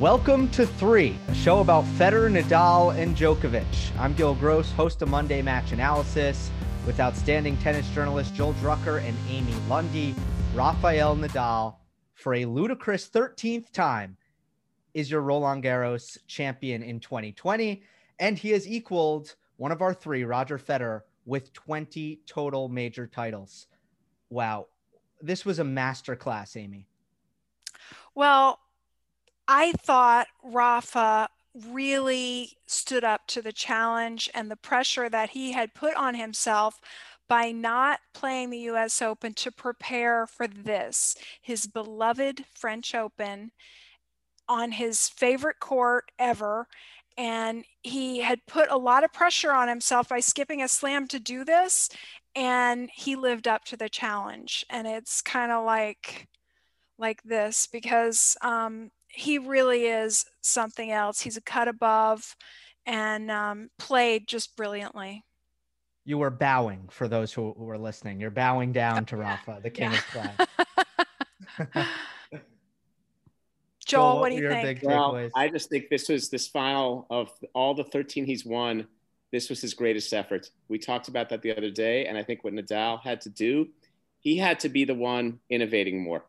Welcome 0.00 0.50
to 0.50 0.66
Three, 0.66 1.18
a 1.28 1.34
show 1.34 1.60
about 1.60 1.84
Federer, 1.84 2.30
Nadal, 2.30 2.94
and 2.98 3.16
Djokovic. 3.16 3.64
I'm 3.98 4.12
Gil 4.12 4.34
Gross, 4.34 4.70
host 4.72 5.00
of 5.00 5.08
Monday 5.08 5.40
Match 5.40 5.72
Analysis, 5.72 6.50
with 6.84 7.00
outstanding 7.00 7.56
tennis 7.56 7.88
journalist 7.94 8.34
Joel 8.34 8.52
Drucker 8.54 9.02
and 9.02 9.16
Amy 9.30 9.54
Lundy. 9.70 10.14
Rafael 10.52 11.16
Nadal, 11.16 11.76
for 12.12 12.34
a 12.34 12.44
ludicrous 12.44 13.08
13th 13.08 13.70
time, 13.70 14.18
is 14.92 15.10
your 15.10 15.22
Roland 15.22 15.64
Garros 15.64 16.18
champion 16.26 16.82
in 16.82 17.00
2020, 17.00 17.82
and 18.18 18.36
he 18.36 18.50
has 18.50 18.68
equaled 18.68 19.34
one 19.56 19.72
of 19.72 19.80
our 19.80 19.94
three, 19.94 20.24
Roger 20.24 20.58
Federer, 20.58 21.04
with 21.24 21.54
20 21.54 22.20
total 22.26 22.68
major 22.68 23.06
titles. 23.06 23.66
Wow, 24.28 24.66
this 25.22 25.46
was 25.46 25.58
a 25.58 25.64
masterclass, 25.64 26.54
Amy. 26.54 26.86
Well, 28.14 28.60
I 29.48 29.72
thought 29.72 30.26
Rafa 30.42 31.28
really 31.68 32.58
stood 32.66 33.04
up 33.04 33.26
to 33.28 33.40
the 33.40 33.52
challenge 33.52 34.28
and 34.34 34.50
the 34.50 34.56
pressure 34.56 35.08
that 35.08 35.30
he 35.30 35.52
had 35.52 35.74
put 35.74 35.94
on 35.94 36.14
himself 36.14 36.80
by 37.28 37.50
not 37.50 38.00
playing 38.12 38.50
the 38.50 38.70
US 38.70 39.00
Open 39.02 39.34
to 39.34 39.50
prepare 39.50 40.26
for 40.26 40.46
this, 40.46 41.16
his 41.40 41.66
beloved 41.66 42.44
French 42.54 42.94
Open 42.94 43.52
on 44.48 44.72
his 44.72 45.08
favorite 45.08 45.58
court 45.60 46.10
ever. 46.18 46.68
And 47.18 47.64
he 47.82 48.20
had 48.20 48.46
put 48.46 48.70
a 48.70 48.76
lot 48.76 49.02
of 49.02 49.12
pressure 49.12 49.52
on 49.52 49.68
himself 49.68 50.08
by 50.08 50.20
skipping 50.20 50.62
a 50.62 50.68
slam 50.68 51.08
to 51.08 51.18
do 51.18 51.44
this. 51.44 51.88
And 52.34 52.90
he 52.92 53.16
lived 53.16 53.48
up 53.48 53.64
to 53.66 53.76
the 53.76 53.88
challenge. 53.88 54.64
And 54.68 54.86
it's 54.86 55.22
kind 55.22 55.50
of 55.50 55.64
like, 55.64 56.28
like 56.98 57.22
this 57.22 57.66
because 57.66 58.36
um, 58.42 58.90
he 59.16 59.38
really 59.38 59.86
is 59.86 60.26
something 60.42 60.92
else. 60.92 61.20
He's 61.20 61.38
a 61.38 61.42
cut 61.42 61.68
above 61.68 62.36
and 62.84 63.30
um, 63.30 63.70
played 63.78 64.28
just 64.28 64.54
brilliantly. 64.56 65.24
You 66.04 66.18
were 66.18 66.30
bowing 66.30 66.88
for 66.90 67.08
those 67.08 67.32
who, 67.32 67.54
who 67.56 67.64
were 67.64 67.78
listening. 67.78 68.20
You're 68.20 68.30
bowing 68.30 68.72
down 68.72 69.06
to 69.06 69.16
Rafa, 69.16 69.60
the 69.62 69.70
king 69.70 69.90
yeah. 69.90 70.32
of 71.56 71.66
clay. 71.72 71.84
Joel, 73.86 74.14
what, 74.14 74.20
what 74.20 74.28
do 74.30 74.36
you 74.36 74.48
think? 74.50 74.80
well, 74.82 75.28
I 75.34 75.48
just 75.48 75.70
think 75.70 75.88
this 75.88 76.08
was 76.08 76.28
this 76.28 76.46
final 76.46 77.06
of 77.08 77.30
all 77.54 77.72
the 77.72 77.84
13 77.84 78.26
he's 78.26 78.44
won. 78.44 78.86
This 79.32 79.48
was 79.48 79.60
his 79.60 79.74
greatest 79.74 80.12
effort. 80.12 80.50
We 80.68 80.78
talked 80.78 81.08
about 81.08 81.30
that 81.30 81.40
the 81.40 81.56
other 81.56 81.70
day, 81.70 82.06
and 82.06 82.18
I 82.18 82.22
think 82.22 82.44
what 82.44 82.52
Nadal 82.52 83.00
had 83.00 83.20
to 83.22 83.30
do, 83.30 83.68
he 84.20 84.36
had 84.36 84.60
to 84.60 84.68
be 84.68 84.84
the 84.84 84.94
one 84.94 85.38
innovating 85.48 86.02
more 86.02 86.24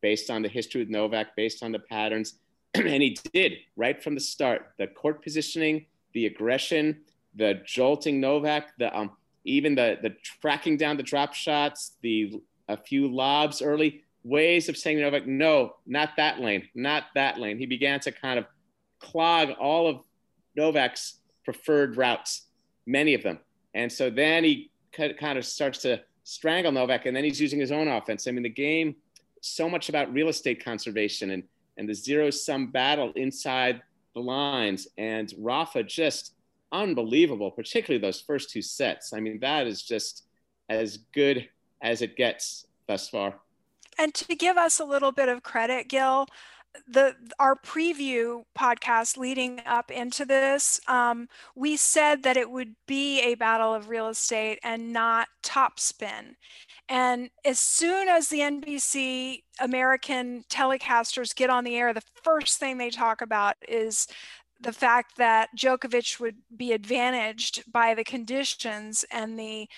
based 0.00 0.30
on 0.30 0.42
the 0.42 0.48
history 0.48 0.80
with 0.80 0.90
Novak, 0.90 1.36
based 1.36 1.62
on 1.62 1.72
the 1.72 1.78
patterns. 1.78 2.38
and 2.74 3.02
he 3.02 3.16
did 3.32 3.54
right 3.76 4.02
from 4.02 4.14
the 4.14 4.20
start. 4.20 4.72
The 4.78 4.86
court 4.86 5.22
positioning, 5.22 5.86
the 6.12 6.26
aggression, 6.26 7.00
the 7.34 7.60
jolting 7.64 8.20
Novak, 8.20 8.76
the 8.78 8.96
um, 8.96 9.12
even 9.44 9.74
the 9.74 9.98
the 10.02 10.10
tracking 10.40 10.76
down 10.76 10.96
the 10.96 11.02
drop 11.02 11.34
shots, 11.34 11.96
the 12.02 12.40
a 12.68 12.76
few 12.76 13.08
lobs 13.08 13.62
early, 13.62 14.04
ways 14.22 14.68
of 14.68 14.76
saying 14.76 15.00
Novak, 15.00 15.26
no, 15.26 15.76
not 15.86 16.10
that 16.16 16.40
lane, 16.40 16.68
not 16.74 17.04
that 17.14 17.38
lane. 17.38 17.58
He 17.58 17.66
began 17.66 18.00
to 18.00 18.12
kind 18.12 18.38
of 18.38 18.46
clog 19.00 19.50
all 19.58 19.88
of 19.88 20.00
Novak's 20.54 21.20
preferred 21.44 21.96
routes, 21.96 22.46
many 22.86 23.14
of 23.14 23.22
them. 23.22 23.38
And 23.74 23.90
so 23.90 24.10
then 24.10 24.44
he 24.44 24.70
kind 24.94 25.38
of 25.38 25.44
starts 25.44 25.80
to 25.82 26.00
strangle 26.24 26.72
Novak, 26.72 27.06
and 27.06 27.16
then 27.16 27.24
he's 27.24 27.40
using 27.40 27.58
his 27.58 27.72
own 27.72 27.88
offense. 27.88 28.26
I 28.26 28.30
mean, 28.30 28.42
the 28.42 28.48
game 28.48 28.94
so 29.40 29.68
much 29.68 29.88
about 29.88 30.12
real 30.12 30.28
estate 30.28 30.64
conservation 30.64 31.30
and, 31.30 31.42
and 31.76 31.88
the 31.88 31.94
zero 31.94 32.30
sum 32.30 32.70
battle 32.70 33.12
inside 33.16 33.82
the 34.14 34.20
lines. 34.20 34.88
And 34.98 35.32
Rafa 35.38 35.82
just 35.82 36.34
unbelievable, 36.72 37.50
particularly 37.50 38.00
those 38.00 38.20
first 38.20 38.50
two 38.50 38.62
sets. 38.62 39.12
I 39.12 39.20
mean, 39.20 39.40
that 39.40 39.66
is 39.66 39.82
just 39.82 40.24
as 40.68 40.98
good 41.12 41.48
as 41.82 42.02
it 42.02 42.16
gets 42.16 42.66
thus 42.86 43.08
far. 43.08 43.34
And 43.98 44.14
to 44.14 44.34
give 44.34 44.56
us 44.56 44.80
a 44.80 44.84
little 44.84 45.12
bit 45.12 45.28
of 45.28 45.42
credit, 45.42 45.88
Gil, 45.88 46.26
the 46.88 47.16
our 47.38 47.56
preview 47.56 48.44
podcast 48.56 49.16
leading 49.16 49.60
up 49.66 49.90
into 49.90 50.24
this, 50.24 50.80
um, 50.86 51.28
we 51.54 51.76
said 51.76 52.22
that 52.22 52.36
it 52.36 52.50
would 52.50 52.74
be 52.86 53.20
a 53.20 53.34
battle 53.34 53.74
of 53.74 53.88
real 53.88 54.08
estate 54.08 54.58
and 54.62 54.92
not 54.92 55.28
topspin. 55.42 56.36
And 56.90 57.30
as 57.44 57.60
soon 57.60 58.08
as 58.08 58.28
the 58.28 58.40
NBC 58.40 59.44
American 59.60 60.44
telecasters 60.50 61.34
get 61.34 61.48
on 61.48 61.62
the 61.62 61.76
air, 61.76 61.94
the 61.94 62.02
first 62.24 62.58
thing 62.58 62.78
they 62.78 62.90
talk 62.90 63.22
about 63.22 63.54
is 63.68 64.08
the 64.60 64.72
fact 64.72 65.16
that 65.16 65.50
Djokovic 65.56 66.18
would 66.18 66.38
be 66.54 66.72
advantaged 66.72 67.62
by 67.72 67.94
the 67.94 68.02
conditions 68.02 69.04
and 69.12 69.38
the 69.38 69.68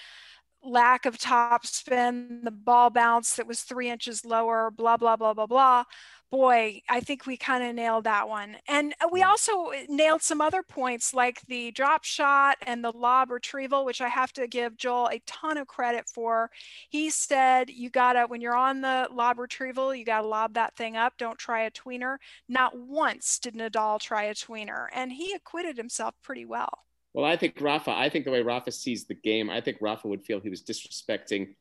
lack 0.65 1.05
of 1.05 1.19
topspin, 1.19 2.45
the 2.45 2.51
ball 2.51 2.89
bounce 2.89 3.37
that 3.37 3.47
was 3.47 3.61
three 3.61 3.91
inches 3.91 4.25
lower, 4.25 4.71
blah, 4.71 4.97
blah, 4.97 5.17
blah, 5.17 5.35
blah, 5.35 5.47
blah 5.47 5.85
boy, 6.33 6.81
I 6.89 7.01
think 7.01 7.27
we 7.27 7.37
kind 7.37 7.63
of 7.63 7.75
nailed 7.75 8.05
that 8.05 8.27
one. 8.27 8.57
And 8.67 8.95
uh, 9.03 9.09
we 9.13 9.23
also 9.23 9.67
uh, 9.67 9.83
nailed 9.91 10.23
some 10.23 10.41
other 10.41 10.63
points 10.63 11.13
like 11.13 11.43
the 11.43 11.71
drop 11.73 12.05
shot 12.05 12.57
and 12.67 12.83
the 12.83 12.91
lob 12.91 13.31
retrieval, 13.31 13.85
which 13.85 14.01
I 14.01 14.09
have 14.09 14.33
to 14.33 14.49
give 14.49 14.79
Joel 14.79 15.11
a 15.13 15.21
ton 15.27 15.59
of 15.59 15.67
credit 15.67 16.09
for. 16.09 16.51
He 16.89 17.11
said, 17.11 17.69
you 17.69 17.91
gotta, 17.91 18.23
when 18.27 18.41
you're 18.41 18.57
on 18.57 18.81
the 18.81 19.09
lob 19.13 19.39
retrieval, 19.39 19.95
you 19.95 20.07
gotta 20.07 20.27
lob 20.27 20.55
that 20.55 20.75
thing 20.75 20.97
up. 20.97 21.13
Don't 21.19 21.39
try 21.39 21.65
a 21.65 21.71
tweener. 21.71 22.17
Not 22.49 22.79
once 22.79 23.39
did 23.39 23.55
Nadal 23.55 24.01
try 24.01 24.25
a 24.25 24.35
tweener, 24.35 24.87
and 24.95 25.13
he 25.13 25.35
acquitted 25.35 25.77
himself 25.77 26.15
pretty 26.23 26.47
well. 26.47 26.79
Well, 27.13 27.27
I 27.27 27.37
think 27.37 27.61
Rafa, 27.61 27.91
I 27.91 28.09
think 28.09 28.25
the 28.25 28.31
way 28.31 28.41
Rafa 28.41 28.73
sees 28.73 29.05
the 29.05 29.15
game, 29.15 29.51
I 29.51 29.61
think 29.61 29.77
Rafa 29.83 30.09
would 30.09 30.25
feel 30.25 30.41
he 30.41 30.49
was 30.49 30.63
disrespecting 30.63 31.57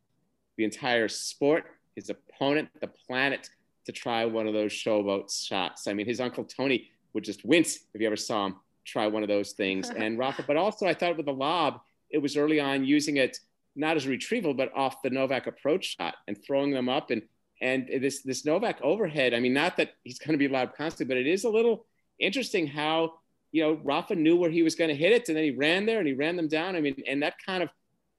the 0.55 0.63
entire 0.63 1.09
sport, 1.09 1.65
his 1.93 2.09
opponent, 2.09 2.69
the 2.79 2.87
planet 2.87 3.49
to 3.85 3.91
try 3.91 4.25
one 4.25 4.47
of 4.47 4.53
those 4.53 4.71
showboat 4.71 5.31
shots. 5.45 5.87
I 5.87 5.93
mean, 5.93 6.05
his 6.05 6.19
uncle 6.19 6.43
Tony 6.43 6.89
would 7.13 7.23
just 7.23 7.43
wince 7.45 7.79
if 7.93 8.01
you 8.01 8.07
ever 8.07 8.15
saw 8.15 8.47
him 8.47 8.55
try 8.85 9.07
one 9.07 9.23
of 9.23 9.29
those 9.29 9.51
things. 9.51 9.89
and 9.95 10.17
Rafa, 10.17 10.43
but 10.47 10.57
also 10.57 10.87
I 10.87 10.93
thought 10.93 11.17
with 11.17 11.25
the 11.25 11.33
lob, 11.33 11.81
it 12.09 12.19
was 12.19 12.37
early 12.37 12.59
on 12.59 12.83
using 12.83 13.17
it 13.17 13.39
not 13.75 13.95
as 13.95 14.05
a 14.05 14.09
retrieval, 14.09 14.53
but 14.53 14.75
off 14.75 15.01
the 15.01 15.09
Novak 15.09 15.47
approach 15.47 15.95
shot 15.97 16.15
and 16.27 16.37
throwing 16.43 16.71
them 16.71 16.89
up. 16.89 17.09
And 17.09 17.21
and 17.61 17.87
this 17.87 18.21
this 18.23 18.43
Novak 18.43 18.81
overhead. 18.81 19.33
I 19.33 19.39
mean, 19.39 19.53
not 19.53 19.77
that 19.77 19.91
he's 20.03 20.19
going 20.19 20.31
to 20.31 20.37
be 20.37 20.47
loud 20.47 20.73
constantly, 20.75 21.15
but 21.15 21.21
it 21.21 21.27
is 21.27 21.43
a 21.43 21.49
little 21.49 21.85
interesting 22.19 22.67
how 22.67 23.13
you 23.51 23.63
know 23.63 23.79
Rafa 23.83 24.15
knew 24.15 24.35
where 24.35 24.49
he 24.49 24.63
was 24.63 24.75
going 24.75 24.89
to 24.89 24.95
hit 24.95 25.11
it, 25.11 25.29
and 25.29 25.37
then 25.37 25.43
he 25.43 25.51
ran 25.51 25.85
there 25.85 25.99
and 25.99 26.07
he 26.07 26.13
ran 26.13 26.35
them 26.35 26.47
down. 26.47 26.75
I 26.75 26.81
mean, 26.81 27.01
and 27.07 27.21
that 27.23 27.35
kind 27.45 27.63
of 27.63 27.69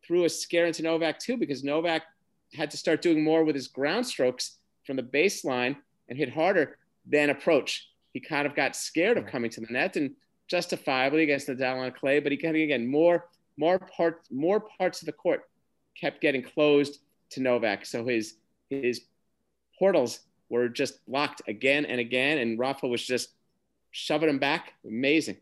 threw 0.06 0.24
a 0.24 0.28
scare 0.28 0.66
into 0.66 0.82
Novak 0.82 1.18
too, 1.18 1.36
because 1.36 1.64
Novak 1.64 2.02
had 2.54 2.70
to 2.70 2.76
start 2.76 3.02
doing 3.02 3.22
more 3.22 3.44
with 3.44 3.54
his 3.54 3.68
ground 3.68 4.06
strokes 4.06 4.58
from 4.84 4.96
the 4.96 5.02
baseline 5.02 5.76
and 6.08 6.18
hit 6.18 6.32
harder 6.32 6.78
than 7.06 7.30
approach. 7.30 7.88
He 8.12 8.20
kind 8.20 8.46
of 8.46 8.54
got 8.54 8.76
scared 8.76 9.16
of 9.16 9.26
coming 9.26 9.50
to 9.50 9.60
the 9.60 9.72
net 9.72 9.96
and 9.96 10.14
justifiably 10.48 11.22
against 11.22 11.48
Nadal 11.48 11.84
on 11.84 11.92
clay, 11.92 12.20
but 12.20 12.32
he 12.32 12.38
kind 12.38 12.56
of 12.56 12.62
again 12.62 12.86
more 12.86 13.28
more 13.56 13.78
parts 13.78 14.28
more 14.30 14.60
parts 14.60 15.02
of 15.02 15.06
the 15.06 15.12
court 15.12 15.48
kept 15.98 16.20
getting 16.20 16.42
closed 16.42 17.00
to 17.30 17.40
Novak. 17.40 17.86
So 17.86 18.04
his 18.04 18.34
his 18.70 19.02
portals 19.78 20.20
were 20.48 20.68
just 20.68 21.04
blocked 21.06 21.42
again 21.48 21.84
and 21.86 22.00
again, 22.00 22.38
and 22.38 22.58
Rafa 22.58 22.86
was 22.86 23.04
just 23.04 23.30
shoving 23.90 24.28
him 24.28 24.38
back. 24.38 24.74
Amazing. 24.86 25.38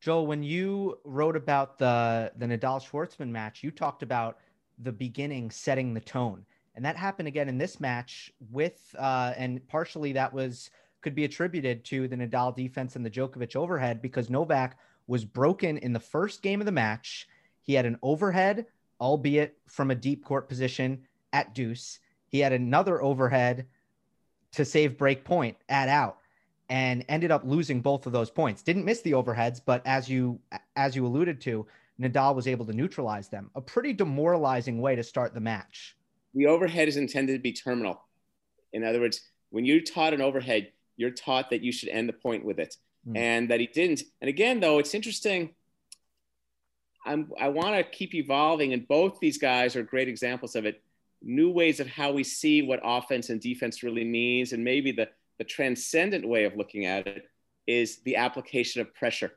Joel, 0.00 0.26
when 0.26 0.42
you 0.42 0.98
wrote 1.04 1.36
about 1.36 1.78
the 1.78 2.32
the 2.36 2.46
Nadal 2.46 2.82
Schwartzman 2.82 3.28
match, 3.28 3.62
you 3.62 3.70
talked 3.70 4.02
about 4.02 4.38
the 4.78 4.92
beginning 4.92 5.50
setting 5.50 5.94
the 5.94 6.00
tone. 6.00 6.44
And 6.74 6.84
that 6.84 6.96
happened 6.96 7.28
again 7.28 7.48
in 7.48 7.58
this 7.58 7.80
match 7.80 8.32
with, 8.50 8.94
uh, 8.98 9.34
and 9.36 9.66
partially 9.68 10.12
that 10.12 10.32
was 10.32 10.70
could 11.02 11.14
be 11.14 11.24
attributed 11.24 11.84
to 11.84 12.08
the 12.08 12.16
Nadal 12.16 12.54
defense 12.54 12.96
and 12.96 13.04
the 13.04 13.10
Djokovic 13.10 13.56
overhead 13.56 14.00
because 14.00 14.30
Novak 14.30 14.78
was 15.06 15.24
broken 15.24 15.76
in 15.78 15.92
the 15.92 16.00
first 16.00 16.42
game 16.42 16.60
of 16.60 16.66
the 16.66 16.72
match. 16.72 17.26
He 17.62 17.74
had 17.74 17.86
an 17.86 17.98
overhead, 18.02 18.66
albeit 19.00 19.58
from 19.66 19.90
a 19.90 19.96
deep 19.96 20.24
court 20.24 20.48
position 20.48 21.02
at 21.32 21.54
deuce. 21.54 21.98
He 22.28 22.38
had 22.38 22.52
another 22.52 23.02
overhead 23.02 23.66
to 24.52 24.64
save 24.64 24.96
break 24.96 25.24
point 25.24 25.56
at 25.68 25.88
out. 25.88 26.18
and 26.68 27.04
ended 27.08 27.30
up 27.30 27.42
losing 27.44 27.82
both 27.82 28.06
of 28.06 28.12
those 28.12 28.30
points. 28.30 28.62
Didn't 28.62 28.86
miss 28.86 29.02
the 29.02 29.12
overheads, 29.12 29.60
but 29.64 29.82
as 29.84 30.08
you 30.08 30.40
as 30.74 30.96
you 30.96 31.04
alluded 31.04 31.40
to, 31.42 31.66
Nadal 32.00 32.34
was 32.34 32.46
able 32.46 32.64
to 32.64 32.72
neutralize 32.72 33.28
them. 33.28 33.50
A 33.54 33.60
pretty 33.60 33.92
demoralizing 33.92 34.80
way 34.80 34.96
to 34.96 35.02
start 35.02 35.34
the 35.34 35.40
match. 35.40 35.96
The 36.34 36.46
overhead 36.46 36.88
is 36.88 36.96
intended 36.96 37.34
to 37.34 37.38
be 37.38 37.52
terminal. 37.52 38.02
In 38.72 38.84
other 38.84 39.00
words, 39.00 39.20
when 39.50 39.64
you're 39.64 39.80
taught 39.80 40.14
an 40.14 40.22
overhead, 40.22 40.72
you're 40.96 41.10
taught 41.10 41.50
that 41.50 41.62
you 41.62 41.72
should 41.72 41.90
end 41.90 42.08
the 42.08 42.14
point 42.14 42.44
with 42.44 42.58
it, 42.58 42.76
mm. 43.06 43.16
and 43.16 43.50
that 43.50 43.60
he 43.60 43.66
didn't. 43.66 44.02
And 44.20 44.28
again, 44.28 44.60
though, 44.60 44.78
it's 44.78 44.94
interesting. 44.94 45.54
I'm, 47.04 47.32
I 47.40 47.48
want 47.48 47.76
to 47.76 47.82
keep 47.82 48.14
evolving, 48.14 48.72
and 48.72 48.86
both 48.86 49.18
these 49.20 49.38
guys 49.38 49.76
are 49.76 49.82
great 49.82 50.08
examples 50.08 50.54
of 50.56 50.64
it. 50.64 50.82
New 51.20 51.50
ways 51.50 51.80
of 51.80 51.86
how 51.86 52.12
we 52.12 52.24
see 52.24 52.62
what 52.62 52.80
offense 52.82 53.30
and 53.30 53.40
defense 53.40 53.82
really 53.82 54.04
means, 54.04 54.52
and 54.52 54.64
maybe 54.64 54.92
the 54.92 55.08
the 55.38 55.44
transcendent 55.44 56.28
way 56.28 56.44
of 56.44 56.56
looking 56.56 56.86
at 56.86 57.06
it 57.06 57.24
is 57.66 57.98
the 58.02 58.16
application 58.16 58.80
of 58.80 58.94
pressure, 58.94 59.32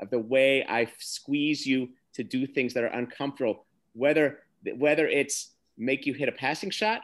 of 0.00 0.10
the 0.10 0.18
way 0.18 0.64
I 0.64 0.88
squeeze 0.98 1.66
you 1.66 1.90
to 2.14 2.24
do 2.24 2.46
things 2.46 2.74
that 2.74 2.84
are 2.84 2.88
uncomfortable, 2.88 3.66
whether 3.92 4.40
whether 4.76 5.06
it's 5.06 5.52
make 5.78 6.06
you 6.06 6.14
hit 6.14 6.28
a 6.28 6.32
passing 6.32 6.70
shot 6.70 7.02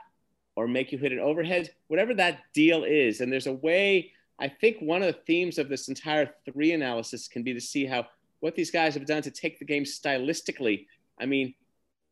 or 0.57 0.69
make 0.69 0.93
you 0.93 0.99
hit 0.99 1.13
an 1.13 1.21
overhead, 1.21 1.71
whatever 1.89 2.15
that 2.15 2.41
deal 2.53 2.85
is. 2.85 3.21
And 3.21 3.33
there's 3.33 3.47
a 3.47 3.53
way, 3.53 4.13
I 4.39 4.49
think 4.49 4.79
one 4.81 5.03
of 5.03 5.07
the 5.07 5.21
themes 5.27 5.59
of 5.59 5.69
this 5.69 5.89
entire 5.89 6.35
three 6.45 6.73
analysis 6.73 7.29
can 7.29 7.43
be 7.43 7.55
to 7.55 7.61
see 7.61 7.87
how 7.87 8.07
what 8.41 8.57
these 8.57 8.73
guys 8.73 8.95
have 8.95 9.07
done 9.07 9.23
to 9.23 9.31
take 9.31 9.61
the 9.61 9.65
game 9.65 9.85
stylistically. 9.85 10.87
I 11.21 11.27
mean, 11.27 11.55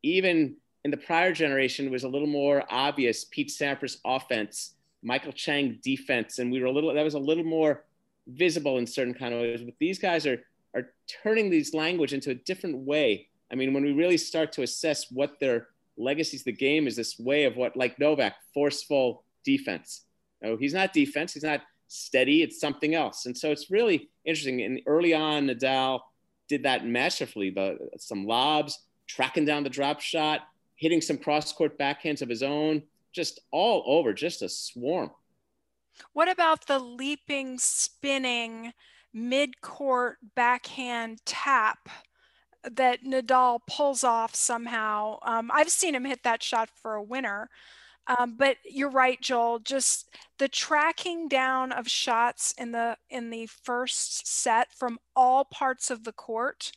even 0.05 0.57
in 0.85 0.91
the 0.93 0.97
prior 0.97 1.33
generation 1.33 1.91
was 1.91 2.05
a 2.05 2.09
little 2.09 2.29
more 2.29 2.65
obvious. 2.71 3.25
Pete 3.25 3.49
Sampras 3.49 3.97
offense 4.05 4.75
Michael 5.03 5.33
Chang 5.33 5.79
defense, 5.83 6.39
and 6.39 6.53
we 6.53 6.61
were 6.61 6.67
a 6.67 6.73
little 6.73 6.93
that 6.93 7.03
was 7.03 7.15
a 7.15 7.19
little 7.19 7.45
more 7.45 7.85
visible 8.27 8.79
in 8.79 8.87
certain 8.87 9.15
kind 9.15 9.35
of 9.35 9.41
ways. 9.41 9.63
But 9.63 9.75
these 9.79 9.99
guys 9.99 10.27
are 10.27 10.43
are 10.75 10.93
turning 11.23 11.51
these 11.51 11.75
language 11.75 12.13
into 12.13 12.31
a 12.31 12.35
different 12.35 12.79
way. 12.79 13.29
I 13.51 13.57
mean, 13.57 13.73
when 13.73 13.83
we 13.83 13.93
really 13.93 14.19
start 14.19 14.53
to 14.53 14.63
assess 14.63 15.11
what 15.11 15.41
their 15.41 15.69
legacies 16.01 16.45
the 16.45 16.53
game 16.53 16.87
is 16.87 16.97
this 16.97 17.19
way 17.19 17.45
of 17.45 17.57
what 17.57 17.77
like 17.77 17.99
Novak, 17.99 18.35
forceful 18.55 19.25
defense. 19.45 20.05
No, 20.43 20.57
he's 20.57 20.75
not 20.75 20.93
defense, 20.93 21.35
he's 21.35 21.45
not 21.45 21.63
steady, 21.89 22.43
it's 22.43 22.61
something 22.61 22.95
else. 22.95 23.27
And 23.27 23.37
so 23.37 23.51
it's 23.51 23.71
really 23.71 24.09
interesting. 24.25 24.63
And 24.63 24.81
early 24.87 25.13
on, 25.13 25.47
Nadal 25.47 26.01
did 26.49 26.63
that 26.63 26.87
masterfully, 26.87 27.51
the 27.51 27.79
some 27.99 28.27
lobs, 28.27 28.79
tracking 29.07 29.45
down 29.45 29.65
the 29.65 29.71
drop 29.71 30.01
shot, 30.01 30.43
hitting 30.77 31.01
some 31.01 31.19
cross 31.19 31.53
court 31.53 31.79
backhands 31.79 32.23
of 32.23 32.29
his 32.29 32.43
own 32.43 32.83
just 33.13 33.41
all 33.51 33.83
over, 33.87 34.13
just 34.13 34.43
a 34.43 34.49
swarm. 34.49 35.11
What 36.13 36.31
about 36.31 36.67
the 36.67 36.79
leaping, 36.79 37.59
spinning, 37.59 38.73
mid 39.13 39.61
court 39.61 40.19
backhand 40.35 41.19
tap 41.27 41.89
that 42.65 43.05
Nadal 43.05 43.61
pulls 43.67 44.05
off 44.05 44.35
somehow? 44.35 45.19
Um, 45.23 45.51
I've 45.53 45.71
seen 45.71 45.95
him 45.95 46.05
hit 46.05 46.23
that 46.25 46.43
shot 46.43 46.69
for 46.83 46.95
a 46.95 47.03
winner. 47.03 47.49
Um, 48.07 48.37
but 48.37 48.57
you're 48.65 48.91
right, 48.91 49.21
Joel. 49.21 49.61
Just 49.61 50.09
the 50.39 50.49
tracking 50.49 51.29
down 51.29 51.71
of 51.71 51.89
shots 51.89 52.55
in 52.59 52.73
the 52.73 52.97
in 53.09 53.31
the 53.31 53.47
first 53.47 54.27
set 54.27 54.73
from 54.73 54.99
all 55.15 55.45
parts 55.45 55.91
of 55.91 56.05
the 56.05 56.13
court 56.13 56.73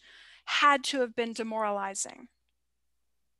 had 0.45 0.83
to 0.83 0.99
have 0.99 1.15
been 1.15 1.33
demoralizing 1.33 2.27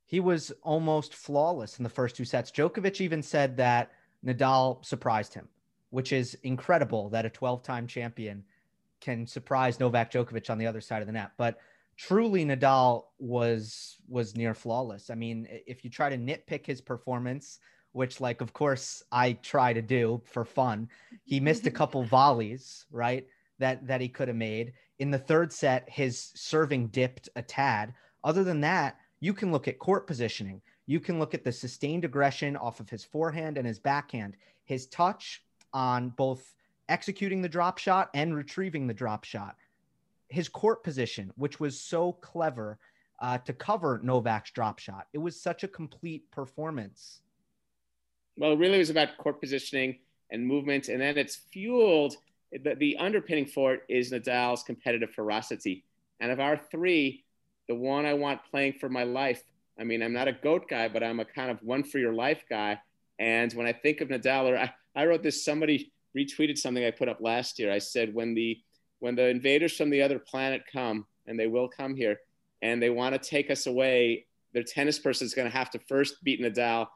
he 0.06 0.20
was 0.20 0.52
almost 0.62 1.14
flawless 1.14 1.78
in 1.78 1.82
the 1.82 1.88
first 1.88 2.16
two 2.16 2.24
sets. 2.24 2.50
Djokovic 2.50 3.00
even 3.00 3.22
said 3.22 3.56
that 3.56 3.90
Nadal 4.24 4.84
surprised 4.84 5.34
him, 5.34 5.48
which 5.90 6.12
is 6.12 6.36
incredible 6.42 7.08
that 7.10 7.24
a 7.24 7.30
12 7.30 7.62
time 7.62 7.86
champion 7.86 8.44
can 9.00 9.26
surprise 9.26 9.80
Novak 9.80 10.12
Djokovic 10.12 10.50
on 10.50 10.58
the 10.58 10.66
other 10.66 10.80
side 10.80 11.02
of 11.02 11.06
the 11.06 11.12
net. 11.12 11.32
But 11.36 11.58
truly 11.96 12.44
Nadal 12.44 13.04
was 13.18 13.96
was 14.08 14.36
near 14.36 14.54
flawless. 14.54 15.10
I 15.10 15.14
mean, 15.14 15.46
if 15.66 15.84
you 15.84 15.90
try 15.90 16.08
to 16.08 16.16
nitpick 16.16 16.66
his 16.66 16.80
performance, 16.80 17.58
which 17.92 18.20
like 18.20 18.40
of 18.40 18.52
course 18.52 19.02
I 19.12 19.34
try 19.34 19.72
to 19.72 19.82
do 19.82 20.22
for 20.24 20.44
fun, 20.44 20.88
he 21.24 21.40
missed 21.40 21.66
a 21.66 21.70
couple 21.80 22.04
volleys, 22.04 22.86
right? 22.90 23.26
That 23.58 23.86
that 23.86 24.00
he 24.00 24.08
could 24.08 24.28
have 24.28 24.36
made. 24.36 24.72
In 24.98 25.10
the 25.10 25.18
third 25.18 25.52
set, 25.52 25.88
his 25.88 26.30
serving 26.34 26.88
dipped 26.88 27.28
a 27.36 27.42
tad. 27.42 27.94
Other 28.22 28.44
than 28.44 28.60
that, 28.60 28.98
you 29.20 29.34
can 29.34 29.52
look 29.52 29.68
at 29.68 29.78
court 29.78 30.06
positioning. 30.06 30.62
You 30.86 31.00
can 31.00 31.18
look 31.18 31.34
at 31.34 31.44
the 31.44 31.52
sustained 31.52 32.04
aggression 32.04 32.56
off 32.56 32.80
of 32.80 32.90
his 32.90 33.04
forehand 33.04 33.58
and 33.58 33.66
his 33.66 33.78
backhand, 33.78 34.36
his 34.64 34.86
touch 34.86 35.42
on 35.72 36.10
both 36.10 36.54
executing 36.88 37.42
the 37.42 37.48
drop 37.48 37.78
shot 37.78 38.10
and 38.14 38.36
retrieving 38.36 38.86
the 38.86 38.94
drop 38.94 39.24
shot, 39.24 39.56
his 40.28 40.48
court 40.48 40.82
position, 40.82 41.32
which 41.36 41.60
was 41.60 41.80
so 41.80 42.12
clever 42.12 42.78
uh, 43.20 43.38
to 43.38 43.52
cover 43.52 44.00
Novak's 44.02 44.50
drop 44.50 44.78
shot. 44.78 45.06
It 45.12 45.18
was 45.18 45.40
such 45.40 45.64
a 45.64 45.68
complete 45.68 46.30
performance. 46.30 47.20
Well, 48.36 48.52
it 48.52 48.58
really 48.58 48.78
was 48.78 48.90
about 48.90 49.16
court 49.18 49.40
positioning 49.40 49.98
and 50.30 50.46
movement, 50.46 50.88
and 50.88 51.00
then 51.00 51.16
it's 51.16 51.36
fueled. 51.36 52.16
The, 52.52 52.74
the 52.74 52.96
underpinning 52.98 53.46
for 53.46 53.74
it 53.74 53.82
is 53.88 54.10
Nadal's 54.10 54.62
competitive 54.62 55.10
ferocity. 55.10 55.84
And 56.20 56.32
of 56.32 56.40
our 56.40 56.56
three, 56.56 57.24
the 57.68 57.74
one 57.74 58.06
I 58.06 58.14
want 58.14 58.40
playing 58.50 58.74
for 58.74 58.88
my 58.88 59.04
life. 59.04 59.42
I 59.78 59.84
mean, 59.84 60.02
I'm 60.02 60.12
not 60.12 60.28
a 60.28 60.32
goat 60.32 60.68
guy, 60.68 60.88
but 60.88 61.02
I'm 61.02 61.20
a 61.20 61.24
kind 61.24 61.50
of 61.50 61.62
one 61.62 61.82
for 61.84 61.98
your 61.98 62.12
life 62.12 62.44
guy. 62.48 62.80
And 63.18 63.52
when 63.52 63.66
I 63.66 63.72
think 63.72 64.00
of 64.00 64.08
Nadal, 64.08 64.52
or 64.52 64.58
I, 64.58 64.72
I 64.94 65.06
wrote 65.06 65.22
this, 65.22 65.44
somebody 65.44 65.92
retweeted 66.16 66.58
something 66.58 66.84
I 66.84 66.90
put 66.90 67.08
up 67.08 67.20
last 67.20 67.58
year. 67.58 67.72
I 67.72 67.78
said, 67.78 68.14
when 68.14 68.34
the 68.34 68.60
when 69.04 69.14
the 69.14 69.28
invaders 69.28 69.76
from 69.76 69.90
the 69.90 70.00
other 70.00 70.18
planet 70.18 70.62
come, 70.72 71.04
and 71.26 71.38
they 71.38 71.46
will 71.46 71.68
come 71.68 71.94
here, 71.94 72.20
and 72.62 72.82
they 72.82 72.88
want 72.88 73.12
to 73.12 73.18
take 73.18 73.50
us 73.50 73.66
away, 73.66 74.24
their 74.54 74.62
tennis 74.62 74.98
person 74.98 75.26
is 75.26 75.34
going 75.34 75.46
to 75.46 75.54
have 75.54 75.68
to 75.68 75.78
first 75.78 76.24
beat 76.24 76.40
Nadal 76.40 76.86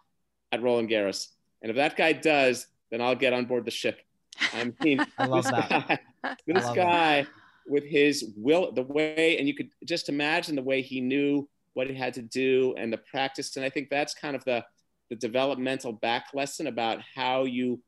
at 0.51 0.63
Roland 0.63 0.89
Garros. 0.89 1.27
And 1.61 1.69
if 1.69 1.77
that 1.77 1.99
guy 1.99 2.15
does, 2.15 2.67
then 2.91 3.03
I'll 3.03 3.15
get 3.15 3.35
on 3.35 3.45
board 3.45 3.67
the 3.67 3.71
ship. 3.71 4.01
I 4.55 4.73
mean, 4.83 5.05
I 5.19 5.27
love 5.27 5.45
this 5.45 5.53
that. 5.53 5.69
Guy, 5.69 5.99
this 6.47 6.65
guy 6.71 7.23
that 7.25 7.29
with 7.67 7.85
his 7.85 8.33
will, 8.39 8.73
the 8.73 8.85
way, 8.85 9.37
and 9.39 9.47
you 9.47 9.55
could 9.55 9.69
just 9.85 10.09
imagine 10.09 10.57
the 10.57 10.63
way 10.63 10.81
he 10.81 11.03
knew 11.03 11.47
what 11.75 11.91
he 11.91 11.95
had 11.95 12.15
to 12.15 12.23
do 12.23 12.75
and 12.79 12.91
the 12.91 12.97
practice. 12.97 13.55
And 13.57 13.67
I 13.67 13.69
think 13.69 13.91
that's 13.91 14.15
kind 14.15 14.35
of 14.35 14.43
the, 14.47 14.65
the 15.11 15.17
developmental 15.17 15.93
back 15.93 16.29
lesson 16.33 16.69
about 16.69 17.03
how 17.15 17.45
you 17.45 17.83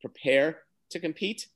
prepare 0.00 0.60
to 0.88 0.98
compete. 0.98 1.48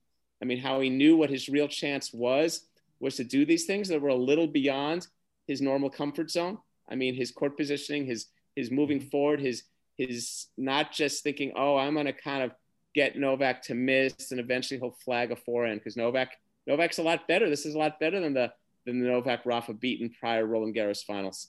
I 0.42 0.44
mean, 0.44 0.58
how 0.58 0.80
he 0.80 0.90
knew 0.90 1.16
what 1.16 1.30
his 1.30 1.48
real 1.48 1.68
chance 1.68 2.12
was, 2.12 2.62
was 3.00 3.16
to 3.16 3.24
do 3.24 3.44
these 3.44 3.64
things 3.64 3.88
that 3.88 4.00
were 4.00 4.08
a 4.08 4.14
little 4.14 4.46
beyond 4.46 5.06
his 5.46 5.60
normal 5.60 5.90
comfort 5.90 6.30
zone. 6.30 6.58
I 6.90 6.94
mean, 6.94 7.14
his 7.14 7.30
court 7.30 7.56
positioning, 7.56 8.06
his, 8.06 8.26
his 8.56 8.70
moving 8.70 8.98
mm-hmm. 8.98 9.08
forward, 9.08 9.40
his, 9.40 9.64
his 9.96 10.46
not 10.56 10.92
just 10.92 11.22
thinking, 11.22 11.52
oh, 11.56 11.76
I'm 11.76 11.94
going 11.94 12.06
to 12.06 12.12
kind 12.12 12.42
of 12.42 12.52
get 12.94 13.16
Novak 13.16 13.62
to 13.62 13.74
miss 13.74 14.30
and 14.30 14.40
eventually 14.40 14.80
he'll 14.80 14.96
flag 15.04 15.30
a 15.30 15.36
forehand 15.36 15.80
because 15.80 15.96
Novak 15.96 16.32
Novak's 16.66 16.98
a 16.98 17.02
lot 17.02 17.26
better. 17.28 17.48
This 17.48 17.64
is 17.64 17.74
a 17.74 17.78
lot 17.78 18.00
better 18.00 18.20
than 18.20 18.34
the 18.34 18.52
than 18.84 19.00
the 19.00 19.08
Novak 19.08 19.46
Rafa 19.46 19.72
beaten 19.72 20.10
prior 20.18 20.44
Roland 20.44 20.74
Garros 20.74 21.04
finals. 21.04 21.48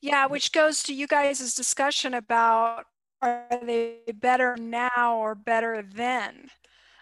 Yeah, 0.00 0.26
which 0.26 0.52
goes 0.52 0.82
to 0.84 0.94
you 0.94 1.06
guys' 1.06 1.54
discussion 1.54 2.14
about 2.14 2.86
are 3.20 3.46
they 3.62 3.98
better 4.14 4.56
now 4.56 5.18
or 5.18 5.34
better 5.34 5.82
then? 5.82 6.50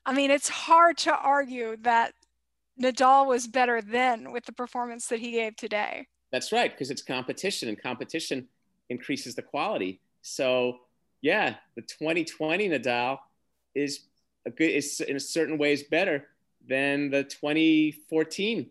I 0.06 0.12
mean, 0.12 0.30
it's 0.30 0.48
hard 0.48 0.98
to 0.98 1.16
argue 1.16 1.76
that 1.82 2.14
Nadal 2.80 3.26
was 3.26 3.46
better 3.46 3.80
then 3.80 4.32
with 4.32 4.44
the 4.44 4.52
performance 4.52 5.06
that 5.08 5.20
he 5.20 5.32
gave 5.32 5.56
today. 5.56 6.06
That's 6.32 6.52
right, 6.52 6.70
because 6.70 6.90
it's 6.90 7.02
competition 7.02 7.68
and 7.68 7.80
competition 7.80 8.48
increases 8.90 9.34
the 9.34 9.42
quality. 9.42 10.00
So, 10.22 10.78
yeah, 11.22 11.54
the 11.76 11.82
2020 11.82 12.68
Nadal 12.68 13.18
is 13.74 14.00
a 14.46 14.50
good 14.50 14.70
is 14.70 15.00
in 15.00 15.18
certain 15.20 15.58
ways 15.58 15.84
better 15.84 16.26
than 16.66 17.10
the 17.10 17.24
2014 17.24 18.70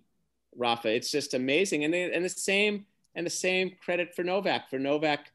Rafa. 0.56 0.90
It's 0.90 1.12
just 1.12 1.34
amazing. 1.34 1.84
And, 1.84 1.96
and 1.96 2.24
the 2.24 2.30
same 2.30 2.86
and 3.16 3.26
the 3.26 3.32
same 3.32 3.72
credit 3.84 4.16
for 4.16 4.24
Novak 4.24 4.70
for 4.70 4.80
Novak 4.80 5.32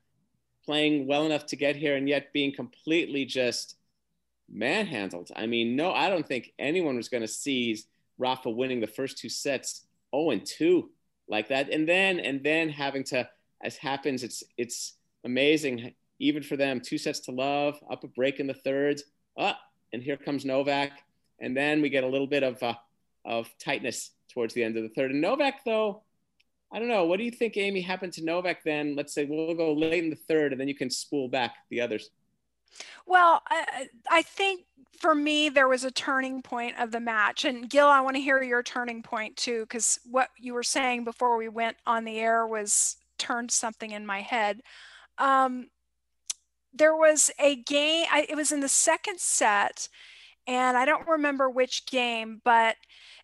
playing 0.64 1.06
well 1.06 1.24
enough 1.24 1.46
to 1.46 1.56
get 1.56 1.76
here 1.76 1.96
and 1.96 2.08
yet 2.08 2.32
being 2.32 2.52
completely 2.52 3.24
just 3.24 3.76
manhandled. 4.50 5.30
I 5.36 5.46
mean, 5.46 5.76
no, 5.76 5.92
I 5.92 6.08
don't 6.08 6.26
think 6.26 6.52
anyone 6.58 6.96
was 6.96 7.08
going 7.08 7.22
to 7.22 7.28
see 7.28 7.78
Rafa 8.18 8.50
winning 8.50 8.80
the 8.80 8.86
first 8.86 9.18
two 9.18 9.28
sets 9.28 9.86
0 10.14 10.30
and 10.30 10.44
2 10.44 10.90
like 11.28 11.48
that. 11.48 11.70
And 11.70 11.88
then 11.88 12.20
and 12.20 12.42
then 12.42 12.68
having 12.68 13.04
to 13.04 13.28
as 13.62 13.76
happens, 13.76 14.22
it's 14.22 14.42
it's 14.56 14.94
amazing 15.24 15.94
even 16.18 16.42
for 16.42 16.56
them. 16.56 16.80
Two 16.80 16.98
sets 16.98 17.20
to 17.20 17.32
love, 17.32 17.78
up 17.90 18.04
a 18.04 18.08
break 18.08 18.40
in 18.40 18.46
the 18.46 18.54
third. 18.54 19.00
Ah, 19.38 19.58
and 19.92 20.02
here 20.02 20.16
comes 20.16 20.44
Novak 20.44 20.92
and 21.40 21.56
then 21.56 21.80
we 21.80 21.88
get 21.88 22.04
a 22.04 22.08
little 22.08 22.26
bit 22.26 22.42
of 22.42 22.62
uh, 22.62 22.74
of 23.24 23.48
tightness 23.58 24.12
towards 24.32 24.54
the 24.54 24.62
end 24.62 24.76
of 24.76 24.82
the 24.82 24.88
third. 24.88 25.10
And 25.10 25.20
Novak, 25.20 25.64
though, 25.64 26.02
I 26.72 26.78
don't 26.78 26.88
know. 26.88 27.04
What 27.04 27.18
do 27.18 27.24
you 27.24 27.30
think, 27.30 27.56
Amy, 27.56 27.80
happened 27.80 28.12
to 28.14 28.24
Novak 28.24 28.64
then? 28.64 28.94
Let's 28.96 29.12
say 29.12 29.24
we'll 29.24 29.54
go 29.54 29.72
late 29.72 30.02
in 30.02 30.10
the 30.10 30.16
third, 30.16 30.52
and 30.52 30.60
then 30.60 30.68
you 30.68 30.74
can 30.74 30.90
spool 30.90 31.28
back 31.28 31.56
the 31.70 31.80
others. 31.80 32.10
Well, 33.06 33.42
I, 33.48 33.88
I 34.10 34.22
think 34.22 34.62
for 34.98 35.14
me, 35.14 35.48
there 35.48 35.68
was 35.68 35.84
a 35.84 35.90
turning 35.90 36.42
point 36.42 36.78
of 36.78 36.90
the 36.90 37.00
match. 37.00 37.44
And 37.44 37.70
Gil, 37.70 37.86
I 37.86 38.00
want 38.00 38.16
to 38.16 38.22
hear 38.22 38.42
your 38.42 38.62
turning 38.62 39.02
point 39.02 39.36
too, 39.36 39.60
because 39.62 40.00
what 40.04 40.28
you 40.38 40.54
were 40.54 40.62
saying 40.62 41.04
before 41.04 41.36
we 41.36 41.48
went 41.48 41.76
on 41.86 42.04
the 42.04 42.18
air 42.18 42.46
was 42.46 42.96
turned 43.18 43.50
something 43.50 43.92
in 43.92 44.06
my 44.06 44.20
head. 44.20 44.60
Um, 45.18 45.68
there 46.72 46.94
was 46.94 47.30
a 47.38 47.56
game, 47.56 48.06
I, 48.12 48.26
it 48.28 48.36
was 48.36 48.52
in 48.52 48.60
the 48.60 48.68
second 48.68 49.20
set, 49.20 49.88
and 50.48 50.78
I 50.78 50.86
don't 50.86 51.06
remember 51.06 51.50
which 51.50 51.84
game, 51.86 52.40
but 52.42 52.76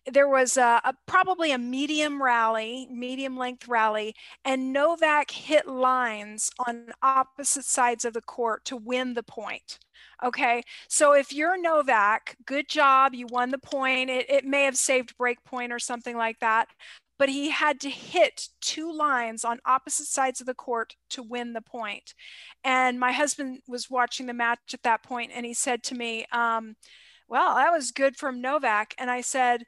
there 0.05 0.29
was 0.29 0.57
a, 0.57 0.79
a, 0.85 0.93
probably 1.07 1.51
a 1.51 1.57
medium 1.57 2.21
rally, 2.21 2.87
medium 2.91 3.35
length 3.35 3.67
rally, 3.67 4.13
and 4.45 4.71
Novak 4.71 5.31
hit 5.31 5.67
lines 5.67 6.51
on 6.67 6.89
opposite 7.01 7.65
sides 7.65 8.05
of 8.05 8.13
the 8.13 8.21
court 8.21 8.63
to 8.65 8.77
win 8.77 9.15
the 9.15 9.23
point. 9.23 9.79
Okay, 10.23 10.61
so 10.87 11.13
if 11.13 11.33
you're 11.33 11.59
Novak, 11.59 12.37
good 12.45 12.69
job, 12.69 13.15
you 13.15 13.25
won 13.27 13.49
the 13.49 13.57
point. 13.57 14.11
It, 14.11 14.29
it 14.29 14.45
may 14.45 14.63
have 14.63 14.77
saved 14.77 15.17
break 15.17 15.43
point 15.43 15.73
or 15.73 15.79
something 15.79 16.15
like 16.15 16.39
that, 16.41 16.67
but 17.17 17.29
he 17.29 17.49
had 17.49 17.79
to 17.81 17.89
hit 17.89 18.49
two 18.61 18.91
lines 18.93 19.43
on 19.43 19.59
opposite 19.65 20.05
sides 20.05 20.41
of 20.41 20.45
the 20.45 20.53
court 20.53 20.95
to 21.09 21.23
win 21.23 21.53
the 21.53 21.61
point. 21.61 22.13
And 22.63 22.99
my 22.99 23.11
husband 23.11 23.61
was 23.67 23.89
watching 23.89 24.27
the 24.27 24.33
match 24.33 24.59
at 24.73 24.83
that 24.83 25.01
point, 25.01 25.31
and 25.33 25.45
he 25.45 25.55
said 25.55 25.81
to 25.83 25.95
me, 25.95 26.27
um, 26.31 26.75
"Well, 27.27 27.55
that 27.55 27.71
was 27.71 27.91
good 27.91 28.15
from 28.15 28.41
Novak." 28.41 28.93
And 28.97 29.09
I 29.09 29.21
said 29.21 29.65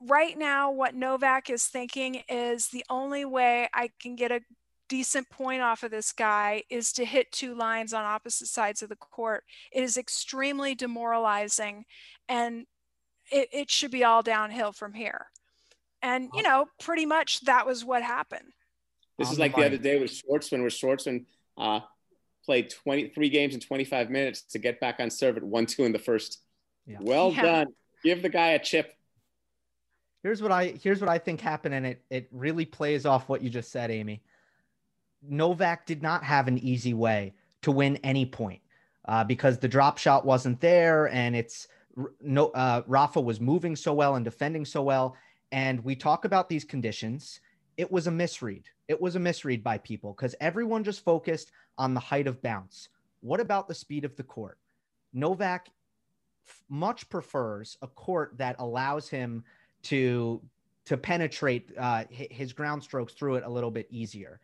right 0.00 0.36
now, 0.36 0.70
what 0.70 0.94
Novak 0.94 1.50
is 1.50 1.66
thinking 1.66 2.22
is 2.28 2.68
the 2.68 2.84
only 2.90 3.24
way 3.24 3.68
I 3.72 3.90
can 4.00 4.16
get 4.16 4.32
a 4.32 4.40
decent 4.88 5.28
point 5.30 5.62
off 5.62 5.82
of 5.82 5.90
this 5.90 6.12
guy 6.12 6.62
is 6.68 6.92
to 6.92 7.04
hit 7.04 7.32
two 7.32 7.54
lines 7.54 7.94
on 7.94 8.04
opposite 8.04 8.48
sides 8.48 8.82
of 8.82 8.88
the 8.90 8.96
court. 8.96 9.44
It 9.72 9.82
is 9.82 9.96
extremely 9.96 10.74
demoralizing 10.74 11.86
and 12.28 12.66
it, 13.30 13.48
it 13.52 13.70
should 13.70 13.90
be 13.90 14.04
all 14.04 14.22
downhill 14.22 14.72
from 14.72 14.92
here. 14.92 15.26
And, 16.02 16.28
you 16.34 16.42
know, 16.42 16.66
pretty 16.78 17.06
much 17.06 17.40
that 17.42 17.66
was 17.66 17.84
what 17.84 18.02
happened. 18.02 18.52
This 19.18 19.30
is 19.30 19.38
like 19.38 19.54
the 19.54 19.64
other 19.64 19.78
day 19.78 19.98
with 19.98 20.10
Schwartzman, 20.10 20.60
where 20.60 20.68
Schwartzman 20.68 21.24
uh, 21.56 21.80
played 22.44 22.70
23 22.70 23.30
games 23.30 23.54
in 23.54 23.60
25 23.60 24.10
minutes 24.10 24.42
to 24.50 24.58
get 24.58 24.80
back 24.80 24.96
on 24.98 25.10
serve 25.10 25.36
at 25.36 25.42
1 25.42 25.66
2 25.66 25.84
in 25.84 25.92
the 25.92 25.98
first. 25.98 26.42
Yeah. 26.86 26.98
Well 27.00 27.32
yeah. 27.32 27.42
done. 27.42 27.66
Give 28.04 28.22
the 28.22 28.28
guy 28.28 28.48
a 28.50 28.58
chip 28.58 28.94
here's 30.22 30.42
what 30.42 30.52
I 30.52 30.74
here's 30.82 31.00
what 31.00 31.08
I 31.08 31.18
think 31.18 31.40
happened, 31.40 31.74
and 31.74 31.86
it 31.86 32.04
it 32.10 32.28
really 32.30 32.64
plays 32.64 33.06
off 33.06 33.28
what 33.28 33.42
you 33.42 33.50
just 33.50 33.70
said, 33.70 33.90
Amy. 33.90 34.22
Novak 35.22 35.86
did 35.86 36.02
not 36.02 36.24
have 36.24 36.48
an 36.48 36.58
easy 36.58 36.94
way 36.94 37.34
to 37.62 37.70
win 37.70 37.96
any 37.98 38.26
point 38.26 38.60
uh, 39.06 39.22
because 39.22 39.58
the 39.58 39.68
drop 39.68 39.98
shot 39.98 40.24
wasn't 40.24 40.60
there, 40.60 41.08
and 41.08 41.36
it's 41.36 41.68
no 42.20 42.48
uh, 42.48 42.82
Rafa 42.86 43.20
was 43.20 43.40
moving 43.40 43.76
so 43.76 43.92
well 43.92 44.16
and 44.16 44.24
defending 44.24 44.64
so 44.64 44.82
well. 44.82 45.16
And 45.50 45.84
we 45.84 45.94
talk 45.94 46.24
about 46.24 46.48
these 46.48 46.64
conditions. 46.64 47.40
It 47.76 47.90
was 47.90 48.06
a 48.06 48.10
misread. 48.10 48.64
It 48.88 49.00
was 49.00 49.16
a 49.16 49.20
misread 49.20 49.62
by 49.62 49.78
people 49.78 50.12
because 50.12 50.34
everyone 50.40 50.84
just 50.84 51.04
focused 51.04 51.52
on 51.78 51.94
the 51.94 52.00
height 52.00 52.26
of 52.26 52.42
bounce. 52.42 52.88
What 53.20 53.40
about 53.40 53.68
the 53.68 53.74
speed 53.74 54.04
of 54.04 54.16
the 54.16 54.22
court? 54.22 54.58
Novak 55.12 55.68
f- 55.68 55.72
much 56.68 57.08
prefers 57.08 57.76
a 57.82 57.86
court 57.86 58.34
that 58.38 58.56
allows 58.58 59.08
him 59.08 59.44
to 59.82 60.40
to 60.84 60.96
penetrate 60.96 61.70
uh, 61.78 62.04
his 62.10 62.52
ground 62.52 62.82
strokes 62.82 63.12
through 63.12 63.36
it 63.36 63.44
a 63.44 63.48
little 63.48 63.70
bit 63.70 63.86
easier. 63.90 64.40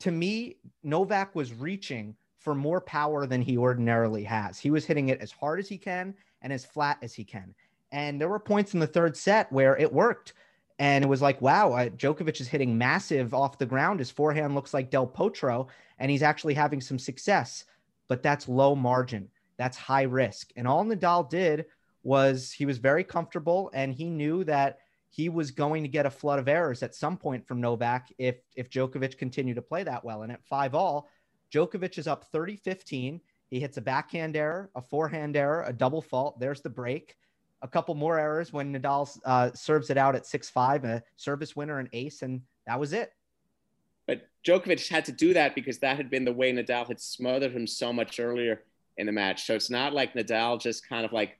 To 0.00 0.10
me, 0.10 0.56
Novak 0.82 1.34
was 1.34 1.54
reaching 1.54 2.14
for 2.36 2.54
more 2.54 2.80
power 2.80 3.26
than 3.26 3.40
he 3.40 3.56
ordinarily 3.56 4.24
has. 4.24 4.58
He 4.58 4.70
was 4.70 4.84
hitting 4.84 5.08
it 5.08 5.20
as 5.20 5.30
hard 5.30 5.58
as 5.58 5.68
he 5.68 5.78
can 5.78 6.14
and 6.42 6.52
as 6.52 6.64
flat 6.64 6.98
as 7.02 7.14
he 7.14 7.24
can. 7.24 7.54
And 7.92 8.20
there 8.20 8.28
were 8.28 8.38
points 8.38 8.74
in 8.74 8.80
the 8.80 8.86
third 8.86 9.16
set 9.16 9.50
where 9.52 9.76
it 9.76 9.92
worked. 9.92 10.34
And 10.78 11.04
it 11.04 11.08
was 11.08 11.20
like, 11.20 11.42
wow, 11.42 11.72
uh, 11.72 11.88
Djokovic 11.90 12.40
is 12.40 12.48
hitting 12.48 12.76
massive 12.76 13.34
off 13.34 13.58
the 13.58 13.66
ground. 13.66 13.98
His 13.98 14.10
forehand 14.10 14.54
looks 14.54 14.72
like 14.72 14.90
Del 14.90 15.06
Potro, 15.06 15.68
and 15.98 16.10
he's 16.10 16.22
actually 16.22 16.54
having 16.54 16.80
some 16.80 16.98
success. 16.98 17.64
But 18.08 18.22
that's 18.22 18.48
low 18.48 18.74
margin. 18.74 19.28
That's 19.60 19.76
high 19.76 20.04
risk. 20.04 20.52
And 20.56 20.66
all 20.66 20.86
Nadal 20.86 21.28
did 21.28 21.66
was 22.02 22.50
he 22.50 22.64
was 22.64 22.78
very 22.78 23.04
comfortable 23.04 23.70
and 23.74 23.92
he 23.92 24.08
knew 24.08 24.42
that 24.44 24.78
he 25.10 25.28
was 25.28 25.50
going 25.50 25.82
to 25.82 25.88
get 25.88 26.06
a 26.06 26.10
flood 26.10 26.38
of 26.38 26.48
errors 26.48 26.82
at 26.82 26.94
some 26.94 27.18
point 27.18 27.46
from 27.46 27.60
Novak 27.60 28.08
if 28.16 28.36
if 28.56 28.70
Djokovic 28.70 29.18
continued 29.18 29.56
to 29.56 29.62
play 29.62 29.82
that 29.82 30.02
well. 30.02 30.22
And 30.22 30.32
at 30.32 30.42
five 30.46 30.74
all, 30.74 31.10
Djokovic 31.52 31.98
is 31.98 32.06
up 32.06 32.24
30-15. 32.32 33.20
He 33.50 33.60
hits 33.60 33.76
a 33.76 33.82
backhand 33.82 34.34
error, 34.34 34.70
a 34.74 34.80
forehand 34.80 35.36
error, 35.36 35.64
a 35.66 35.74
double 35.74 36.00
fault. 36.00 36.40
There's 36.40 36.62
the 36.62 36.70
break. 36.70 37.18
A 37.60 37.68
couple 37.68 37.94
more 37.94 38.18
errors 38.18 38.54
when 38.54 38.72
Nadal 38.72 39.14
uh, 39.26 39.50
serves 39.52 39.90
it 39.90 39.98
out 39.98 40.16
at 40.16 40.22
6-5, 40.22 40.84
a 40.84 41.02
service 41.16 41.54
winner, 41.54 41.80
an 41.80 41.90
ace, 41.92 42.22
and 42.22 42.40
that 42.66 42.80
was 42.80 42.94
it. 42.94 43.12
But 44.06 44.26
Djokovic 44.42 44.88
had 44.88 45.04
to 45.04 45.12
do 45.12 45.34
that 45.34 45.54
because 45.54 45.80
that 45.80 45.98
had 45.98 46.08
been 46.08 46.24
the 46.24 46.32
way 46.32 46.50
Nadal 46.50 46.88
had 46.88 46.98
smothered 46.98 47.52
him 47.52 47.66
so 47.66 47.92
much 47.92 48.18
earlier 48.18 48.62
in 49.00 49.06
the 49.06 49.12
match. 49.12 49.46
So 49.46 49.54
it's 49.54 49.70
not 49.70 49.92
like 49.92 50.14
Nadal 50.14 50.60
just 50.60 50.88
kind 50.88 51.04
of 51.04 51.12
like 51.12 51.38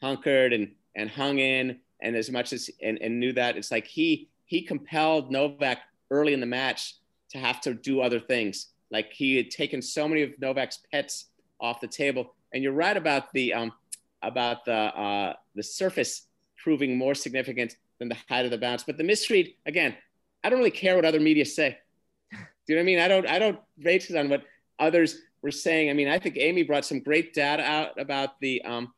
hunkered 0.00 0.52
and 0.52 0.72
and 0.96 1.08
hung 1.08 1.38
in 1.38 1.78
and 2.02 2.16
as 2.16 2.30
much 2.30 2.52
as 2.52 2.70
and, 2.82 2.98
and 3.00 3.20
knew 3.20 3.32
that 3.32 3.56
it's 3.56 3.70
like 3.70 3.86
he 3.86 4.28
he 4.46 4.62
compelled 4.62 5.30
Novak 5.30 5.78
early 6.10 6.32
in 6.32 6.40
the 6.40 6.46
match 6.46 6.96
to 7.30 7.38
have 7.38 7.60
to 7.62 7.74
do 7.74 8.00
other 8.00 8.20
things. 8.20 8.68
Like 8.90 9.12
he 9.12 9.36
had 9.36 9.50
taken 9.50 9.80
so 9.80 10.06
many 10.06 10.22
of 10.22 10.30
Novak's 10.38 10.80
pets 10.92 11.26
off 11.60 11.80
the 11.80 11.88
table. 11.88 12.34
And 12.52 12.62
you're 12.62 12.72
right 12.72 12.96
about 12.96 13.32
the 13.32 13.54
um, 13.54 13.72
about 14.22 14.64
the 14.64 14.74
uh, 14.74 15.34
the 15.54 15.62
surface 15.62 16.26
proving 16.62 16.98
more 16.98 17.14
significant 17.14 17.76
than 17.98 18.08
the 18.08 18.16
height 18.28 18.44
of 18.44 18.50
the 18.50 18.58
bounce. 18.58 18.84
But 18.84 18.98
the 18.98 19.04
misread 19.04 19.48
again, 19.64 19.96
I 20.44 20.50
don't 20.50 20.58
really 20.58 20.70
care 20.70 20.96
what 20.96 21.04
other 21.04 21.20
media 21.20 21.46
say. 21.46 21.78
Do 22.30 22.38
you 22.68 22.74
know 22.76 22.80
what 22.80 22.82
I 22.82 22.86
mean? 22.86 22.98
I 22.98 23.08
don't 23.08 23.26
I 23.26 23.38
don't 23.38 23.58
rate 23.82 24.10
on 24.14 24.28
what 24.28 24.44
others 24.78 25.18
were 25.42 25.50
saying. 25.50 25.90
I 25.90 25.92
mean, 25.92 26.08
I 26.08 26.18
think 26.18 26.36
Amy 26.38 26.62
brought 26.62 26.84
some 26.84 27.00
great 27.00 27.34
data 27.34 27.62
out 27.62 28.00
about 28.00 28.40
the 28.40 28.62
um, 28.62 28.92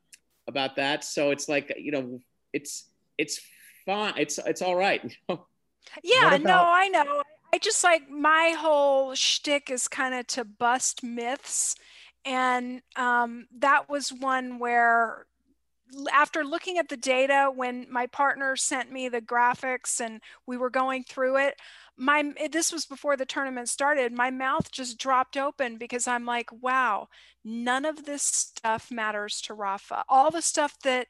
about 0.46 0.76
that. 0.76 1.04
So 1.04 1.30
it's 1.30 1.48
like 1.48 1.74
you 1.78 1.92
know, 1.92 2.20
it's 2.52 2.88
it's 3.18 3.40
fine. 3.86 4.14
It's 4.16 4.38
it's 4.38 4.62
all 4.62 4.76
right. 4.76 5.00
yeah, 6.02 6.28
about- 6.28 6.42
no, 6.42 6.62
I 6.64 6.88
know. 6.88 7.22
I 7.52 7.58
just 7.58 7.84
like 7.84 8.10
my 8.10 8.54
whole 8.58 9.14
shtick 9.14 9.70
is 9.70 9.86
kind 9.86 10.14
of 10.14 10.26
to 10.28 10.44
bust 10.44 11.04
myths, 11.04 11.76
and 12.24 12.82
um, 12.96 13.46
that 13.58 13.88
was 13.88 14.12
one 14.12 14.58
where 14.58 15.26
after 16.12 16.44
looking 16.44 16.78
at 16.78 16.88
the 16.88 16.96
data 16.96 17.50
when 17.54 17.86
my 17.90 18.06
partner 18.06 18.56
sent 18.56 18.90
me 18.90 19.08
the 19.08 19.20
graphics 19.20 20.00
and 20.00 20.20
we 20.46 20.56
were 20.56 20.70
going 20.70 21.04
through 21.04 21.36
it 21.36 21.60
my 21.96 22.32
eh, 22.36 22.48
this 22.50 22.72
was 22.72 22.86
before 22.86 23.16
the 23.16 23.26
tournament 23.26 23.68
started 23.68 24.12
my 24.12 24.30
mouth 24.30 24.70
just 24.70 24.98
dropped 24.98 25.36
open 25.36 25.76
because 25.76 26.06
i'm 26.06 26.24
like 26.24 26.50
wow 26.60 27.08
none 27.44 27.84
of 27.84 28.06
this 28.06 28.22
stuff 28.22 28.90
matters 28.90 29.40
to 29.42 29.54
rafa. 29.54 30.04
All 30.08 30.30
the 30.30 30.42
stuff 30.42 30.78
that 30.80 31.08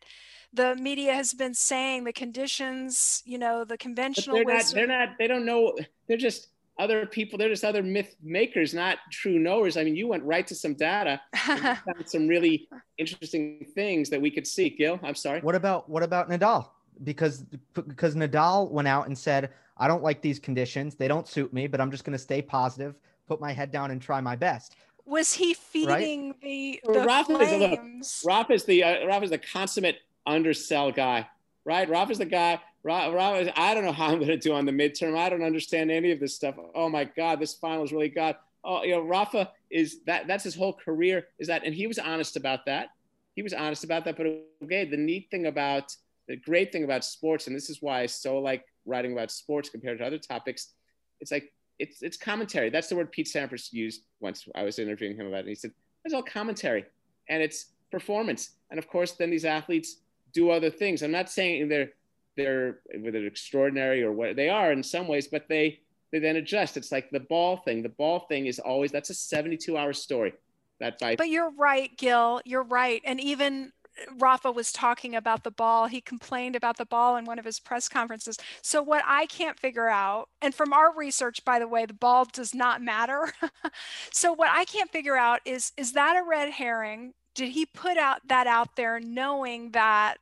the 0.53 0.75
media 0.77 1.15
has 1.15 1.33
been 1.33 1.55
saying 1.55 2.05
the 2.05 2.13
conditions 2.13 3.23
you 3.25 3.39
know 3.39 3.65
the 3.65 3.79
conventional 3.79 4.37
they're 4.37 4.45
not, 4.45 4.73
they're 4.75 4.87
not 4.87 5.09
they 5.19 5.27
don't 5.27 5.45
know 5.45 5.75
they're 6.07 6.17
just 6.17 6.49
other 6.79 7.07
people 7.07 7.39
they're 7.39 7.49
just 7.49 7.65
other 7.65 7.83
myth 7.83 8.17
makers 8.23 8.75
not 8.75 8.99
true 9.11 9.39
knowers. 9.39 9.77
I 9.77 9.85
mean 9.85 9.97
you 9.97 10.09
went 10.09 10.25
right 10.25 10.47
to 10.47 10.55
some 10.55 10.75
data 10.75 11.21
some 12.05 12.27
really 12.27 12.69
interesting 12.99 13.67
things 13.75 14.11
that 14.11 14.21
we 14.21 14.31
could 14.31 14.47
see. 14.47 14.71
Gil 14.71 14.99
i'm 15.03 15.15
sorry. 15.15 15.41
What 15.41 15.55
about 15.55 15.89
what 15.89 16.03
about 16.03 16.29
nadal 16.29 16.69
because 17.03 17.45
because 17.87 18.15
nadal 18.15 18.71
went 18.71 18.87
out 18.87 19.07
and 19.07 19.17
said 19.17 19.51
I 19.77 19.89
don't 19.89 20.03
like 20.03 20.23
these 20.23 20.39
conditions. 20.39 20.95
They 20.95 21.09
don't 21.09 21.27
suit 21.27 21.53
me, 21.53 21.67
but 21.67 21.81
I'm 21.81 21.91
just 21.91 22.05
going 22.05 22.13
to 22.13 22.19
stay 22.19 22.41
positive, 22.41 22.95
put 23.27 23.41
my 23.41 23.53
head 23.53 23.73
down, 23.73 23.91
and 23.91 24.01
try 24.01 24.21
my 24.21 24.37
best. 24.37 24.77
Was 25.05 25.33
he 25.33 25.55
feeding 25.55 26.29
right? 26.29 26.41
the, 26.41 26.81
the 26.85 27.01
Rafa 27.01 27.37
flames? 27.37 28.07
Is, 28.07 28.23
Rafa 28.25 28.53
is 28.55 28.65
the 28.65 28.85
uh, 28.85 29.07
Rafa 29.07 29.25
is 29.25 29.31
the 29.31 29.39
consummate 29.39 29.99
undersell 30.27 30.93
guy, 30.93 31.29
right? 31.65 31.89
Rafa 31.89 32.13
is 32.13 32.19
the 32.19 32.25
guy. 32.25 32.61
Rafa, 32.85 33.39
is, 33.41 33.49
I 33.57 33.75
don't 33.75 33.85
know 33.85 33.93
how 33.93 34.09
I'm 34.09 34.17
going 34.17 34.29
to 34.29 34.37
do 34.37 34.53
on 34.53 34.67
the 34.67 34.73
midterm. 34.73 35.17
I 35.19 35.31
don't 35.31 35.43
understand 35.43 35.91
any 35.91 36.11
of 36.11 36.21
this 36.21 36.35
stuff. 36.35 36.55
Oh 36.75 36.89
my 36.89 37.05
God, 37.05 37.41
this 37.41 37.55
final 37.55 37.85
is 37.85 37.93
really 37.93 38.09
got. 38.09 38.41
Oh, 38.63 38.83
you 38.83 38.93
know, 38.93 39.03
Rafa 39.03 39.51
is 39.71 40.03
that. 40.07 40.27
That's 40.27 40.45
his 40.45 40.55
whole 40.55 40.73
career. 40.73 41.27
Is 41.39 41.49
that, 41.49 41.65
and 41.65 41.75
he 41.75 41.87
was 41.87 41.99
honest 41.99 42.37
about 42.37 42.65
that. 42.67 42.89
He 43.35 43.43
was 43.43 43.53
honest 43.53 43.85
about 43.85 44.07
that. 44.07 44.17
But 44.17 44.27
okay, 44.63 44.87
the 44.87 44.97
neat 44.97 45.29
thing 45.31 45.47
about 45.47 45.95
the 46.29 46.37
great 46.37 46.73
thing 46.73 46.85
about 46.85 47.05
sports, 47.05 47.47
and 47.47 47.57
this 47.57 47.71
is 47.71 47.83
why 47.83 48.01
I 48.01 48.07
so 48.07 48.39
like 48.39 48.65
writing 48.87 49.13
about 49.13 49.31
sports 49.31 49.69
compared 49.69 49.99
to 49.99 50.07
other 50.07 50.19
topics, 50.19 50.73
it's 51.21 51.31
like 51.31 51.53
it's 51.79 52.03
it's 52.03 52.17
commentary. 52.17 52.71
That's 52.71 52.89
the 52.89 52.97
word 52.97 53.13
Pete 53.13 53.27
Sampras 53.27 53.73
used 53.73 54.03
once 54.21 54.47
I 54.55 54.63
was 54.63 54.79
interviewing 54.79 55.17
him 55.17 55.27
about 55.27 55.39
it. 55.39 55.41
And 55.41 55.49
he 55.49 55.55
said, 55.55 55.73
"It's 56.05 56.15
all 56.15 56.23
commentary, 56.23 56.85
and 57.29 57.43
it's 57.43 57.73
performance." 57.91 58.51
And 58.71 58.79
of 58.79 58.89
course, 58.89 59.13
then 59.13 59.31
these 59.31 59.45
athletes 59.45 59.97
do 60.33 60.51
other 60.51 60.71
things. 60.71 61.03
I'm 61.03 61.11
not 61.13 61.31
saying 61.31 61.69
they're 61.69 61.91
they're 62.37 62.81
whether 62.99 63.25
extraordinary 63.27 64.03
or 64.03 64.13
what 64.13 64.37
they 64.37 64.49
are 64.49 64.73
in 64.73 64.83
some 64.83 65.09
ways, 65.09 65.29
but 65.29 65.49
they 65.49 65.81
they 66.13 66.19
then 66.19 66.37
adjust. 66.37 66.77
It's 66.77 66.93
like 66.93 67.11
the 67.11 67.21
ball 67.21 67.59
thing. 67.59 67.83
The 67.83 67.89
ball 67.89 68.21
thing 68.29 68.47
is 68.47 68.59
always 68.59 68.93
that's 68.93 69.11
a 69.11 69.15
72 69.15 69.77
hour 69.77 69.93
story. 69.93 70.33
that 70.81 70.99
fight. 70.99 71.19
But 71.19 71.29
you're 71.29 71.51
right, 71.51 71.97
Gil. 71.97 72.41
You're 72.45 72.65
right. 72.65 73.01
And 73.05 73.21
even 73.21 73.73
Rafa 74.19 74.51
was 74.51 74.73
talking 74.73 75.15
about 75.15 75.45
the 75.45 75.51
ball. 75.51 75.87
He 75.87 76.01
complained 76.01 76.57
about 76.57 76.77
the 76.77 76.87
ball 76.87 77.17
in 77.17 77.25
one 77.25 77.39
of 77.39 77.45
his 77.45 77.61
press 77.61 77.89
conferences. 77.89 78.37
So, 78.63 78.83
what 78.83 79.03
I 79.07 79.27
can't 79.27 79.59
figure 79.59 79.89
out, 79.89 80.29
and 80.43 80.55
from 80.55 80.73
our 80.73 80.95
research, 80.95 81.45
by 81.45 81.59
the 81.59 81.69
way, 81.69 81.87
the 81.87 81.95
ball 81.95 82.25
does 82.25 82.55
not 82.55 82.83
matter. 82.83 83.33
so, 84.13 84.33
what 84.33 84.51
I 84.51 84.65
can't 84.65 84.91
figure 84.91 85.17
out 85.17 85.41
is 85.45 85.73
is 85.77 85.93
that 85.93 86.17
a 86.17 86.29
red 86.29 86.51
herring? 86.51 87.15
Did 87.35 87.51
he 87.51 87.67
put 87.67 87.97
out 87.97 88.21
that 88.29 88.47
out 88.47 88.77
there 88.77 89.01
knowing 89.01 89.73
that, 89.73 90.19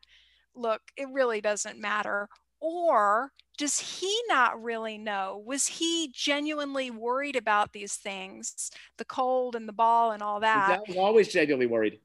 look, 0.54 0.80
it 0.96 1.08
really 1.12 1.40
doesn't 1.40 1.78
matter? 1.78 2.28
Or 2.60 3.32
does 3.58 3.78
he 3.78 4.22
not 4.28 4.62
really 4.62 4.96
know? 4.96 5.42
Was 5.44 5.66
he 5.66 6.10
genuinely 6.14 6.90
worried 6.90 7.36
about 7.36 7.72
these 7.72 7.96
things, 7.96 8.70
the 8.96 9.04
cold 9.04 9.54
and 9.54 9.68
the 9.68 9.72
ball 9.72 10.12
and 10.12 10.22
all 10.22 10.40
that? 10.40 10.80
He 10.86 10.92
was 10.92 10.98
always 10.98 11.28
genuinely 11.28 11.66
worried. 11.66 12.00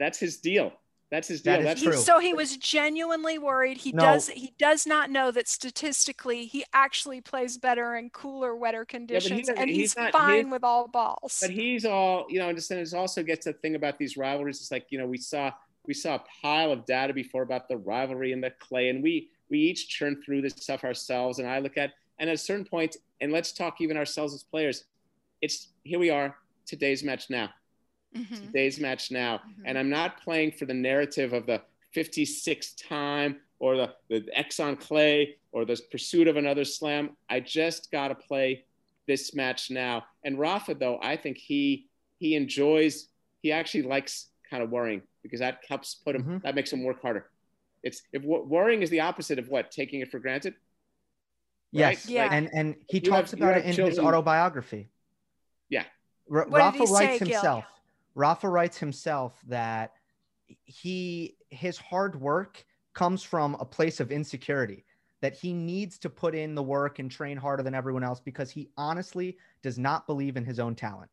That's 0.00 0.18
his 0.18 0.38
deal. 0.38 0.72
That's 1.10 1.28
his 1.28 1.42
deal. 1.42 1.54
That 1.54 1.60
is 1.60 1.64
That's 1.66 1.82
true. 1.82 1.92
So 1.96 2.18
he 2.20 2.32
was 2.32 2.56
genuinely 2.56 3.36
worried. 3.36 3.78
He 3.78 3.92
No. 3.92 4.02
does 4.02 4.28
he 4.28 4.54
does 4.58 4.86
not 4.86 5.10
know 5.10 5.30
that 5.32 5.46
statistically 5.48 6.46
he 6.46 6.64
actually 6.72 7.20
plays 7.20 7.58
better 7.58 7.96
in 7.96 8.10
cooler, 8.10 8.54
wetter 8.56 8.84
conditions, 8.84 9.40
doesn't- 9.40 9.58
and 9.58 9.68
he's 9.68 9.76
he's, 9.78 9.96
not- 9.96 10.12
fine 10.12 10.34
he's- 10.46 10.52
with 10.52 10.64
all 10.64 10.88
balls. 10.88 11.38
but 11.42 11.50
he's 11.50 11.84
all 11.84 12.26
you 12.28 12.38
know 12.38 12.48
and 12.48 12.56
just 12.56 12.70
and 12.70 12.80
it 12.80 12.94
also 12.94 13.22
gets 13.22 13.44
the 13.44 13.52
thing 13.52 13.74
about 13.76 13.98
these 13.98 14.16
rivalries 14.16 14.60
it's 14.60 14.70
like 14.70 14.86
you 14.90 14.98
know 14.98 15.06
we 15.06 15.18
saw 15.18 15.52
we 15.86 15.94
saw 15.94 16.14
a 16.16 16.24
pile 16.42 16.70
of 16.72 16.86
data 16.86 17.12
before 17.12 17.42
about 17.42 17.68
the 17.68 17.76
rivalry 17.76 18.32
and 18.32 18.42
the 18.42 18.50
clay 18.60 18.88
and 18.88 19.02
we 19.02 19.30
we 19.48 19.58
each 19.58 19.88
churn 19.88 20.22
through 20.22 20.40
this 20.42 20.52
stuff 20.54 20.84
ourselves 20.84 21.38
and 21.40 21.48
i 21.48 21.58
look 21.58 21.76
at 21.76 21.92
and 22.20 22.30
at 22.30 22.34
a 22.34 22.38
certain 22.38 22.64
point 22.64 22.96
and 23.20 23.32
let's 23.32 23.50
talk 23.52 23.80
even 23.80 23.96
ourselves 23.96 24.32
as 24.32 24.44
players 24.44 24.84
it's 25.42 25.68
here 25.82 25.98
we 25.98 26.10
are 26.10 26.36
today's 26.66 27.02
match 27.02 27.30
now 27.30 27.48
Mhm. 28.16 28.46
today's 28.46 28.80
match 28.80 29.10
now 29.10 29.38
Mhm. 29.38 29.62
and 29.66 29.78
i'm 29.78 29.88
not 29.90 30.20
playing 30.20 30.50
for 30.52 30.64
the 30.66 30.74
narrative 30.74 31.32
of 31.32 31.46
the 31.46 31.62
56th 31.94 32.76
time 32.88 33.40
or 33.58 33.76
the, 33.76 33.94
the 34.08 34.26
X 34.36 34.58
on 34.58 34.76
clay 34.76 35.36
or 35.52 35.64
the 35.64 35.80
pursuit 35.90 36.26
of 36.28 36.36
another 36.36 36.64
slam 36.64 37.16
i 37.28 37.38
just 37.40 37.90
got 37.92 38.08
to 38.08 38.14
play 38.16 38.64
this 39.06 39.34
match 39.34 39.70
now 39.70 40.04
and 40.24 40.38
rafa 40.38 40.74
though 40.74 40.98
i 41.02 41.16
think 41.16 41.36
he 41.36 41.88
he 42.18 42.34
enjoys 42.34 43.08
he 43.42 43.52
actually 43.52 43.82
likes 43.82 44.30
kind 44.48 44.62
of 44.62 44.70
worrying 44.70 45.02
because 45.22 45.38
that 45.40 45.62
helps 45.68 45.94
put 45.94 46.16
him 46.16 46.24
Mhm. 46.24 46.42
that 46.42 46.54
makes 46.56 46.72
him 46.72 46.82
work 46.82 47.00
harder 47.02 47.30
it's 47.82 48.02
if 48.12 48.22
worrying 48.24 48.82
is 48.82 48.90
the 48.90 49.00
opposite 49.00 49.38
of 49.38 49.48
what 49.48 49.70
taking 49.70 50.00
it 50.00 50.10
for 50.10 50.18
granted 50.18 50.54
Yes, 51.72 52.08
Yeah. 52.08 52.28
and 52.32 52.50
and 52.52 52.74
he 52.88 52.98
talks 53.00 53.30
have- 53.30 53.38
about 53.40 53.56
it 53.58 53.64
have 53.64 53.78
in 53.78 53.86
his 53.86 53.98
autobiography. 54.00 54.88
Yeah. 55.68 55.84
R- 56.28 56.48
Rafa 56.48 56.78
he 56.78 56.86
say, 56.86 56.92
writes 57.20 57.22
Gil? 57.22 57.64
Himself. 58.14 58.20
Rafa 58.20 58.48
writes 58.48 58.78
himself 58.78 59.40
that 59.48 59.92
he 60.64 61.36
his 61.50 61.78
hard 61.78 62.20
work 62.20 62.64
comes 62.94 63.22
from 63.22 63.54
a 63.60 63.64
place 63.64 64.00
of 64.00 64.10
insecurity 64.10 64.84
that 65.20 65.34
he 65.34 65.52
needs 65.52 65.98
to 65.98 66.10
put 66.10 66.34
in 66.34 66.54
the 66.54 66.62
work 66.62 66.98
and 66.98 67.10
train 67.10 67.36
harder 67.36 67.62
than 67.62 67.74
everyone 67.74 68.02
else 68.02 68.20
because 68.20 68.50
he 68.50 68.70
honestly 68.76 69.36
does 69.62 69.78
not 69.78 70.06
believe 70.06 70.36
in 70.36 70.44
his 70.44 70.58
own 70.58 70.74
talent. 70.74 71.10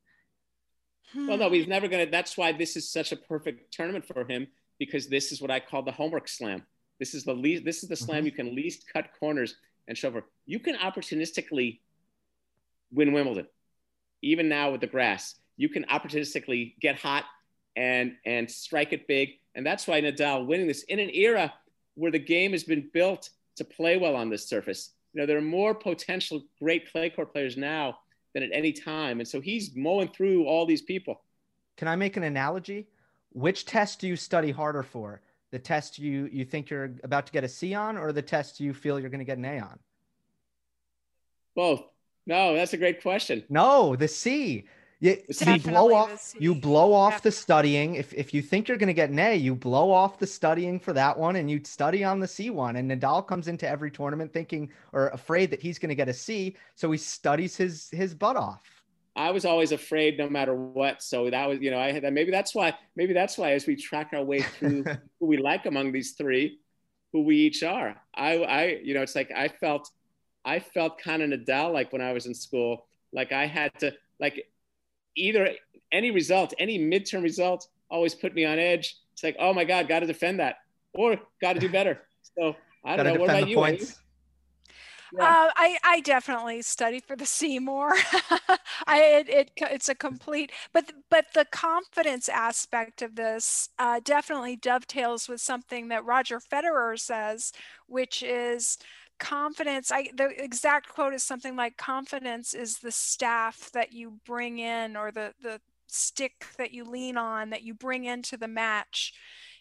Well, 1.15 1.37
no, 1.37 1.49
he's 1.51 1.67
never 1.67 1.87
going 1.87 2.05
to. 2.05 2.11
That's 2.11 2.37
why 2.37 2.51
this 2.51 2.75
is 2.75 2.89
such 2.89 3.11
a 3.11 3.15
perfect 3.17 3.73
tournament 3.73 4.05
for 4.05 4.25
him 4.25 4.47
because 4.79 5.07
this 5.07 5.31
is 5.31 5.41
what 5.41 5.51
I 5.51 5.59
call 5.59 5.83
the 5.83 5.91
homework 5.91 6.27
slam. 6.27 6.65
This 6.99 7.13
is 7.13 7.23
the 7.25 7.33
least. 7.33 7.63
This 7.65 7.83
is 7.83 7.89
the 7.89 7.95
slam 7.95 8.23
Mhm. 8.23 8.25
you 8.25 8.31
can 8.31 8.55
least 8.55 8.87
cut 8.91 9.09
corners 9.19 9.55
and 9.87 9.97
shove. 9.97 10.15
over. 10.15 10.25
You 10.45 10.59
can 10.59 10.75
opportunistically 10.75 11.79
win 12.91 13.13
Wimbledon, 13.13 13.47
even 14.21 14.49
now 14.49 14.71
with 14.71 14.81
the 14.81 14.87
grass. 14.87 15.35
You 15.57 15.69
can 15.69 15.83
opportunistically 15.85 16.79
get 16.79 16.97
hot 16.97 17.25
and 17.75 18.15
and 18.25 18.49
strike 18.49 18.93
it 18.93 19.07
big, 19.07 19.29
and 19.55 19.65
that's 19.65 19.87
why 19.87 20.01
Nadal 20.01 20.45
winning 20.45 20.67
this 20.67 20.83
in 20.83 20.99
an 20.99 21.09
era 21.11 21.53
where 21.95 22.11
the 22.11 22.19
game 22.19 22.51
has 22.51 22.63
been 22.63 22.89
built 22.93 23.29
to 23.57 23.65
play 23.65 23.97
well 23.97 24.15
on 24.15 24.29
this 24.29 24.47
surface. 24.47 24.91
You 25.13 25.21
know, 25.21 25.25
there 25.25 25.37
are 25.37 25.41
more 25.41 25.73
potential 25.73 26.43
great 26.61 26.91
clay 26.91 27.09
court 27.09 27.33
players 27.33 27.57
now 27.57 27.99
than 28.33 28.43
at 28.43 28.49
any 28.53 28.71
time, 28.71 29.19
and 29.19 29.27
so 29.27 29.41
he's 29.41 29.75
mowing 29.75 30.09
through 30.09 30.45
all 30.45 30.65
these 30.65 30.81
people. 30.83 31.21
Can 31.75 31.87
I 31.87 31.95
make 31.95 32.17
an 32.17 32.23
analogy? 32.23 32.87
Which 33.33 33.65
test 33.65 33.99
do 33.99 34.07
you 34.07 34.15
study 34.15 34.51
harder 34.51 34.83
for? 34.83 35.21
The 35.51 35.59
test 35.59 35.97
you 35.97 36.29
you 36.31 36.45
think 36.45 36.69
you're 36.69 36.91
about 37.03 37.25
to 37.27 37.31
get 37.31 37.43
a 37.43 37.47
C 37.47 37.73
on, 37.73 37.97
or 37.97 38.11
the 38.11 38.21
test 38.21 38.59
you 38.59 38.73
feel 38.73 38.99
you're 38.99 39.09
going 39.09 39.19
to 39.19 39.25
get 39.25 39.37
an 39.37 39.45
A 39.45 39.59
on? 39.59 39.79
Both. 41.55 41.83
No, 42.25 42.53
that's 42.53 42.73
a 42.73 42.77
great 42.77 43.01
question. 43.01 43.43
No, 43.49 43.95
the 43.95 44.07
C. 44.07 44.65
You, 44.99 45.15
The 45.27 45.53
you 45.53 45.59
blow 45.59 45.93
off. 45.93 46.33
You 46.39 46.55
blow 46.55 46.91
off 46.91 47.13
Yeah. 47.13 47.19
the 47.23 47.31
studying. 47.31 47.95
If 47.95 48.13
if 48.13 48.33
you 48.33 48.41
think 48.41 48.67
you're 48.67 48.77
going 48.77 48.87
to 48.87 48.93
get 48.93 49.11
an 49.11 49.19
A, 49.19 49.35
you 49.35 49.53
blow 49.53 49.91
off 49.91 50.17
the 50.17 50.25
studying 50.25 50.79
for 50.79 50.91
that 50.93 51.17
one, 51.17 51.35
and 51.35 51.51
you 51.51 51.61
study 51.63 52.03
on 52.03 52.19
the 52.19 52.27
C 52.27 52.49
one. 52.49 52.77
And 52.77 52.89
Nadal 52.89 53.25
comes 53.27 53.47
into 53.47 53.67
every 53.67 53.91
tournament 53.91 54.33
thinking 54.33 54.71
or 54.93 55.09
afraid 55.09 55.51
that 55.51 55.61
he's 55.61 55.77
going 55.77 55.89
to 55.89 55.95
get 55.95 56.09
a 56.09 56.13
C, 56.13 56.55
so 56.75 56.89
he 56.91 56.97
studies 56.97 57.55
his 57.55 57.89
his 57.91 58.15
butt 58.15 58.37
off. 58.37 58.63
I 59.15 59.31
was 59.31 59.45
always 59.45 59.71
afraid 59.71 60.17
no 60.17 60.29
matter 60.29 60.53
what. 60.53 61.01
So 61.01 61.29
that 61.31 61.47
was, 61.49 61.59
you 61.59 61.71
know, 61.71 61.79
I 61.79 61.91
had 61.91 62.03
that. 62.03 62.13
Maybe 62.13 62.29
that's 62.29 62.53
why, 62.53 62.75
maybe 62.95 63.13
that's 63.13 63.35
why 63.35 63.53
as 63.53 63.65
we 63.65 63.75
track 63.75 64.11
our 64.13 64.23
way 64.23 64.41
through 64.43 64.83
who 65.19 65.25
we 65.25 65.37
like 65.37 65.65
among 65.65 65.91
these 65.91 66.11
three, 66.11 66.59
who 67.13 67.23
we 67.23 67.37
each 67.37 67.63
are. 67.63 67.99
I, 68.13 68.37
I, 68.43 68.63
you 68.83 68.93
know, 68.93 69.01
it's 69.01 69.15
like 69.15 69.31
I 69.31 69.47
felt, 69.47 69.89
I 70.45 70.59
felt 70.59 70.99
kind 70.99 71.23
of 71.23 71.31
Nadal 71.31 71.73
like 71.73 71.91
when 71.91 72.01
I 72.01 72.13
was 72.13 72.27
in 72.27 72.35
school. 72.35 72.85
Like 73.11 73.31
I 73.31 73.47
had 73.47 73.73
to, 73.79 73.91
like 74.19 74.45
either 75.17 75.49
any 75.91 76.11
result, 76.11 76.53
any 76.59 76.79
midterm 76.79 77.23
result 77.23 77.67
always 77.89 78.15
put 78.15 78.33
me 78.33 78.45
on 78.45 78.59
edge. 78.59 78.97
It's 79.13 79.23
like, 79.23 79.35
oh 79.39 79.53
my 79.53 79.63
God, 79.63 79.87
got 79.87 79.99
to 79.99 80.05
defend 80.05 80.39
that 80.39 80.57
or 80.93 81.17
got 81.41 81.53
to 81.53 81.59
do 81.59 81.69
better. 81.69 81.99
So 82.37 82.55
I 82.85 82.95
don't 82.95 83.05
know. 83.05 83.13
What 83.13 83.27
defend 83.27 83.39
about 83.39 83.49
you? 83.49 83.55
Points. 83.55 83.99
Yeah. 85.13 85.23
Uh, 85.23 85.49
I, 85.55 85.77
I 85.83 86.01
definitely 86.01 86.61
study 86.61 86.99
for 86.99 87.15
the 87.15 87.25
Seymour. 87.25 87.93
I 88.87 89.01
it, 89.01 89.29
it 89.29 89.51
it's 89.61 89.89
a 89.89 89.95
complete, 89.95 90.51
but 90.73 90.91
but 91.09 91.27
the 91.33 91.45
confidence 91.45 92.29
aspect 92.29 93.01
of 93.01 93.15
this 93.15 93.69
uh, 93.79 94.01
definitely 94.03 94.55
dovetails 94.55 95.29
with 95.29 95.41
something 95.41 95.87
that 95.87 96.05
Roger 96.05 96.39
Federer 96.39 96.99
says, 96.99 97.53
which 97.87 98.21
is 98.21 98.77
confidence. 99.19 99.91
I 99.91 100.09
the 100.15 100.29
exact 100.41 100.89
quote 100.89 101.13
is 101.13 101.23
something 101.23 101.55
like 101.55 101.77
confidence 101.77 102.53
is 102.53 102.79
the 102.79 102.91
staff 102.91 103.69
that 103.73 103.93
you 103.93 104.19
bring 104.25 104.59
in 104.59 104.95
or 104.95 105.11
the 105.11 105.33
the 105.41 105.59
stick 105.87 106.45
that 106.57 106.73
you 106.73 106.83
lean 106.83 107.17
on 107.17 107.49
that 107.49 107.63
you 107.63 107.73
bring 107.73 108.05
into 108.05 108.37
the 108.37 108.47
match. 108.47 109.13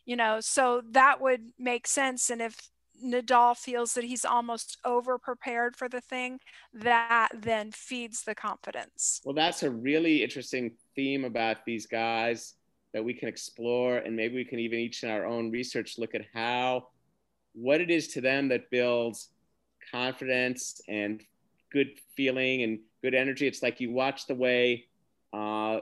You 0.04 0.16
know, 0.16 0.40
so 0.40 0.82
that 0.92 1.20
would 1.20 1.50
make 1.58 1.86
sense. 1.86 2.30
And 2.30 2.40
if 2.40 2.70
Nadal 3.04 3.56
feels 3.56 3.94
that 3.94 4.04
he's 4.04 4.24
almost 4.24 4.78
over 4.84 5.18
prepared 5.18 5.76
for 5.76 5.88
the 5.88 6.00
thing, 6.00 6.40
that 6.72 7.28
then 7.34 7.72
feeds 7.72 8.22
the 8.22 8.34
confidence. 8.34 9.20
Well, 9.24 9.34
that's 9.34 9.62
a 9.62 9.70
really 9.70 10.22
interesting 10.22 10.72
theme 10.94 11.24
about 11.24 11.64
these 11.64 11.86
guys 11.86 12.54
that 12.92 13.04
we 13.04 13.12
can 13.12 13.28
explore, 13.28 13.98
and 13.98 14.16
maybe 14.16 14.36
we 14.36 14.44
can 14.44 14.58
even 14.58 14.78
each 14.78 15.02
in 15.02 15.10
our 15.10 15.26
own 15.26 15.50
research 15.50 15.98
look 15.98 16.14
at 16.14 16.22
how 16.32 16.88
what 17.52 17.80
it 17.80 17.90
is 17.90 18.08
to 18.08 18.20
them 18.20 18.48
that 18.48 18.70
builds 18.70 19.30
confidence 19.90 20.80
and 20.88 21.22
good 21.72 21.90
feeling 22.16 22.62
and 22.62 22.78
good 23.02 23.14
energy. 23.14 23.46
It's 23.46 23.62
like 23.62 23.80
you 23.80 23.92
watch 23.92 24.26
the 24.26 24.34
way 24.34 24.86
uh, 25.32 25.80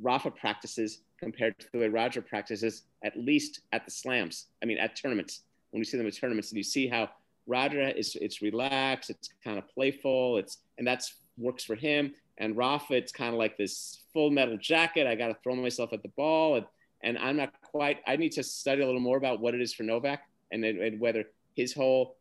Rafa 0.00 0.30
practices 0.30 1.00
compared 1.18 1.58
to 1.60 1.66
the 1.72 1.78
way 1.78 1.88
Roger 1.88 2.20
practices, 2.20 2.82
at 3.04 3.16
least 3.16 3.60
at 3.72 3.84
the 3.84 3.90
slams. 3.90 4.46
I 4.62 4.66
mean, 4.66 4.78
at 4.78 4.96
tournaments. 4.96 5.42
When 5.70 5.80
you 5.80 5.84
see 5.84 5.96
them 5.96 6.06
at 6.06 6.14
tournaments, 6.14 6.50
and 6.50 6.58
you 6.58 6.64
see 6.64 6.86
how 6.86 7.08
Roger 7.46 7.88
is 7.88 8.16
it's 8.20 8.42
relaxed, 8.42 9.10
it's 9.10 9.30
kind 9.42 9.58
of 9.58 9.66
playful, 9.68 10.36
it's 10.36 10.58
and 10.78 10.86
that's 10.86 11.14
works 11.38 11.64
for 11.64 11.74
him. 11.74 12.12
And 12.38 12.56
Rafa, 12.56 12.94
it's 12.94 13.12
kind 13.12 13.32
of 13.32 13.38
like 13.38 13.56
this 13.56 14.02
full 14.12 14.30
metal 14.30 14.56
jacket. 14.56 15.06
I 15.06 15.14
got 15.14 15.28
to 15.28 15.36
throw 15.42 15.54
myself 15.54 15.92
at 15.92 16.02
the 16.02 16.08
ball, 16.10 16.56
and, 16.56 16.66
and 17.02 17.18
I'm 17.18 17.36
not 17.36 17.52
quite. 17.62 17.98
I 18.06 18.16
need 18.16 18.32
to 18.32 18.42
study 18.42 18.82
a 18.82 18.86
little 18.86 19.00
more 19.00 19.16
about 19.16 19.40
what 19.40 19.54
it 19.54 19.60
is 19.60 19.72
for 19.72 19.82
Novak 19.82 20.22
and, 20.50 20.64
and 20.64 21.00
whether 21.00 21.24
his 21.56 21.72
whole 21.72 22.16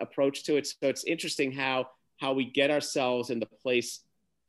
approach 0.00 0.44
to 0.44 0.56
it. 0.56 0.66
So 0.66 0.88
it's 0.88 1.04
interesting 1.04 1.52
how 1.52 1.88
how 2.20 2.32
we 2.32 2.44
get 2.44 2.70
ourselves 2.70 3.30
in 3.30 3.40
the 3.40 3.46
place 3.46 4.00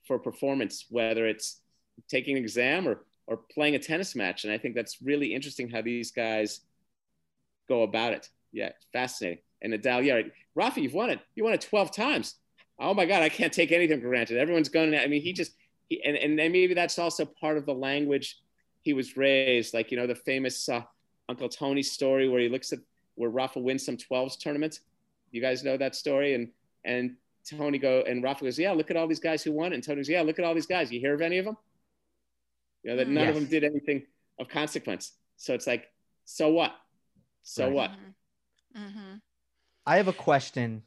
for 0.06 0.20
performance, 0.20 0.86
whether 0.90 1.26
it's 1.26 1.62
taking 2.10 2.38
an 2.38 2.44
exam 2.44 2.88
or 2.88 3.06
or 3.28 3.38
playing 3.38 3.76
a 3.76 3.80
tennis 3.80 4.16
match. 4.16 4.44
And 4.44 4.54
I 4.54 4.58
think 4.58 4.76
that's 4.76 5.02
really 5.02 5.34
interesting 5.34 5.70
how 5.70 5.82
these 5.82 6.12
guys 6.12 6.62
go 7.68 7.84
about 7.84 8.14
it. 8.14 8.30
Yeah, 8.52 8.70
fascinating. 8.92 9.40
And 9.62 9.74
Nadal, 9.74 10.06
yeah. 10.06 10.22
Rafa, 10.56 10.82
you've 10.82 10.94
won 10.94 11.10
it. 11.10 11.20
You 11.36 11.46
won 11.46 11.54
it 11.54 11.62
12 11.62 11.92
times. 11.96 12.36
Oh 12.80 12.94
my 12.94 13.06
God, 13.06 13.24
I 13.24 13.30
can't 13.30 13.54
take 13.54 13.72
anything 13.72 14.02
for 14.02 14.10
granted. 14.10 14.38
Everyone's 14.38 14.70
going. 14.70 14.96
I 14.96 15.08
mean, 15.08 15.22
he 15.22 15.32
just 15.32 15.54
he, 15.90 16.04
and, 16.04 16.18
and 16.18 16.36
maybe 16.36 16.74
that's 16.74 17.00
also 17.00 17.26
part 17.26 17.58
of 17.58 17.66
the 17.66 17.74
language 17.74 18.40
he 18.82 18.94
was 18.94 19.16
raised. 19.16 19.74
Like 19.74 19.92
you 19.92 19.98
know 19.98 20.08
the 20.08 20.16
famous 20.16 20.68
uh, 20.68 20.82
Uncle 21.30 21.50
Tony 21.50 21.84
story 21.84 22.28
where 22.28 22.42
he 22.42 22.50
looks 22.50 22.74
at 22.74 22.80
where 23.16 23.30
Rafa 23.30 23.60
wins 23.60 23.86
some 23.86 23.98
12s 23.98 24.38
tournament. 24.40 24.80
You 25.34 25.42
guys 25.42 25.64
know 25.64 25.76
that 25.78 25.96
story, 25.96 26.36
and 26.36 26.48
and 26.86 27.16
Tony 27.50 27.80
go 27.80 28.04
and 28.08 28.24
Rafa 28.24 28.46
goes, 28.46 28.58
yeah, 28.58 28.72
look 28.72 28.92
at 28.92 28.96
all 28.96 29.08
these 29.08 29.20
guys 29.20 29.44
who 29.44 29.52
won, 29.52 29.74
and 29.74 29.84
Tony 29.84 29.98
goes, 29.98 30.08
yeah, 30.10 30.22
look 30.22 30.38
at 30.40 30.46
all 30.46 30.54
these 30.54 30.68
guys. 30.68 30.92
You 30.92 31.00
hear 31.00 31.16
of 31.16 31.22
any 31.22 31.40
of 31.40 31.46
them? 31.46 31.58
You 32.84 32.92
know 32.92 32.98
that 32.98 33.08
none 33.10 33.26
Yes. 33.26 33.36
of 33.36 33.42
them 33.42 33.50
did 33.50 33.64
anything 33.64 34.06
of 34.40 34.48
consequence. 34.48 35.14
So 35.38 35.54
it's 35.56 35.66
like, 35.66 35.92
so 36.26 36.50
what? 36.50 36.76
So 37.42 37.66
Right. 37.66 37.74
what? 37.74 37.92
hmm 38.76 39.16
I 39.86 39.98
have 39.98 40.08
a 40.08 40.14
question 40.14 40.84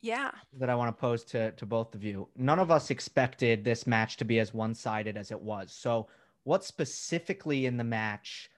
Yeah. 0.00 0.32
that 0.54 0.70
I 0.70 0.74
want 0.74 0.96
to 0.96 0.98
pose 1.00 1.22
to 1.26 1.52
to 1.52 1.66
both 1.66 1.94
of 1.94 2.02
you. 2.02 2.28
None 2.36 2.58
of 2.58 2.70
us 2.70 2.90
expected 2.90 3.64
this 3.64 3.86
match 3.86 4.16
to 4.16 4.24
be 4.24 4.40
as 4.40 4.54
one-sided 4.54 5.16
as 5.18 5.30
it 5.30 5.40
was. 5.40 5.72
So, 5.72 6.08
what 6.44 6.64
specifically 6.64 7.66
in 7.66 7.76
the 7.76 7.84
match 7.84 8.50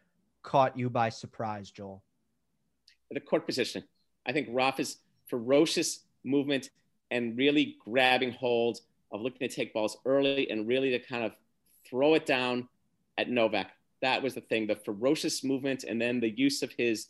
caught 0.43 0.79
you 0.79 0.89
by 0.89 1.09
surprise, 1.09 1.73
Joel? 1.73 2.05
the 3.11 3.21
court 3.21 3.45
position. 3.45 3.85
I 4.25 4.33
think 4.33 4.49
Rafa's 4.51 4.97
ferocious 5.33 6.01
movement 6.25 6.69
and 7.11 7.39
really 7.39 7.77
grabbing 7.83 8.33
hold 8.33 8.81
of 9.11 9.23
looking 9.23 9.49
to 9.49 9.55
take 9.55 9.73
balls 9.73 9.97
early 10.05 10.51
and 10.51 10.69
really 10.69 10.91
to 10.91 10.99
kind 10.99 11.25
of 11.25 11.33
throw 11.89 12.13
it 12.13 12.27
down 12.27 12.69
at 13.17 13.31
Novak. 13.31 13.71
That 14.03 14.23
was 14.23 14.35
the 14.35 14.43
thing, 14.43 14.67
the 14.67 14.77
ferocious 14.77 15.43
movement 15.43 15.85
and 15.85 16.01
then 16.01 16.21
the 16.21 16.29
use 16.29 16.63
of 16.63 16.71
his. 16.77 17.07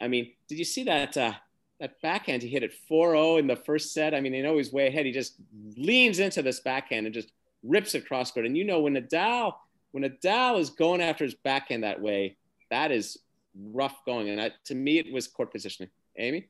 I 0.00 0.08
mean, 0.08 0.32
did 0.48 0.58
you 0.58 0.64
see 0.64 0.84
that 0.84 1.14
uh, 1.16 1.32
that 1.78 2.00
backhand 2.00 2.42
he 2.42 2.48
hit 2.48 2.62
at 2.62 2.70
4-0 2.90 3.38
in 3.38 3.46
the 3.46 3.56
first 3.56 3.92
set? 3.92 4.14
I 4.14 4.20
mean, 4.20 4.32
you 4.32 4.42
know 4.42 4.56
he's 4.56 4.72
way 4.72 4.86
ahead. 4.86 5.04
He 5.04 5.12
just 5.12 5.34
leans 5.76 6.20
into 6.20 6.40
this 6.40 6.60
backhand 6.60 7.04
and 7.04 7.14
just 7.14 7.32
rips 7.62 7.94
it 7.94 8.06
cross 8.06 8.30
court. 8.30 8.46
And 8.46 8.56
you 8.56 8.64
know 8.64 8.80
when 8.80 8.94
Nadal 8.94 9.54
when 9.90 10.04
Nadal 10.04 10.58
is 10.58 10.70
going 10.70 11.02
after 11.02 11.24
his 11.24 11.34
backhand 11.34 11.82
that 11.82 12.00
way, 12.00 12.36
that 12.70 12.92
is 12.92 13.18
rough 13.54 14.04
going. 14.06 14.28
And 14.28 14.52
to 14.64 14.74
me, 14.74 14.98
it 14.98 15.12
was 15.12 15.26
court 15.26 15.52
positioning. 15.52 15.90
Amy? 16.16 16.48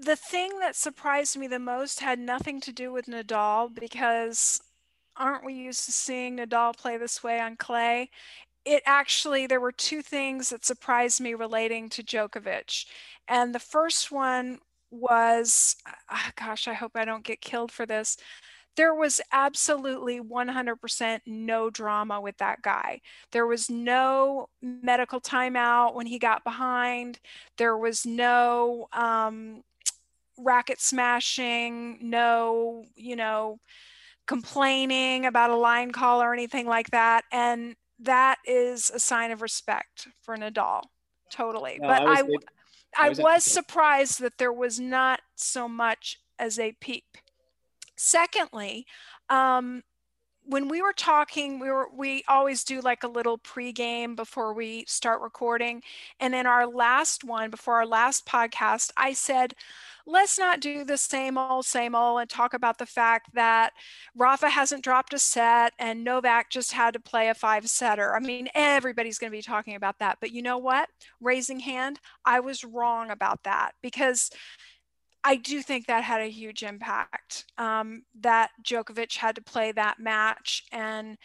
The 0.00 0.16
thing 0.16 0.58
that 0.60 0.76
surprised 0.76 1.36
me 1.36 1.46
the 1.46 1.58
most 1.58 2.00
had 2.00 2.18
nothing 2.18 2.60
to 2.62 2.72
do 2.72 2.90
with 2.90 3.06
Nadal 3.06 3.74
because 3.74 4.60
aren't 5.16 5.44
we 5.44 5.52
used 5.52 5.84
to 5.84 5.92
seeing 5.92 6.38
Nadal 6.38 6.76
play 6.76 6.96
this 6.96 7.22
way 7.22 7.38
on 7.38 7.56
clay? 7.56 8.10
It 8.64 8.82
actually, 8.86 9.46
there 9.46 9.60
were 9.60 9.72
two 9.72 10.02
things 10.02 10.50
that 10.50 10.64
surprised 10.64 11.20
me 11.20 11.34
relating 11.34 11.90
to 11.90 12.02
Djokovic. 12.02 12.86
And 13.28 13.54
the 13.54 13.58
first 13.58 14.10
one 14.10 14.58
was, 14.90 15.76
ah, 16.08 16.32
gosh, 16.36 16.66
I 16.66 16.74
hope 16.74 16.92
I 16.94 17.04
don't 17.04 17.24
get 17.24 17.40
killed 17.42 17.70
for 17.70 17.84
this. 17.84 18.16
There 18.76 18.94
was 18.94 19.20
absolutely 19.32 20.20
100% 20.20 21.20
no 21.26 21.70
drama 21.70 22.20
with 22.20 22.38
that 22.38 22.62
guy. 22.62 23.00
There 23.32 23.46
was 23.46 23.68
no 23.68 24.48
medical 24.62 25.20
timeout 25.20 25.94
when 25.94 26.06
he 26.06 26.18
got 26.18 26.44
behind. 26.44 27.18
There 27.58 27.76
was 27.76 28.06
no, 28.06 28.88
um, 28.92 29.62
racket 30.42 30.80
smashing, 30.80 31.98
no, 32.00 32.84
you 32.94 33.16
know, 33.16 33.58
complaining 34.26 35.26
about 35.26 35.50
a 35.50 35.56
line 35.56 35.90
call 35.90 36.22
or 36.22 36.32
anything 36.32 36.66
like 36.66 36.90
that. 36.90 37.24
And 37.32 37.76
that 37.98 38.38
is 38.46 38.90
a 38.90 39.00
sign 39.00 39.30
of 39.30 39.42
respect 39.42 40.08
for 40.22 40.36
Nadal. 40.36 40.82
Totally. 41.30 41.78
No, 41.80 41.88
but 41.88 42.02
I 42.02 42.22
was 42.22 42.38
I, 42.96 43.02
I, 43.02 43.06
I 43.06 43.08
was 43.08 43.18
was, 43.18 43.44
the 43.44 43.50
same- 43.50 43.54
surprised 43.62 44.20
that 44.20 44.38
there 44.38 44.52
was 44.52 44.80
not 44.80 45.20
so 45.36 45.68
much 45.68 46.18
as 46.38 46.58
a 46.58 46.72
peep. 46.80 47.04
Secondly, 47.96 48.86
um, 49.28 49.82
when 50.44 50.68
we 50.68 50.82
were 50.82 50.94
talking, 50.94 51.60
we 51.60 51.70
were 51.70 51.88
we 51.94 52.24
always 52.26 52.64
do 52.64 52.80
like 52.80 53.04
a 53.04 53.08
little 53.08 53.38
pregame 53.38 54.16
before 54.16 54.54
we 54.54 54.84
start 54.88 55.20
recording. 55.20 55.82
And 56.18 56.34
in 56.34 56.46
our 56.46 56.66
last 56.66 57.24
one, 57.24 57.50
before 57.50 57.74
our 57.74 57.86
last 57.86 58.26
podcast, 58.26 58.90
I 58.96 59.12
said, 59.12 59.54
let's 60.10 60.38
not 60.38 60.60
do 60.60 60.84
the 60.84 60.96
same 60.96 61.38
old, 61.38 61.64
same 61.64 61.94
old 61.94 62.20
and 62.20 62.28
talk 62.28 62.54
about 62.54 62.78
the 62.78 62.86
fact 62.86 63.34
that 63.34 63.72
Rafa 64.16 64.48
hasn't 64.48 64.84
dropped 64.84 65.12
a 65.12 65.18
set 65.18 65.72
and 65.78 66.02
Novak 66.04 66.50
just 66.50 66.72
had 66.72 66.94
to 66.94 67.00
play 67.00 67.28
a 67.28 67.34
five 67.34 67.68
setter. 67.68 68.14
I 68.14 68.20
mean, 68.20 68.48
everybody's 68.54 69.18
going 69.18 69.30
to 69.30 69.36
be 69.36 69.42
talking 69.42 69.74
about 69.74 69.98
that. 70.00 70.18
But 70.20 70.32
you 70.32 70.42
know 70.42 70.58
what? 70.58 70.88
Raising 71.20 71.60
hand, 71.60 72.00
I 72.24 72.40
was 72.40 72.64
wrong 72.64 73.10
about 73.10 73.44
that 73.44 73.72
because 73.82 74.30
I 75.22 75.36
do 75.36 75.62
think 75.62 75.86
that 75.86 76.02
had 76.02 76.22
a 76.22 76.30
huge 76.30 76.62
impact. 76.62 77.44
Um, 77.58 78.04
that 78.20 78.50
Djokovic 78.64 79.16
had 79.16 79.36
to 79.36 79.42
play 79.42 79.72
that 79.72 80.00
match, 80.00 80.64
and 80.72 81.18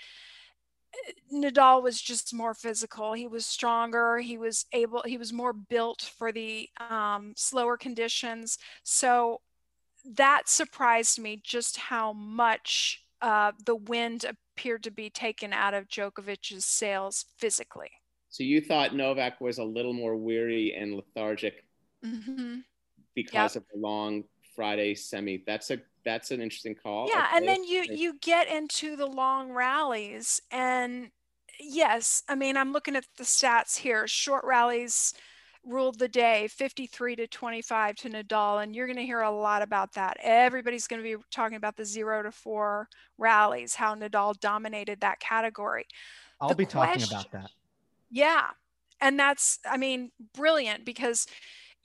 Nadal 1.33 1.83
was 1.83 2.01
just 2.01 2.33
more 2.33 2.53
physical. 2.53 3.13
He 3.13 3.27
was 3.27 3.45
stronger. 3.45 4.19
He 4.19 4.37
was 4.37 4.65
able. 4.71 5.03
He 5.05 5.17
was 5.17 5.33
more 5.33 5.53
built 5.53 6.01
for 6.17 6.31
the 6.31 6.69
um, 6.89 7.33
slower 7.35 7.77
conditions. 7.77 8.57
So 8.83 9.41
that 10.15 10.47
surprised 10.47 11.19
me 11.19 11.41
just 11.43 11.77
how 11.77 12.13
much 12.13 13.03
uh, 13.21 13.51
the 13.65 13.75
wind 13.75 14.25
appeared 14.25 14.83
to 14.83 14.91
be 14.91 15.09
taken 15.09 15.51
out 15.53 15.73
of 15.73 15.87
Djokovic's 15.87 16.65
sails 16.65 17.25
physically. 17.37 17.89
So 18.29 18.43
you 18.43 18.61
thought 18.61 18.95
Novak 18.95 19.39
was 19.41 19.57
a 19.57 19.63
little 19.63 19.93
more 19.93 20.15
weary 20.15 20.75
and 20.77 20.95
lethargic 20.95 21.63
hmm 22.03 22.59
because 23.15 23.55
of 23.55 23.63
the 23.73 23.79
long 23.79 24.25
Friday 24.55 24.93
semi. 24.93 25.43
That's 25.45 25.71
a 25.71 25.79
that's 26.05 26.31
an 26.31 26.41
interesting 26.41 26.75
call. 26.75 27.09
Yeah, 27.09 27.27
and 27.33 27.47
then 27.47 27.63
you 27.63 27.83
you 27.89 28.17
get 28.21 28.47
into 28.47 28.95
the 28.95 29.07
long 29.07 29.51
rallies 29.51 30.41
and 30.51 31.09
yes, 31.59 32.23
I 32.29 32.35
mean 32.35 32.55
I'm 32.55 32.71
looking 32.71 32.95
at 32.95 33.05
the 33.17 33.23
stats 33.23 33.77
here. 33.77 34.07
Short 34.07 34.45
rallies 34.45 35.13
ruled 35.65 35.97
the 35.97 36.07
day 36.07 36.47
53 36.49 37.15
to 37.15 37.27
25 37.27 37.95
to 37.95 38.09
Nadal 38.09 38.61
and 38.61 38.75
you're 38.75 38.85
going 38.85 38.97
to 38.97 39.03
hear 39.03 39.21
a 39.21 39.31
lot 39.31 39.63
about 39.63 39.93
that. 39.93 40.15
Everybody's 40.21 40.87
going 40.87 41.03
to 41.03 41.17
be 41.17 41.23
talking 41.31 41.57
about 41.57 41.75
the 41.75 41.85
0 41.85 42.23
to 42.23 42.31
4 42.31 42.87
rallies, 43.17 43.73
how 43.73 43.95
Nadal 43.95 44.39
dominated 44.39 45.01
that 45.01 45.19
category. 45.19 45.87
I'll 46.39 46.49
The 46.49 46.55
be 46.55 46.65
talking 46.67 47.01
about 47.03 47.31
that. 47.31 47.49
Yeah. 48.11 48.49
And 49.01 49.19
that's, 49.19 49.59
I 49.69 49.77
mean, 49.77 50.11
brilliant 50.35 50.85
because 50.85 51.25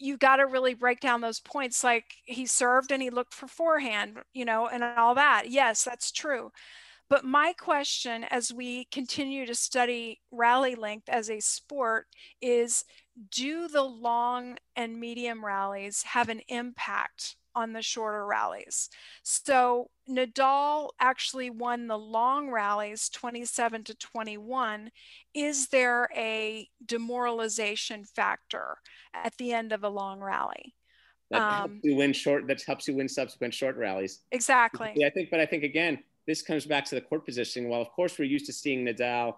you 0.00 0.16
got 0.16 0.36
to 0.36 0.46
really 0.46 0.74
break 0.74 1.00
down 1.00 1.20
those 1.20 1.40
points. 1.40 1.84
Like 1.84 2.06
he 2.24 2.46
served 2.46 2.90
and 2.90 3.02
he 3.02 3.10
looked 3.10 3.34
for 3.34 3.46
forehand, 3.46 4.18
you 4.32 4.44
know, 4.44 4.66
and 4.66 4.82
all 4.82 5.14
that. 5.14 5.50
Yes, 5.50 5.84
that's 5.84 6.10
true. 6.10 6.50
But 7.08 7.24
my 7.24 7.52
question 7.58 8.24
as 8.24 8.52
we 8.52 8.86
continue 8.86 9.44
to 9.44 9.54
study 9.54 10.20
rally 10.30 10.76
length 10.76 11.08
as 11.08 11.28
a 11.28 11.40
sport 11.40 12.06
is 12.40 12.84
do 13.30 13.68
the 13.68 13.82
long 13.82 14.58
and 14.76 14.98
medium 14.98 15.44
rallies 15.44 16.04
have 16.04 16.28
an 16.28 16.40
impact 16.48 17.36
on 17.54 17.72
the 17.72 17.82
shorter 17.82 18.26
rallies? 18.26 18.88
So 19.22 19.90
Nadal 20.08 20.90
actually 21.00 21.50
won 21.50 21.86
the 21.86 21.98
long 21.98 22.50
rallies 22.50 23.08
27 23.08 23.84
to 23.84 23.94
21 23.94 24.90
is 25.34 25.68
there 25.68 26.08
a 26.16 26.68
demoralization 26.84 28.04
factor 28.04 28.78
at 29.14 29.36
the 29.38 29.52
end 29.52 29.72
of 29.72 29.84
a 29.84 29.88
long 29.88 30.20
rally? 30.20 30.74
that 31.30 31.40
um, 31.40 31.52
helps 31.52 31.84
you 31.84 31.96
win 31.96 32.12
short. 32.12 32.46
That 32.46 32.62
helps 32.62 32.88
you 32.88 32.94
win 32.94 33.08
subsequent 33.08 33.54
short 33.54 33.76
rallies. 33.76 34.20
Exactly. 34.32 34.92
Yeah, 34.96 35.06
I 35.06 35.10
think, 35.10 35.30
but 35.30 35.40
I 35.40 35.46
think 35.46 35.62
again, 35.62 35.98
this 36.26 36.42
comes 36.42 36.66
back 36.66 36.84
to 36.86 36.94
the 36.94 37.00
court 37.00 37.24
positioning. 37.24 37.70
While 37.70 37.80
of 37.80 37.90
course 37.90 38.18
we're 38.18 38.24
used 38.24 38.46
to 38.46 38.52
seeing 38.52 38.84
Nadal 38.84 39.36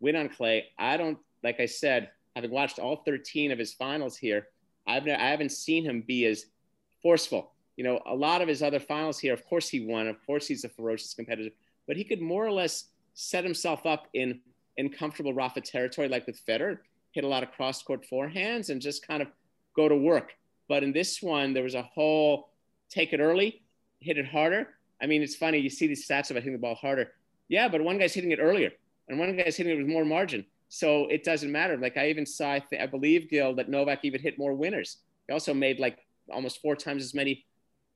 win 0.00 0.16
on 0.16 0.28
clay, 0.28 0.66
I 0.78 0.96
don't. 0.96 1.18
Like 1.42 1.60
I 1.60 1.66
said, 1.66 2.10
having 2.34 2.50
watched 2.50 2.78
all 2.78 3.02
13 3.04 3.50
of 3.50 3.58
his 3.58 3.74
finals 3.74 4.16
here, 4.16 4.48
I've 4.86 5.06
I 5.06 5.30
haven't 5.30 5.52
seen 5.52 5.84
him 5.84 6.02
be 6.06 6.26
as 6.26 6.46
forceful. 7.04 7.52
You 7.76 7.84
know, 7.84 8.00
a 8.06 8.14
lot 8.14 8.40
of 8.40 8.48
his 8.48 8.62
other 8.62 8.80
finals 8.80 9.18
here, 9.20 9.34
of 9.34 9.44
course 9.44 9.68
he 9.68 9.86
won. 9.86 10.08
Of 10.08 10.16
course 10.26 10.48
he's 10.48 10.64
a 10.64 10.68
ferocious 10.68 11.14
competitor, 11.14 11.50
but 11.86 11.96
he 11.96 12.02
could 12.02 12.20
more 12.20 12.44
or 12.44 12.50
less 12.50 12.86
set 13.14 13.44
himself 13.44 13.86
up 13.86 14.08
in 14.14 14.40
in 14.76 14.88
comfortable 14.88 15.32
Rafa 15.32 15.60
territory, 15.60 16.08
like 16.08 16.26
with 16.26 16.44
Federer, 16.44 16.78
hit 17.12 17.22
a 17.22 17.28
lot 17.28 17.44
of 17.44 17.52
cross 17.52 17.80
court 17.80 18.04
forehands 18.10 18.70
and 18.70 18.80
just 18.80 19.06
kind 19.06 19.22
of 19.22 19.28
go 19.76 19.88
to 19.88 19.96
work. 19.96 20.32
But 20.68 20.82
in 20.82 20.92
this 20.92 21.22
one, 21.22 21.52
there 21.52 21.62
was 21.62 21.76
a 21.76 21.82
whole 21.82 22.48
take 22.90 23.12
it 23.12 23.20
early, 23.20 23.62
hit 24.00 24.18
it 24.18 24.26
harder. 24.26 24.70
I 25.00 25.06
mean, 25.06 25.22
it's 25.22 25.36
funny. 25.36 25.58
You 25.58 25.70
see 25.70 25.86
these 25.86 26.08
stats 26.08 26.30
about 26.30 26.42
hitting 26.42 26.54
the 26.54 26.58
ball 26.58 26.74
harder. 26.74 27.12
Yeah, 27.48 27.68
but 27.68 27.82
one 27.82 27.98
guy's 27.98 28.14
hitting 28.14 28.32
it 28.32 28.40
earlier, 28.40 28.72
and 29.08 29.18
one 29.18 29.36
guy's 29.36 29.56
hitting 29.56 29.74
it 29.74 29.78
with 29.78 29.86
more 29.86 30.04
margin. 30.04 30.44
So 30.68 31.06
it 31.06 31.22
doesn't 31.22 31.52
matter. 31.52 31.76
Like 31.76 31.96
I 31.96 32.08
even 32.08 32.26
saw, 32.26 32.52
I, 32.52 32.58
th- 32.58 32.82
I 32.82 32.86
believe, 32.86 33.30
Gil, 33.30 33.54
that 33.54 33.68
Novak 33.68 34.00
even 34.04 34.20
hit 34.20 34.38
more 34.38 34.54
winners. 34.54 34.96
He 35.28 35.32
also 35.32 35.54
made 35.54 35.78
like 35.78 35.98
almost 36.30 36.60
four 36.60 36.76
times 36.76 37.02
as 37.02 37.14
many 37.14 37.44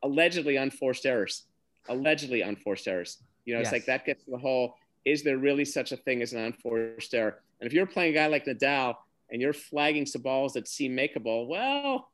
allegedly 0.02 0.56
unforced 0.56 1.06
errors. 1.06 1.44
Allegedly 1.88 2.42
unforced 2.42 2.86
errors. 2.86 3.18
You 3.44 3.54
know, 3.54 3.60
it's 3.60 3.66
Yes. 3.66 3.72
like 3.72 3.86
that 3.86 4.04
gets 4.04 4.24
to 4.24 4.30
the 4.30 4.38
whole 4.38 4.76
is 5.04 5.22
there 5.22 5.38
really 5.38 5.64
such 5.64 5.92
a 5.92 5.96
thing 5.96 6.20
as 6.22 6.32
an 6.32 6.40
unforced 6.40 7.14
error? 7.14 7.40
And 7.60 7.66
if 7.66 7.72
you're 7.72 7.86
playing 7.86 8.12
a 8.12 8.14
guy 8.14 8.26
like 8.26 8.44
Nadal 8.44 8.96
and 9.30 9.40
you're 9.40 9.52
flagging 9.52 10.04
some 10.04 10.22
balls 10.22 10.52
that 10.52 10.68
seem 10.68 10.96
makeable, 10.96 11.48
well, 11.48 12.10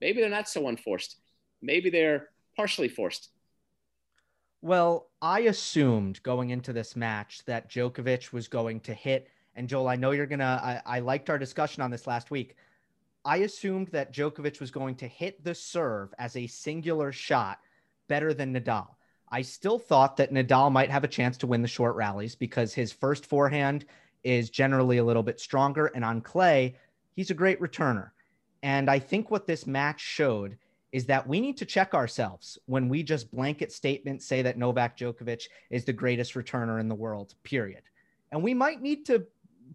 maybe 0.00 0.20
they're 0.20 0.30
not 0.30 0.48
so 0.48 0.68
unforced. 0.68 1.16
Maybe 1.60 1.90
they're 1.90 2.30
partially 2.56 2.88
forced. 2.88 3.30
Well, 4.60 5.08
I 5.22 5.40
assumed 5.40 6.22
going 6.22 6.50
into 6.50 6.72
this 6.72 6.96
match 6.96 7.44
that 7.44 7.70
Djokovic 7.70 8.32
was 8.32 8.48
going 8.48 8.80
to 8.80 8.94
hit. 8.94 9.28
And 9.54 9.68
Joel, 9.68 9.88
I 9.88 9.96
know 9.96 10.12
you're 10.12 10.26
gonna. 10.26 10.82
I, 10.86 10.96
I 10.96 11.00
liked 11.00 11.30
our 11.30 11.38
discussion 11.38 11.82
on 11.82 11.90
this 11.90 12.06
last 12.06 12.30
week. 12.30 12.56
I 13.28 13.36
assumed 13.38 13.88
that 13.88 14.14
Djokovic 14.14 14.58
was 14.58 14.70
going 14.70 14.94
to 14.96 15.06
hit 15.06 15.44
the 15.44 15.54
serve 15.54 16.14
as 16.18 16.34
a 16.34 16.46
singular 16.46 17.12
shot 17.12 17.58
better 18.08 18.32
than 18.32 18.54
Nadal. 18.54 18.86
I 19.30 19.42
still 19.42 19.78
thought 19.78 20.16
that 20.16 20.32
Nadal 20.32 20.72
might 20.72 20.90
have 20.90 21.04
a 21.04 21.08
chance 21.08 21.36
to 21.38 21.46
win 21.46 21.60
the 21.60 21.68
short 21.68 21.94
rallies 21.94 22.34
because 22.34 22.72
his 22.72 22.90
first 22.90 23.26
forehand 23.26 23.84
is 24.24 24.48
generally 24.48 24.96
a 24.96 25.04
little 25.04 25.22
bit 25.22 25.40
stronger. 25.40 25.88
And 25.94 26.06
on 26.06 26.22
clay, 26.22 26.76
he's 27.16 27.30
a 27.30 27.34
great 27.34 27.60
returner. 27.60 28.12
And 28.62 28.88
I 28.88 28.98
think 28.98 29.30
what 29.30 29.46
this 29.46 29.66
match 29.66 30.00
showed 30.00 30.56
is 30.92 31.04
that 31.04 31.28
we 31.28 31.38
need 31.38 31.58
to 31.58 31.66
check 31.66 31.92
ourselves 31.92 32.58
when 32.64 32.88
we 32.88 33.02
just 33.02 33.30
blanket 33.30 33.70
statement 33.72 34.22
say 34.22 34.40
that 34.40 34.56
Novak 34.56 34.96
Djokovic 34.96 35.48
is 35.68 35.84
the 35.84 35.92
greatest 35.92 36.32
returner 36.32 36.80
in 36.80 36.88
the 36.88 36.94
world, 36.94 37.34
period. 37.42 37.82
And 38.32 38.42
we 38.42 38.54
might 38.54 38.80
need 38.80 39.04
to 39.04 39.26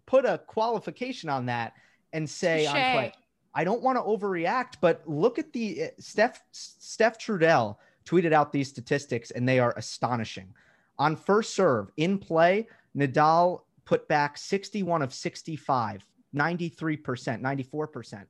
put 0.06 0.24
a 0.24 0.38
qualification 0.38 1.30
on 1.30 1.46
that 1.46 1.74
and 2.12 2.28
say 2.28 2.66
on 2.66 2.72
clay, 2.74 3.12
I 3.54 3.64
don't 3.64 3.82
want 3.82 3.96
to 3.96 4.02
overreact, 4.02 4.74
but 4.80 5.02
look 5.06 5.38
at 5.38 5.52
the 5.52 5.84
uh, 5.84 5.86
Steph 5.98 6.42
Steph 6.50 7.18
Trudell 7.18 7.76
tweeted 8.04 8.32
out 8.32 8.52
these 8.52 8.68
statistics 8.68 9.30
and 9.30 9.48
they 9.48 9.58
are 9.58 9.72
astonishing. 9.76 10.52
On 10.98 11.16
first 11.16 11.54
serve 11.54 11.90
in 11.96 12.18
play, 12.18 12.66
Nadal 12.96 13.62
put 13.84 14.06
back 14.08 14.38
61 14.38 15.02
of 15.02 15.12
65, 15.12 16.04
93%, 16.34 17.00
94%. 17.40 18.24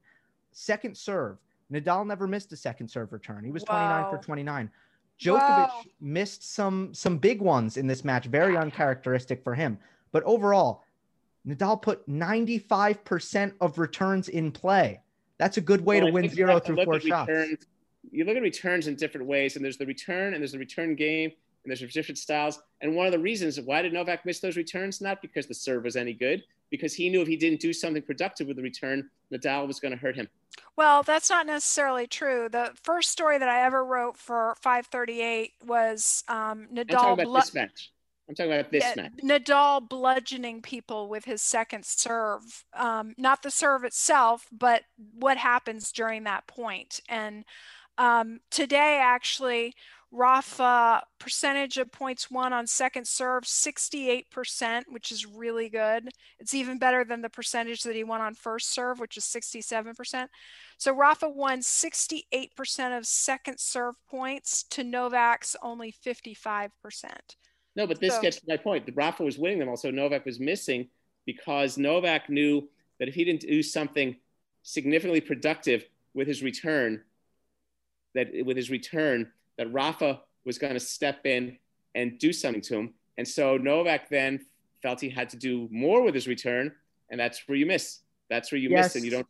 Second 0.53 0.97
serve, 0.97 1.39
Nadal 1.73 2.07
never 2.07 2.27
missed 2.27 2.53
a 2.53 2.57
second 2.57 2.89
serve 2.89 3.13
return. 3.13 3.45
He 3.45 3.51
was 3.51 3.65
29 3.65 4.11
for 4.11 4.19
29. 4.19 4.71
Djokovic 5.21 5.71
missed 6.01 6.55
some 6.55 6.93
some 6.93 7.19
big 7.19 7.41
ones 7.41 7.77
in 7.77 7.87
this 7.87 8.05
match, 8.05 8.27
very 8.27 8.57
uncharacteristic 8.57 9.43
for 9.45 9.55
him. 9.55 9.79
But 10.13 10.23
overall, 10.25 10.85
Nadal 11.47 11.81
put 11.81 12.09
95% 12.09 13.53
of 13.61 13.79
returns 13.79 14.29
in 14.29 14.51
play. 14.51 15.01
That's 15.39 15.57
a 15.57 15.61
good 15.61 15.85
way 15.85 15.99
well, 15.99 16.09
to 16.09 16.13
win 16.13 16.29
zero 16.29 16.61
through 16.61 16.85
four 16.85 17.01
shots. 17.01 17.29
Returns. 17.29 17.67
You 18.11 18.25
look 18.25 18.37
at 18.37 18.43
returns 18.43 18.87
in 18.87 18.97
different 18.97 19.27
ways, 19.27 19.57
and 19.57 19.65
there's 19.65 19.79
the 19.79 19.87
return, 19.87 20.35
and 20.35 20.43
there's 20.43 20.53
the 20.53 20.59
return 20.59 20.95
game, 20.95 21.33
and 21.65 21.71
there's 21.71 21.93
different 21.93 22.19
styles. 22.19 22.61
And 22.81 22.95
one 22.95 23.07
of 23.07 23.13
the 23.13 23.19
reasons 23.19 23.59
why 23.61 23.83
did 23.83 23.93
Novak 23.93 24.25
miss 24.27 24.41
those 24.41 24.57
returns? 24.57 25.01
Not 25.01 25.23
because 25.23 25.47
the 25.47 25.55
serve 25.55 25.85
was 25.85 25.97
any 25.97 26.13
good, 26.13 26.45
because 26.71 26.95
he 26.95 27.09
knew 27.09 27.23
if 27.23 27.29
he 27.29 27.37
didn't 27.37 27.61
do 27.61 27.73
something 27.73 28.03
productive 28.03 28.47
with 28.47 28.57
the 28.57 28.63
return, 28.63 29.09
Nadal 29.33 29.67
was 29.67 29.81
going 29.81 29.93
to 29.93 29.99
hurt 29.99 30.15
him. 30.15 30.29
Well, 30.77 31.03
that's 31.03 31.31
not 31.31 31.47
necessarily 31.47 32.07
true. 32.07 32.49
The 32.51 32.73
first 32.83 33.11
story 33.11 33.39
that 33.39 33.49
I 33.49 33.65
ever 33.65 33.85
wrote 33.85 34.17
for 34.17 34.57
538 34.61 35.53
was 35.67 36.25
um, 36.29 36.69
Nadal. 36.73 36.81
I'm 36.81 36.87
talking 36.87 37.25
about 37.25 37.41
this 37.41 37.55
match. 37.55 37.91
I'm 38.29 38.35
talking 38.35 38.53
about 38.53 38.71
this 38.71 38.85
yeah, 38.85 39.03
match. 39.03 39.13
Nadal 39.23 39.87
bludgeoning 39.87 40.63
people 40.63 41.09
with 41.09 41.25
his 41.25 41.43
second 41.43 41.85
serve. 41.85 42.65
Um, 42.73 43.15
not 43.19 43.43
the 43.43 43.51
serve 43.51 43.85
itself, 43.85 44.47
but 44.51 44.83
what 45.15 45.37
happens 45.37 45.93
during 45.93 46.25
that 46.25 46.47
point. 46.47 47.01
And 47.09 47.45
um, 47.99 48.41
today, 48.51 48.99
actually, 49.03 49.75
Rafa 50.11 51.03
percentage 51.19 51.77
of 51.77 51.91
points 51.91 52.31
won 52.31 52.53
on 52.53 52.69
second 52.69 53.07
serve 53.07 53.43
68%, 53.45 54.85
which 54.89 55.11
is 55.11 55.27
really 55.27 55.69
good. 55.69 56.09
It's 56.39 56.55
even 56.55 56.79
better 56.79 57.05
than 57.05 57.21
the 57.21 57.29
percentage 57.29 57.83
that 57.83 57.97
he 57.97 58.05
won 58.05 58.21
on 58.21 58.35
first 58.35 58.73
serve, 58.73 59.01
which 59.01 59.17
is 59.17 59.25
67%. 59.25 60.29
So 60.79 60.95
Rafa 60.95 61.29
won 61.29 61.61
68% 61.61 62.97
of 62.97 63.07
second 63.07 63.59
serve 63.59 63.97
points 64.09 64.63
to 64.71 64.85
Novak's 64.85 65.57
only 65.61 65.93
55%. 65.93 66.71
No, 67.77 67.87
but 67.87 68.01
this 68.01 68.15
so, 68.15 68.23
gets 68.23 68.37
to 68.37 68.45
my 68.49 68.57
point. 68.57 68.87
The 68.87 68.93
Rafa 68.93 69.25
was 69.25 69.39
winning 69.39 69.59
them. 69.59 69.69
Also, 69.69 69.91
Novak 69.91 70.25
was 70.25 70.39
missing 70.39 70.89
because 71.27 71.77
Novak 71.77 72.31
knew 72.31 72.69
that 72.99 73.09
if 73.09 73.15
he 73.15 73.25
didn't 73.25 73.41
do 73.43 73.63
something 73.63 74.17
significantly 74.63 75.21
productive 75.21 75.85
with 76.15 76.29
his 76.29 76.43
return, 76.43 77.03
that 78.15 78.29
with 78.45 78.57
his 78.57 78.71
return, 78.71 79.31
that 79.59 79.73
Rafa 79.73 80.21
was 80.45 80.59
going 80.59 80.75
to 80.75 80.81
step 80.81 81.27
in 81.27 81.59
and 81.95 82.19
do 82.19 82.33
something 82.33 82.63
to 82.63 82.77
him. 82.77 82.95
And 83.19 83.27
so 83.27 83.57
Novak 83.57 84.09
then 84.09 84.47
felt 84.83 85.01
he 85.01 85.09
had 85.09 85.31
to 85.31 85.37
do 85.37 85.69
more 85.71 86.03
with 86.03 86.15
his 86.15 86.29
return, 86.29 86.73
and 87.11 87.19
that's 87.19 87.47
where 87.49 87.57
you 87.57 87.67
miss. 87.67 88.01
That's 88.31 88.53
where 88.53 88.59
you 88.59 88.71
yes. 88.71 88.87
miss, 88.87 88.97
and 88.97 89.05
you 89.05 89.11
don't. 89.11 89.27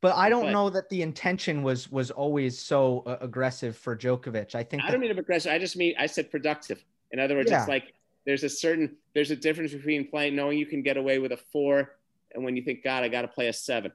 But 0.00 0.14
I 0.14 0.28
don't 0.28 0.52
know 0.52 0.70
that 0.70 0.88
the 0.90 1.02
intention 1.02 1.62
was 1.62 1.90
was 1.90 2.10
always 2.10 2.58
so 2.58 3.02
uh, 3.06 3.16
aggressive 3.20 3.76
for 3.76 3.96
Djokovic. 3.96 4.54
I 4.54 4.62
think 4.62 4.84
I 4.84 4.90
don't 4.90 5.00
mean 5.00 5.10
aggressive. 5.10 5.50
I 5.50 5.58
just 5.58 5.76
mean 5.76 5.94
I 5.98 6.06
said 6.06 6.30
productive. 6.30 6.84
In 7.10 7.18
other 7.18 7.34
words, 7.34 7.50
yeah. 7.50 7.60
it's 7.60 7.68
like 7.68 7.94
there's 8.24 8.44
a 8.44 8.48
certain 8.48 8.96
there's 9.14 9.30
a 9.30 9.36
difference 9.36 9.72
between 9.72 10.08
playing 10.08 10.36
knowing 10.36 10.58
you 10.58 10.66
can 10.66 10.82
get 10.82 10.96
away 10.96 11.18
with 11.18 11.32
a 11.32 11.36
four, 11.36 11.96
and 12.32 12.44
when 12.44 12.56
you 12.56 12.62
think, 12.62 12.84
God, 12.84 13.02
I 13.02 13.08
got 13.08 13.22
to 13.22 13.28
play 13.28 13.48
a 13.48 13.52
seven. 13.52 13.90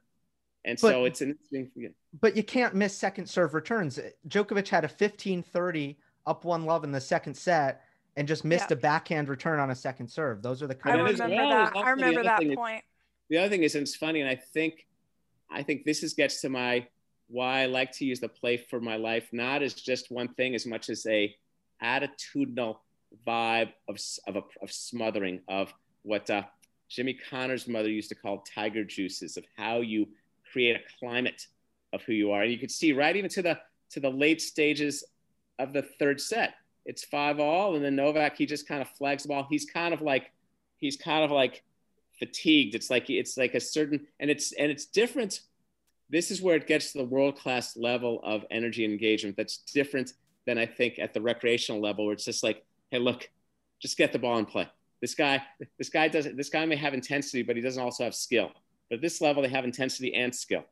And 0.65 0.77
but, 0.81 0.91
so 0.91 1.05
it's 1.05 1.21
an 1.21 1.37
interesting. 1.51 1.93
But 2.19 2.35
you 2.35 2.43
can't 2.43 2.73
miss 2.73 2.97
second 2.97 3.27
serve 3.27 3.53
returns. 3.53 3.99
Djokovic 4.27 4.67
had 4.69 4.85
a 4.85 4.87
15-30 4.87 5.97
up 6.25 6.45
one 6.45 6.65
love 6.65 6.83
in 6.83 6.91
the 6.91 7.01
second 7.01 7.35
set 7.35 7.81
and 8.15 8.27
just 8.27 8.45
missed 8.45 8.69
yeah. 8.69 8.77
a 8.77 8.79
backhand 8.79 9.27
return 9.27 9.59
on 9.59 9.71
a 9.71 9.75
second 9.75 10.07
serve. 10.07 10.41
Those 10.41 10.63
are 10.63 10.67
the 10.67 10.75
kind 10.75 11.01
I 11.01 11.03
of 11.03 11.11
remember 11.11 11.35
well, 11.35 11.49
that. 11.49 11.75
I 11.75 11.89
remember 11.89 12.23
that 12.23 12.39
point. 12.55 12.77
Is, 12.77 12.81
the 13.29 13.37
other 13.39 13.49
thing 13.49 13.63
is, 13.63 13.75
and 13.75 13.81
it's 13.81 13.95
funny, 13.95 14.21
and 14.21 14.29
I 14.29 14.35
think, 14.35 14.85
I 15.51 15.63
think 15.63 15.85
this 15.85 16.03
is 16.03 16.13
gets 16.13 16.41
to 16.41 16.49
my 16.49 16.87
why 17.27 17.61
I 17.61 17.65
like 17.65 17.91
to 17.93 18.05
use 18.05 18.19
the 18.19 18.29
play 18.29 18.57
for 18.57 18.79
my 18.79 18.95
life, 18.95 19.29
not 19.31 19.63
as 19.63 19.73
just 19.73 20.11
one 20.11 20.33
thing, 20.35 20.55
as 20.55 20.65
much 20.65 20.89
as 20.89 21.05
a 21.07 21.35
attitudinal 21.81 22.77
vibe 23.27 23.71
of 23.87 23.97
of, 24.27 24.35
a, 24.35 24.41
of 24.61 24.71
smothering 24.71 25.41
of 25.47 25.73
what 26.03 26.29
uh, 26.29 26.43
Jimmy 26.89 27.17
Connors' 27.29 27.67
mother 27.67 27.89
used 27.89 28.09
to 28.09 28.15
call 28.15 28.43
tiger 28.53 28.83
juices 28.83 29.37
of 29.37 29.45
how 29.57 29.81
you 29.81 30.07
create 30.51 30.75
a 30.75 30.99
climate 30.99 31.47
of 31.91 32.03
who 32.03 32.13
you 32.13 32.31
are. 32.31 32.43
And 32.43 32.51
you 32.51 32.57
could 32.57 32.71
see 32.71 32.93
right 32.93 33.15
even 33.15 33.29
to 33.31 33.41
the 33.41 33.59
to 33.91 33.99
the 33.99 34.09
late 34.09 34.41
stages 34.41 35.03
of 35.59 35.73
the 35.73 35.81
third 35.81 36.19
set. 36.19 36.55
It's 36.85 37.03
five 37.03 37.39
all, 37.39 37.75
and 37.75 37.83
then 37.83 37.95
Novak 37.95 38.37
he 38.37 38.45
just 38.45 38.67
kind 38.67 38.81
of 38.81 38.89
flags 38.89 39.23
the 39.23 39.29
ball. 39.29 39.47
He's 39.49 39.65
kind 39.65 39.93
of 39.93 40.01
like 40.01 40.31
he's 40.77 40.97
kind 40.97 41.23
of 41.23 41.31
like 41.31 41.63
fatigued. 42.23 42.75
It's 42.75 42.89
like 42.89 43.09
it's 43.09 43.37
like 43.37 43.53
a 43.53 43.59
certain 43.59 44.07
and 44.19 44.29
it's 44.29 44.53
and 44.53 44.71
it's 44.71 44.85
different. 44.85 45.41
This 46.09 46.31
is 46.31 46.41
where 46.41 46.55
it 46.55 46.67
gets 46.67 46.91
to 46.91 46.99
the 46.99 47.05
world 47.05 47.37
class 47.37 47.75
level 47.75 48.21
of 48.23 48.45
energy 48.49 48.85
engagement. 48.85 49.35
That's 49.35 49.57
different 49.57 50.13
than 50.45 50.57
I 50.57 50.65
think 50.65 50.99
at 50.99 51.13
the 51.13 51.21
recreational 51.21 51.81
level, 51.81 52.05
where 52.05 52.13
it's 52.13 52.25
just 52.25 52.43
like, 52.43 52.63
hey, 52.91 52.99
look, 52.99 53.29
just 53.81 53.97
get 53.97 54.11
the 54.13 54.19
ball 54.19 54.37
and 54.37 54.47
play. 54.47 54.67
This 55.01 55.15
guy, 55.15 55.41
this 55.77 55.89
guy 55.89 56.07
doesn't. 56.07 56.37
This 56.37 56.49
guy 56.49 56.65
may 56.65 56.77
have 56.77 56.93
intensity, 56.93 57.43
but 57.43 57.55
he 57.55 57.61
doesn't 57.61 57.81
also 57.81 58.05
have 58.05 58.15
skill. 58.15 58.51
But 58.89 58.97
at 58.97 59.01
this 59.01 59.19
level, 59.21 59.43
they 59.43 59.49
have 59.49 59.65
intensity 59.65 60.13
and 60.13 60.33
skill. 60.33 60.63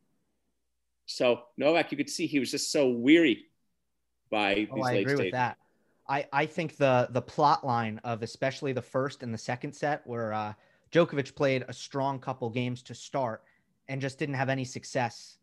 So 1.06 1.42
Novak, 1.58 1.92
you 1.92 1.98
could 1.98 2.10
see 2.10 2.28
he 2.28 2.40
was 2.40 2.52
just 2.52 2.72
so 2.72 2.90
weary 2.90 3.48
by 4.30 4.68
oh, 4.72 4.76
these 4.76 4.86
I 4.86 4.94
late 4.94 5.02
agree 5.02 5.16
stages. 5.16 5.26
with 5.26 5.32
that. 5.34 5.58
I, 6.08 6.26
I 6.34 6.46
think 6.46 6.78
the 6.78 7.08
the 7.12 7.22
plot 7.22 7.66
line 7.66 8.00
of 8.04 8.22
especially 8.22 8.74
the 8.74 8.82
first 8.82 9.24
and 9.24 9.34
the 9.34 9.38
second 9.38 9.74
set 9.74 10.06
where 10.06 10.34
uh, 10.34 10.54
Djokovic 10.92 11.36
played 11.36 11.66
a 11.68 11.74
strong 11.74 12.20
couple 12.20 12.50
games 12.50 12.82
to 12.84 12.96
start 12.96 13.44
and 13.88 14.02
just 14.02 14.20
didn't 14.20 14.36
have 14.36 14.50
any 14.50 14.66
success 14.66 15.38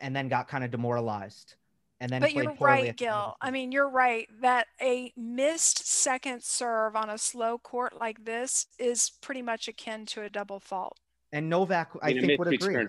and 0.00 0.14
then 0.14 0.28
got 0.28 0.48
kind 0.48 0.62
of 0.62 0.70
demoralized 0.70 1.56
and 2.00 2.10
then 2.10 2.20
but 2.20 2.32
you're 2.32 2.54
right 2.60 2.96
gil 2.96 3.36
i 3.40 3.50
mean 3.50 3.72
you're 3.72 3.88
right 3.88 4.28
that 4.40 4.68
a 4.80 5.12
missed 5.16 5.84
second 5.86 6.40
serve 6.42 6.94
on 6.94 7.10
a 7.10 7.18
slow 7.18 7.58
court 7.58 7.98
like 7.98 8.24
this 8.24 8.66
is 8.78 9.10
pretty 9.20 9.42
much 9.42 9.66
akin 9.66 10.06
to 10.06 10.22
a 10.22 10.30
double 10.30 10.60
fault 10.60 10.98
and 11.32 11.48
Novak, 11.48 11.92
I, 12.02 12.10
I 12.10 12.20
think, 12.20 12.38
would 12.38 12.52
agree. 12.52 12.86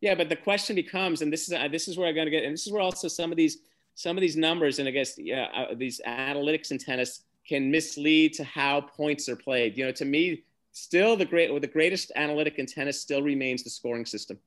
Yeah, 0.00 0.14
but 0.14 0.28
the 0.28 0.36
question 0.36 0.76
becomes, 0.76 1.22
and 1.22 1.32
this 1.32 1.48
is 1.48 1.54
uh, 1.54 1.68
this 1.68 1.88
is 1.88 1.96
where 1.96 2.08
I'm 2.08 2.14
going 2.14 2.26
to 2.26 2.30
get, 2.30 2.44
and 2.44 2.52
this 2.52 2.66
is 2.66 2.72
where 2.72 2.82
also 2.82 3.08
some 3.08 3.30
of 3.30 3.36
these 3.36 3.58
some 3.94 4.16
of 4.16 4.20
these 4.20 4.36
numbers, 4.36 4.78
and 4.78 4.88
I 4.88 4.92
guess 4.92 5.18
yeah, 5.18 5.46
uh, 5.54 5.74
these 5.74 6.00
analytics 6.06 6.70
in 6.70 6.78
tennis 6.78 7.22
can 7.46 7.70
mislead 7.70 8.34
to 8.34 8.44
how 8.44 8.80
points 8.80 9.28
are 9.28 9.36
played. 9.36 9.76
You 9.76 9.86
know, 9.86 9.92
to 9.92 10.04
me, 10.04 10.44
still 10.72 11.16
the 11.16 11.24
great, 11.24 11.50
well, 11.50 11.60
the 11.60 11.66
greatest 11.66 12.12
analytic 12.16 12.58
in 12.58 12.66
tennis 12.66 13.00
still 13.00 13.22
remains 13.22 13.62
the 13.62 13.70
scoring 13.70 14.06
system, 14.06 14.38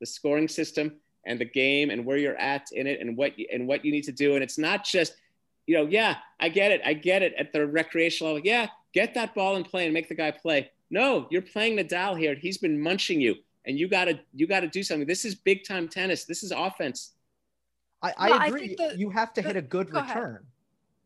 the 0.00 0.06
scoring 0.06 0.48
system, 0.48 0.92
and 1.26 1.40
the 1.40 1.44
game, 1.44 1.90
and 1.90 2.04
where 2.04 2.16
you're 2.16 2.36
at 2.36 2.68
in 2.72 2.86
it, 2.86 3.00
and 3.00 3.16
what 3.16 3.38
you, 3.38 3.46
and 3.52 3.66
what 3.66 3.84
you 3.84 3.92
need 3.92 4.04
to 4.04 4.12
do. 4.12 4.34
And 4.34 4.42
it's 4.42 4.58
not 4.58 4.84
just, 4.84 5.14
you 5.66 5.76
know, 5.76 5.86
yeah, 5.86 6.16
I 6.38 6.48
get 6.48 6.70
it, 6.70 6.82
I 6.84 6.92
get 6.92 7.22
it 7.22 7.34
at 7.38 7.52
the 7.52 7.66
recreational 7.66 8.34
level. 8.34 8.46
Yeah, 8.46 8.68
get 8.92 9.14
that 9.14 9.34
ball 9.34 9.56
and 9.56 9.64
play 9.64 9.84
and 9.84 9.94
make 9.94 10.08
the 10.08 10.14
guy 10.14 10.30
play. 10.30 10.70
No, 10.90 11.26
you're 11.30 11.42
playing 11.42 11.76
Nadal 11.76 12.18
here. 12.18 12.34
He's 12.34 12.58
been 12.58 12.80
munching 12.80 13.20
you, 13.20 13.36
and 13.64 13.78
you 13.78 13.88
gotta 13.88 14.20
you 14.34 14.46
gotta 14.46 14.68
do 14.68 14.82
something. 14.82 15.06
This 15.06 15.24
is 15.24 15.34
big 15.34 15.64
time 15.66 15.88
tennis. 15.88 16.24
This 16.24 16.42
is 16.42 16.52
offense. 16.52 17.12
I, 18.02 18.12
I 18.18 18.30
well, 18.30 18.42
agree. 18.42 18.76
I 18.78 18.88
the, 18.90 18.98
you 18.98 19.10
have 19.10 19.32
to 19.34 19.40
the, 19.40 19.48
hit 19.48 19.56
a 19.56 19.62
good 19.62 19.88
return. 19.88 20.30
Ahead. 20.30 20.46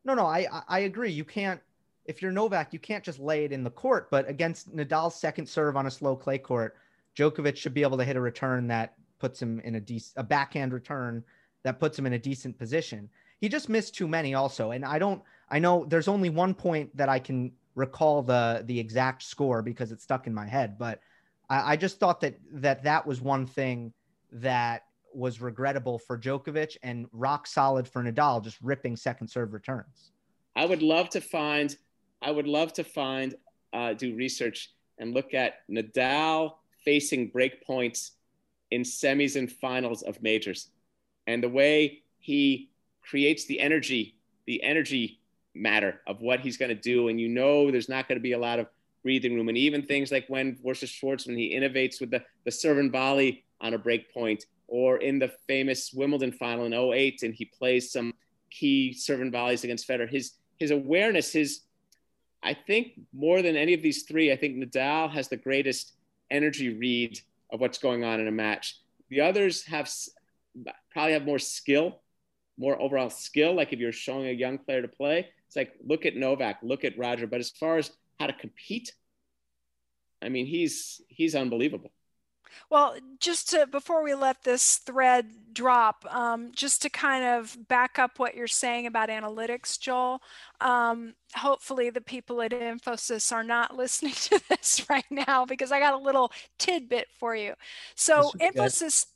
No, 0.04 0.14
no, 0.14 0.26
I 0.26 0.46
I 0.68 0.80
agree. 0.80 1.12
You 1.12 1.24
can't 1.24 1.60
if 2.08 2.22
you're 2.22 2.32
Novak, 2.32 2.72
you 2.72 2.78
can't 2.78 3.04
just 3.04 3.20
lay 3.20 3.44
it 3.44 3.52
in 3.52 3.62
the 3.62 3.70
court. 3.70 4.10
But 4.10 4.28
against 4.28 4.74
Nadal's 4.74 5.14
second 5.14 5.46
serve 5.46 5.76
on 5.76 5.86
a 5.86 5.90
slow 5.90 6.16
clay 6.16 6.38
court, 6.38 6.74
Djokovic 7.14 7.56
should 7.56 7.74
be 7.74 7.82
able 7.82 7.98
to 7.98 8.04
hit 8.04 8.16
a 8.16 8.20
return 8.20 8.66
that 8.68 8.94
puts 9.18 9.40
him 9.40 9.60
in 9.60 9.74
a 9.74 9.80
decent 9.80 10.14
a 10.16 10.22
backhand 10.22 10.72
return 10.72 11.22
that 11.64 11.78
puts 11.78 11.98
him 11.98 12.06
in 12.06 12.14
a 12.14 12.18
decent 12.18 12.58
position. 12.58 13.10
He 13.40 13.48
just 13.48 13.68
missed 13.68 13.94
too 13.94 14.08
many 14.08 14.34
also, 14.34 14.72
and 14.72 14.84
I 14.84 14.98
don't. 14.98 15.22
I 15.50 15.58
know 15.58 15.84
there's 15.86 16.08
only 16.08 16.30
one 16.30 16.54
point 16.54 16.96
that 16.96 17.08
I 17.08 17.18
can 17.18 17.52
recall 17.74 18.22
the 18.22 18.62
the 18.64 18.80
exact 18.80 19.22
score 19.22 19.60
because 19.62 19.92
it's 19.92 20.02
stuck 20.02 20.26
in 20.26 20.34
my 20.34 20.46
head. 20.46 20.78
But 20.78 21.00
I, 21.50 21.72
I 21.72 21.76
just 21.76 22.00
thought 22.00 22.20
that 22.22 22.38
that 22.52 22.84
that 22.84 23.06
was 23.06 23.20
one 23.20 23.46
thing 23.46 23.92
that 24.32 24.84
was 25.14 25.40
regrettable 25.40 25.98
for 25.98 26.16
Djokovic 26.18 26.76
and 26.82 27.06
rock 27.12 27.46
solid 27.46 27.86
for 27.86 28.02
Nadal, 28.02 28.42
just 28.42 28.58
ripping 28.62 28.96
second 28.96 29.28
serve 29.28 29.52
returns. 29.52 30.12
I 30.56 30.64
would 30.64 30.82
love 30.82 31.08
to 31.10 31.20
find, 31.20 31.76
I 32.22 32.30
would 32.30 32.46
love 32.46 32.72
to 32.74 32.84
find, 32.84 33.34
uh, 33.72 33.94
do 33.94 34.14
research 34.14 34.72
and 34.98 35.14
look 35.14 35.34
at 35.34 35.68
Nadal 35.70 36.54
facing 36.84 37.28
break 37.28 37.64
points 37.64 38.12
in 38.70 38.82
semis 38.82 39.36
and 39.36 39.50
finals 39.50 40.02
of 40.02 40.22
majors 40.22 40.70
and 41.28 41.42
the 41.42 41.48
way 41.48 42.02
he 42.18 42.70
creates 43.02 43.44
the 43.44 43.60
energy, 43.60 44.16
the 44.46 44.62
energy 44.62 45.20
matter 45.54 46.00
of 46.06 46.22
what 46.22 46.40
he's 46.40 46.56
going 46.56 46.70
to 46.70 46.74
do. 46.74 47.08
And 47.08 47.20
you 47.20 47.28
know, 47.28 47.70
there's 47.70 47.88
not 47.88 48.08
going 48.08 48.18
to 48.18 48.22
be 48.22 48.32
a 48.32 48.38
lot 48.38 48.58
of 48.58 48.66
breathing 49.02 49.34
room. 49.34 49.48
And 49.48 49.58
even 49.58 49.82
things 49.82 50.10
like 50.10 50.24
when 50.28 50.56
versus 50.64 50.90
Schwartzman, 50.90 51.36
he 51.36 51.54
innovates 51.54 52.00
with 52.00 52.10
the, 52.10 52.24
the 52.44 52.50
serve 52.50 52.78
and 52.78 52.90
volley 52.90 53.44
on 53.60 53.74
a 53.74 53.78
break 53.78 54.12
point, 54.12 54.46
or 54.68 54.98
in 54.98 55.18
the 55.18 55.28
famous 55.46 55.92
Wimbledon 55.92 56.32
final 56.32 56.64
in 56.64 56.72
08, 56.72 57.22
and 57.22 57.34
he 57.34 57.44
plays 57.44 57.92
some 57.92 58.14
key 58.50 58.92
serve 58.94 59.20
and 59.20 59.32
volleys 59.32 59.64
against 59.64 59.86
Federer. 59.86 60.08
His, 60.08 60.32
his 60.58 60.70
awareness, 60.70 61.32
his, 61.32 61.60
I 62.42 62.54
think 62.54 62.92
more 63.12 63.42
than 63.42 63.56
any 63.56 63.74
of 63.74 63.82
these 63.82 64.02
three, 64.02 64.32
I 64.32 64.36
think 64.36 64.56
Nadal 64.56 65.10
has 65.10 65.28
the 65.28 65.36
greatest 65.36 65.94
energy 66.30 66.74
read 66.74 67.20
of 67.52 67.60
what's 67.60 67.78
going 67.78 68.04
on 68.04 68.20
in 68.20 68.28
a 68.28 68.32
match. 68.32 68.78
The 69.10 69.20
others 69.20 69.64
have 69.64 69.90
probably 70.90 71.12
have 71.12 71.24
more 71.24 71.38
skill, 71.38 72.00
more 72.58 72.80
overall 72.80 73.10
skill. 73.10 73.54
Like 73.54 73.72
if 73.72 73.78
you're 73.78 73.92
showing 73.92 74.28
a 74.28 74.32
young 74.32 74.58
player 74.58 74.82
to 74.82 74.88
play, 74.88 75.28
it's 75.46 75.56
like 75.56 75.74
look 75.84 76.06
at 76.06 76.16
Novak, 76.16 76.58
look 76.62 76.84
at 76.84 76.98
Roger. 76.98 77.26
But 77.26 77.40
as 77.40 77.50
far 77.50 77.78
as 77.78 77.90
how 78.20 78.26
to 78.26 78.32
compete, 78.32 78.92
I 80.22 80.28
mean, 80.28 80.46
he's 80.46 81.00
he's 81.08 81.34
unbelievable. 81.34 81.90
Well, 82.70 82.96
just 83.20 83.50
to 83.50 83.66
before 83.66 84.02
we 84.02 84.14
let 84.14 84.42
this 84.44 84.76
thread 84.76 85.26
drop, 85.52 86.04
um, 86.10 86.52
just 86.54 86.82
to 86.82 86.90
kind 86.90 87.24
of 87.24 87.56
back 87.68 87.98
up 87.98 88.18
what 88.18 88.34
you're 88.34 88.46
saying 88.46 88.86
about 88.86 89.08
analytics, 89.08 89.78
Joel. 89.78 90.20
Um, 90.60 91.14
hopefully, 91.34 91.90
the 91.90 92.00
people 92.00 92.42
at 92.42 92.52
Infosys 92.52 93.32
are 93.32 93.44
not 93.44 93.76
listening 93.76 94.14
to 94.14 94.40
this 94.48 94.86
right 94.88 95.04
now 95.10 95.44
because 95.44 95.72
I 95.72 95.80
got 95.80 95.94
a 95.94 95.98
little 95.98 96.32
tidbit 96.58 97.08
for 97.18 97.34
you. 97.34 97.54
So, 97.94 98.32
Infosys. 98.40 99.06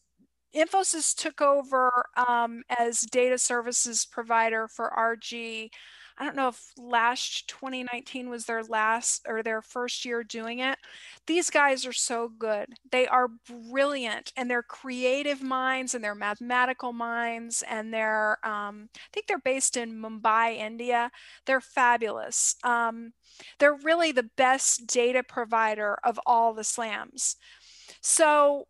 Infosys 0.55 1.16
took 1.16 1.40
over 1.40 2.05
um, 2.14 2.62
as 2.79 3.01
data 3.01 3.38
services 3.38 4.05
provider 4.05 4.68
for 4.68 4.92
RG 4.95 5.71
I 6.23 6.25
don't 6.25 6.37
know 6.37 6.47
if 6.47 6.73
last 6.79 7.49
2019 7.49 8.31
was 8.31 8.45
their 8.45 8.63
last 8.63 9.27
or 9.27 9.43
their 9.43 9.61
first 9.61 10.05
year 10.05 10.23
doing 10.23 10.61
it. 10.61 10.79
These 11.27 11.51
guys 11.51 11.85
are 11.85 11.93
so 11.93 12.29
good. 12.29 12.69
They 12.93 13.09
are 13.09 13.27
brilliant 13.51 14.33
and 14.37 14.49
they're 14.49 14.63
creative 14.63 15.43
minds 15.43 15.97
and 15.97 16.05
they're 16.05 16.15
mathematical 16.15 16.93
minds 16.93 17.65
and 17.69 17.93
they're, 17.93 18.39
um, 18.47 18.89
I 18.95 19.09
think 19.13 19.27
they're 19.27 19.41
based 19.41 19.77
in 19.77 20.01
Mumbai, 20.01 20.59
India. 20.59 21.11
They're 21.45 21.61
fabulous. 21.61 22.55
Um, 22.63 23.15
they're 23.59 23.75
really 23.75 24.13
the 24.13 24.31
best 24.37 24.87
data 24.87 25.25
provider 25.25 25.99
of 26.05 26.21
all 26.25 26.55
the 26.55 26.63
slams. 26.63 27.35
So 28.01 28.69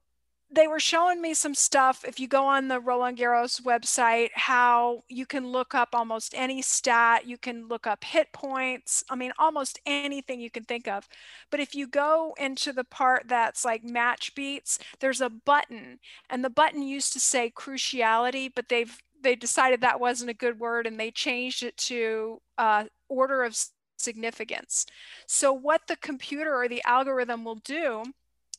they 0.55 0.69
were 0.69 0.81
showing 0.81 1.23
me 1.23 1.33
some 1.33 1.55
stuff. 1.55 2.05
If 2.07 2.21
you 2.21 2.29
go 2.29 2.45
on 2.45 2.69
the 2.69 2.79
Roland 2.79 3.17
Garros 3.17 3.62
website, 3.62 4.29
how 4.35 5.03
you 5.09 5.25
can 5.25 5.49
look 5.49 5.75
up 5.75 5.91
almost 5.95 6.35
any 6.37 6.61
stat, 6.61 7.27
you 7.27 7.38
can 7.38 7.69
look 7.69 7.87
up 7.87 8.05
hit 8.05 8.33
points. 8.33 9.03
I 9.09 9.17
mean, 9.17 9.33
almost 9.38 9.81
anything 9.87 10.41
you 10.41 10.51
can 10.51 10.65
think 10.65 10.87
of. 10.87 11.09
But 11.51 11.61
if 11.61 11.75
you 11.75 11.87
go 11.87 12.35
into 12.38 12.73
the 12.73 12.85
part 12.85 13.25
that's 13.29 13.65
like 13.65 13.83
match 13.83 14.35
beats, 14.35 14.79
there's 15.01 15.23
a 15.23 15.31
button, 15.31 15.99
and 16.29 16.45
the 16.45 16.51
button 16.51 16.83
used 16.83 17.15
to 17.15 17.21
say 17.21 17.51
cruciality, 17.51 18.51
but 18.55 18.69
they've 18.69 18.97
they 19.23 19.37
decided 19.37 19.81
that 19.81 20.01
wasn't 20.01 20.31
a 20.31 20.35
good 20.35 20.59
word, 20.59 20.87
and 20.87 20.99
they 20.99 21.11
changed 21.11 21.62
it 21.62 21.77
to 21.77 22.41
uh, 22.59 22.85
order 23.09 23.43
of 23.45 23.57
significance. 23.97 24.85
So 25.27 25.53
what 25.53 25.83
the 25.87 25.97
computer 25.97 26.55
or 26.55 26.69
the 26.69 26.83
algorithm 26.85 27.45
will 27.45 27.61
do 27.65 28.03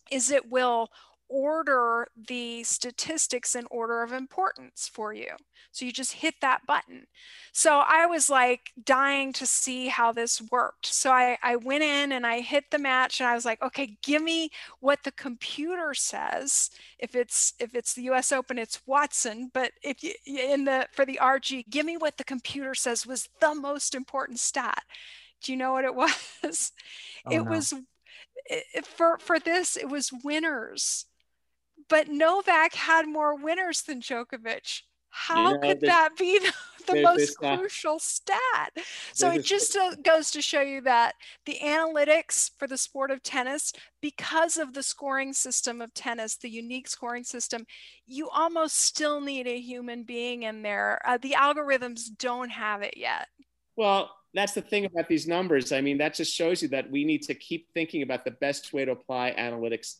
is 0.10 0.32
it 0.32 0.50
will 0.50 0.90
order 1.30 2.08
the 2.16 2.64
statistics 2.64 3.56
in 3.56 3.66
order 3.72 4.04
of 4.04 4.12
importance 4.12 4.90
for 4.92 5.14
you. 5.14 5.30
So 5.72 5.86
you 5.86 5.92
just 5.92 6.14
hit 6.14 6.36
that 6.42 6.66
button. 6.68 7.08
So 7.52 7.82
I 7.88 8.06
was 8.06 8.30
like 8.30 8.72
dying 8.84 9.34
to 9.34 9.46
see 9.46 9.88
how 9.88 10.12
this 10.12 10.42
worked. 10.52 10.86
So 10.86 11.12
I, 11.12 11.38
I 11.42 11.56
went 11.56 11.84
in 11.84 12.12
and 12.12 12.26
I 12.26 12.42
hit 12.42 12.66
the 12.70 12.78
match 12.78 13.20
and 13.20 13.28
I 13.28 13.34
was 13.34 13.46
like, 13.46 13.62
okay, 13.62 13.98
give 14.04 14.22
me 14.22 14.50
what 14.80 15.04
the 15.04 15.12
computer 15.12 15.94
says. 15.94 16.70
If 17.00 17.16
it's 17.16 17.54
if 17.60 17.74
it's 17.74 17.94
the 17.94 18.04
US 18.12 18.32
Open, 18.32 18.60
it's 18.60 18.82
Watson. 18.86 19.50
But 19.54 19.72
if 19.84 20.04
you 20.04 20.14
in 20.26 20.66
the 20.66 20.88
for 20.92 21.06
the 21.06 21.20
RG, 21.22 21.70
give 21.70 21.86
me 21.86 21.98
what 21.98 22.18
the 22.18 22.24
computer 22.24 22.76
says 22.76 23.08
was 23.08 23.30
the 23.40 23.56
most 23.56 23.96
important 23.96 24.40
stat. 24.40 24.84
Do 25.42 25.52
you 25.52 25.58
know 25.58 25.72
what 25.72 25.86
it 25.86 25.96
was? 26.44 26.72
Oh, 27.26 27.32
it 27.32 27.44
no. 27.44 27.50
was 27.50 27.74
for 28.84 29.18
for 29.20 29.40
this 29.40 29.78
it 29.78 29.88
was 29.90 30.12
winners 30.24 31.06
but 31.90 32.08
Novak 32.08 32.74
had 32.74 33.08
more 33.08 33.36
winners 33.36 33.82
than 33.82 34.02
Djokovic. 34.02 34.82
How 35.16 35.60
could 35.60 35.82
that 35.82 36.18
be 36.18 36.40
the, 36.88 36.94
the 36.94 37.02
most 37.04 37.38
crucial 37.38 38.00
stat? 38.00 38.74
So 39.14 39.30
it 39.30 39.44
just 39.44 39.78
uh, 39.78 39.96
goes 40.04 40.32
to 40.32 40.42
show 40.42 40.62
you 40.62 40.82
that 40.82 41.14
the 41.46 41.60
analytics 41.64 42.50
for 42.58 42.68
the 42.68 42.78
sport 42.78 43.12
of 43.12 43.22
tennis, 43.22 43.74
because 44.02 44.58
of 44.58 44.74
the 44.74 44.82
scoring 44.82 45.32
system 45.32 45.82
of 45.82 45.94
tennis, 45.94 46.36
the 46.36 46.50
unique 46.50 46.88
scoring 46.88 47.24
system, 47.24 47.68
you 48.08 48.28
almost 48.30 48.80
still 48.80 49.22
need 49.22 49.46
a 49.46 49.60
human 49.60 50.04
being 50.04 50.44
in 50.44 50.64
there. 50.64 51.00
Uh, 51.06 51.20
the 51.22 51.36
algorithms 51.38 52.06
don't 52.18 52.50
have 52.50 52.82
it 52.82 52.98
yet. 52.98 53.28
Well, 53.76 54.10
that's 54.34 54.54
the 54.54 54.62
thing 54.62 54.86
about 54.86 55.08
these 55.08 55.28
numbers. 55.28 55.72
I 55.72 55.82
mean, 55.82 56.00
that 56.00 56.16
just 56.16 56.34
shows 56.34 56.64
you 56.64 56.70
that 56.70 56.90
we 56.90 57.04
need 57.06 57.22
to 57.24 57.36
keep 57.36 57.72
thinking 57.74 58.02
about 58.02 58.26
the 58.26 58.32
best 58.32 58.74
way 58.74 58.84
to 58.84 58.92
apply 58.92 59.36
analytics 59.38 59.98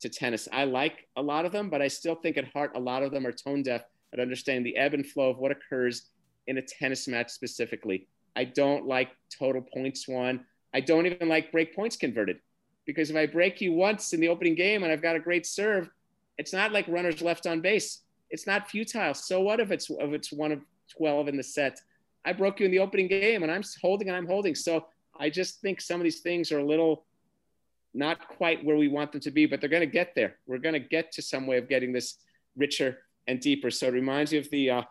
to 0.00 0.08
tennis. 0.08 0.48
I 0.52 0.64
like 0.64 1.06
a 1.16 1.22
lot 1.22 1.44
of 1.44 1.52
them, 1.52 1.70
but 1.70 1.82
I 1.82 1.88
still 1.88 2.14
think 2.14 2.36
at 2.36 2.52
heart 2.52 2.72
a 2.74 2.80
lot 2.80 3.02
of 3.02 3.10
them 3.10 3.26
are 3.26 3.32
tone 3.32 3.62
deaf 3.62 3.82
at 4.12 4.20
understanding 4.20 4.64
the 4.64 4.76
ebb 4.76 4.94
and 4.94 5.06
flow 5.06 5.30
of 5.30 5.38
what 5.38 5.52
occurs 5.52 6.10
in 6.46 6.58
a 6.58 6.62
tennis 6.62 7.08
match 7.08 7.30
specifically. 7.30 8.06
I 8.36 8.44
don't 8.44 8.86
like 8.86 9.10
total 9.38 9.62
points 9.62 10.08
won. 10.08 10.44
I 10.72 10.80
don't 10.80 11.06
even 11.06 11.28
like 11.28 11.52
break 11.52 11.74
points 11.74 11.96
converted 11.96 12.38
because 12.86 13.10
if 13.10 13.16
I 13.16 13.26
break 13.26 13.60
you 13.60 13.72
once 13.72 14.12
in 14.12 14.20
the 14.20 14.28
opening 14.28 14.54
game 14.54 14.82
and 14.82 14.92
I've 14.92 15.02
got 15.02 15.16
a 15.16 15.20
great 15.20 15.46
serve, 15.46 15.88
it's 16.38 16.52
not 16.52 16.72
like 16.72 16.86
runners 16.88 17.22
left 17.22 17.46
on 17.46 17.60
base. 17.60 18.02
It's 18.30 18.46
not 18.46 18.68
futile. 18.68 19.14
So 19.14 19.40
what 19.40 19.60
if 19.60 19.70
it's 19.70 19.88
if 19.88 20.12
it's 20.12 20.32
one 20.32 20.52
of 20.52 20.60
12 20.96 21.28
in 21.28 21.36
the 21.36 21.42
set? 21.42 21.80
I 22.24 22.32
broke 22.32 22.58
you 22.58 22.66
in 22.66 22.72
the 22.72 22.80
opening 22.80 23.06
game 23.06 23.42
and 23.42 23.52
I'm 23.52 23.62
holding 23.80 24.08
and 24.08 24.16
I'm 24.16 24.26
holding. 24.26 24.54
So 24.54 24.86
I 25.18 25.30
just 25.30 25.60
think 25.60 25.80
some 25.80 26.00
of 26.00 26.04
these 26.04 26.20
things 26.20 26.50
are 26.50 26.58
a 26.58 26.66
little 26.66 27.04
not 27.94 28.28
quite 28.28 28.64
where 28.64 28.76
we 28.76 28.88
want 28.88 29.12
them 29.12 29.20
to 29.20 29.30
be, 29.30 29.46
but 29.46 29.60
they're 29.60 29.70
going 29.70 29.80
to 29.80 29.86
get 29.86 30.14
there. 30.14 30.36
We're 30.46 30.58
going 30.58 30.74
to 30.74 30.80
get 30.80 31.12
to 31.12 31.22
some 31.22 31.46
way 31.46 31.58
of 31.58 31.68
getting 31.68 31.92
this 31.92 32.18
richer 32.56 32.98
and 33.26 33.40
deeper. 33.40 33.70
So 33.70 33.86
it 33.86 33.92
reminds 33.92 34.32
you 34.32 34.40
of 34.40 34.50
the 34.50 34.70
uh, 34.70 34.82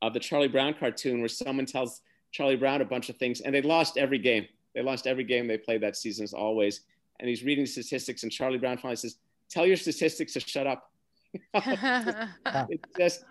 of 0.00 0.14
the 0.14 0.20
Charlie 0.20 0.48
Brown 0.48 0.74
cartoon 0.74 1.20
where 1.20 1.28
someone 1.28 1.66
tells 1.66 2.00
Charlie 2.30 2.56
Brown 2.56 2.80
a 2.80 2.84
bunch 2.84 3.08
of 3.08 3.16
things, 3.16 3.40
and 3.40 3.54
they 3.54 3.60
lost 3.60 3.98
every 3.98 4.18
game. 4.18 4.46
They 4.74 4.82
lost 4.82 5.06
every 5.06 5.24
game 5.24 5.48
they 5.48 5.58
played 5.58 5.82
that 5.82 5.96
season, 5.96 6.24
as 6.24 6.32
always. 6.32 6.82
And 7.20 7.28
he's 7.28 7.44
reading 7.44 7.66
statistics, 7.66 8.22
and 8.22 8.32
Charlie 8.32 8.58
Brown 8.58 8.78
finally 8.78 8.96
says, 8.96 9.16
"Tell 9.50 9.66
your 9.66 9.76
statistics 9.76 10.32
to 10.34 10.40
shut 10.40 10.66
up." 10.66 10.90
it's 11.54 12.88
just, 12.96 13.24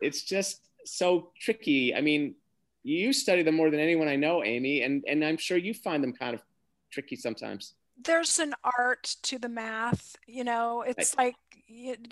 it's 0.00 0.22
just 0.22 0.60
so 0.84 1.30
tricky. 1.40 1.94
I 1.94 2.02
mean, 2.02 2.34
you 2.82 3.12
study 3.12 3.42
them 3.42 3.56
more 3.56 3.70
than 3.70 3.80
anyone 3.80 4.08
I 4.08 4.16
know, 4.16 4.44
Amy, 4.44 4.82
and 4.82 5.02
and 5.08 5.24
I'm 5.24 5.38
sure 5.38 5.56
you 5.56 5.72
find 5.72 6.04
them 6.04 6.12
kind 6.12 6.34
of 6.34 6.42
tricky 6.92 7.16
sometimes 7.16 7.74
there's 8.02 8.38
an 8.38 8.54
art 8.78 9.16
to 9.22 9.38
the 9.38 9.48
math 9.48 10.16
you 10.26 10.44
know 10.44 10.82
it's 10.86 11.16
like 11.16 11.36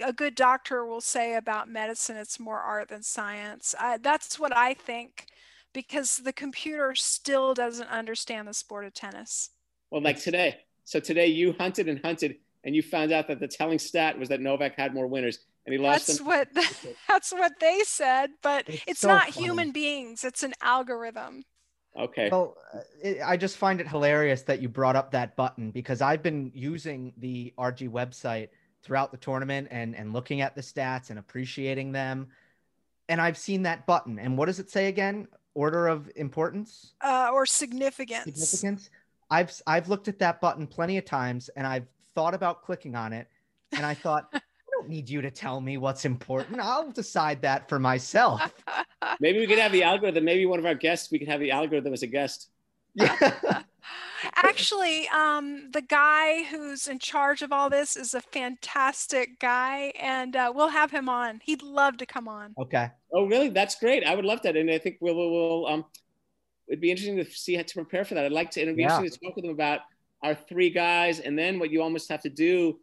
a 0.05 0.13
good 0.13 0.35
doctor 0.35 0.85
will 0.85 1.01
say 1.01 1.35
about 1.35 1.69
medicine 1.69 2.17
it's 2.17 2.41
more 2.41 2.59
art 2.59 2.89
than 2.89 3.03
science 3.03 3.75
I, 3.79 3.99
that's 3.99 4.39
what 4.39 4.57
i 4.57 4.75
think 4.75 5.27
because 5.73 6.19
the 6.19 6.33
computer 6.33 6.95
still 6.95 7.55
doesn't 7.55 7.89
understand 7.89 8.49
the 8.49 8.55
sport 8.55 8.85
of 8.85 8.95
tennis 8.95 9.51
well 9.91 10.03
like 10.03 10.19
today 10.19 10.57
so 10.85 11.01
today 11.01 11.27
you 11.27 11.55
hunted 11.59 11.89
and 11.89 12.01
hunted 12.03 12.37
and 12.65 12.75
you 12.75 12.83
found 12.83 13.13
out 13.13 13.29
that 13.29 13.41
the 13.41 13.49
telling 13.49 13.79
stat 13.79 14.19
was 14.19 14.29
that 14.31 14.41
novak 14.41 14.75
had 14.77 14.95
more 14.95 15.07
winners 15.07 15.39
and 15.67 15.73
he 15.73 15.79
lost 15.79 16.07
that's 16.07 16.19
them. 16.19 16.27
what 16.27 16.49
that's 17.09 17.33
what 17.33 17.53
they 17.61 17.81
said 17.85 18.31
but 18.43 18.69
it's, 18.69 18.85
it's 18.87 19.01
so 19.01 19.09
not 19.09 19.31
funny. 19.31 19.47
human 19.47 19.71
beings 19.71 20.25
it's 20.25 20.43
an 20.43 20.55
algorithm 20.63 21.45
Okay. 21.99 22.29
Well, 22.31 22.57
uh, 22.73 22.81
it, 23.03 23.21
I 23.25 23.37
just 23.37 23.57
find 23.57 23.81
it 23.81 23.89
hilarious 23.89 24.43
that 24.43 24.61
you 24.61 24.69
brought 24.69 24.97
up 24.97 25.13
that 25.13 25.37
button 25.37 25.71
because 25.71 26.03
I've 26.03 26.23
been 26.23 26.51
using 26.55 27.13
the 27.19 27.53
RG 27.59 27.89
website 27.91 28.49
throughout 28.83 29.13
the 29.13 29.17
tournament 29.17 29.69
and 29.71 29.95
and 29.95 30.13
looking 30.13 30.41
at 30.41 30.55
the 30.55 30.61
stats 30.61 31.11
and 31.11 31.19
appreciating 31.19 31.93
them. 31.93 32.29
And 33.09 33.21
I've 33.21 33.39
seen 33.39 33.63
that 33.63 33.87
button. 33.87 34.19
And 34.19 34.37
what 34.37 34.47
does 34.47 34.59
it 34.59 34.71
say 34.71 34.89
again? 34.89 35.29
Order 35.55 35.87
of 35.87 36.11
importance? 36.17 36.95
Uh, 37.01 37.31
or 37.33 37.47
significance. 37.47 38.25
Significance. 38.25 38.91
I've 39.31 39.53
I've 39.67 39.89
looked 39.89 40.09
at 40.09 40.19
that 40.19 40.41
button 40.41 40.67
plenty 40.67 40.99
of 40.99 41.05
times 41.05 41.49
and 41.51 41.67
I've 41.67 41.87
thought 42.15 42.35
about 42.35 42.63
clicking 42.63 42.97
on 42.97 43.13
it 43.13 43.29
and 43.73 43.87
I 43.87 43.95
thought 43.95 44.29
I 44.33 44.41
don't 44.75 44.85
don't 44.85 44.91
need 44.91 45.09
you 45.09 45.23
to 45.23 45.31
tell 45.31 45.61
me 45.61 45.79
what's 45.79 46.05
important. 46.05 46.61
I'll 46.61 46.91
decide 46.91 47.43
that 47.43 47.69
for 47.69 47.79
myself. 47.79 48.53
maybe 49.21 49.39
we 49.39 49.47
could 49.47 49.59
have 49.59 49.73
the 49.73 49.83
algorithm. 49.83 50.25
Maybe 50.25 50.47
one 50.47 50.59
of 50.59 50.67
our 50.67 50.75
guests, 50.75 51.11
we 51.11 51.19
could 51.19 51.29
have 51.29 51.41
the 51.41 51.51
algorithm 51.51 51.93
as 51.93 52.03
a 52.03 52.07
guest. 52.07 52.51
Yeah. 52.95 53.17
Actually, 54.37 55.07
um, 55.09 55.71
the 55.73 55.83
guy 55.83 56.45
who's 56.45 56.87
in 56.87 56.99
charge 56.99 57.43
of 57.43 57.53
all 57.53 57.69
this 57.69 57.97
is 57.97 58.15
a 58.15 58.21
fantastic 58.21 59.39
guy, 59.39 59.93
and 60.01 60.35
uh, 60.35 60.53
we'll 60.55 60.69
have 60.69 60.91
him 60.91 61.09
on. 61.09 61.41
He'd 61.45 61.63
love 61.63 61.99
to 61.99 62.07
come 62.07 62.27
on. 62.27 62.55
Okay. 62.59 62.91
Oh, 63.13 63.27
really? 63.27 63.51
That's 63.51 63.75
great. 63.79 64.05
I 64.05 64.15
would 64.15 64.25
love 64.25 64.41
that, 64.43 64.57
and 64.57 64.71
I 64.71 64.79
think 64.79 64.97
we'll, 65.01 65.15
we'll, 65.15 65.31
we'll 65.31 65.67
um, 65.67 65.85
it'd 66.69 66.81
be 66.81 66.91
interesting 66.91 67.17
to 67.17 67.31
see 67.31 67.55
how 67.55 67.63
to 67.63 67.75
prepare 67.75 68.05
for 68.05 68.15
that. 68.15 68.25
I'd 68.25 68.33
like 68.33 68.51
to. 68.53 68.63
It'd 68.63 68.79
Yeah. 68.79 68.99
to 68.99 69.11
talk 69.11 69.37
with 69.37 69.45
them 69.45 69.53
about 69.53 69.81
our 70.23 70.35
three 70.35 70.71
guys, 70.71 71.21
and 71.21 71.39
then 71.39 71.59
what 71.59 71.71
you 71.71 71.83
almost 71.83 72.09
have 72.11 72.23
to 72.23 72.31
do 72.31 72.81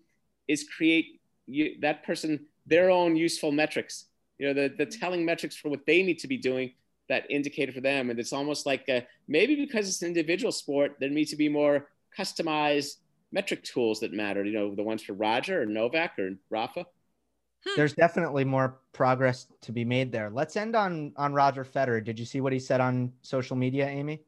is 0.47 0.63
create 0.63 1.20
you, 1.47 1.77
that 1.81 2.03
person 2.03 2.45
their 2.65 2.89
own 2.89 3.15
useful 3.15 3.51
metrics. 3.51 4.05
You 4.37 4.47
know, 4.47 4.53
the 4.53 4.73
the 4.75 4.85
telling 4.85 5.25
metrics 5.25 5.55
for 5.55 5.69
what 5.69 5.85
they 5.85 6.03
need 6.03 6.19
to 6.19 6.27
be 6.27 6.37
doing 6.37 6.71
that 7.09 7.29
indicator 7.29 7.71
for 7.71 7.81
them, 7.81 8.09
and 8.09 8.19
it's 8.19 8.33
almost 8.33 8.65
like 8.65 8.87
uh 8.89 9.01
maybe 9.27 9.55
because 9.55 9.87
it's 9.87 10.01
an 10.01 10.07
individual 10.07 10.51
sport, 10.51 10.97
there 10.99 11.09
needs 11.09 11.31
to 11.31 11.37
be 11.37 11.49
more 11.49 11.89
customized 12.17 12.97
metric 13.31 13.63
tools 13.63 13.99
that 14.01 14.13
matter. 14.13 14.43
You 14.43 14.53
know, 14.53 14.75
the 14.75 14.83
ones 14.83 15.03
for 15.03 15.13
Roger 15.13 15.61
or 15.61 15.65
Novak 15.65 16.17
or 16.19 16.31
Rafa. 16.49 16.85
There's 17.75 17.93
definitely 17.93 18.43
more 18.43 18.79
progress 18.91 19.45
to 19.61 19.71
be 19.71 19.85
made 19.85 20.11
there. 20.11 20.31
Let's 20.31 20.55
end 20.57 20.75
on 20.75 21.13
on 21.17 21.33
Roger 21.33 21.63
Federer. 21.63 22.03
Did 22.03 22.17
you 22.17 22.25
see 22.25 22.41
what 22.41 22.53
he 22.53 22.59
said 22.59 22.81
on 22.81 23.13
social 23.21 23.55
media, 23.55 23.87
Amy? 23.87 24.21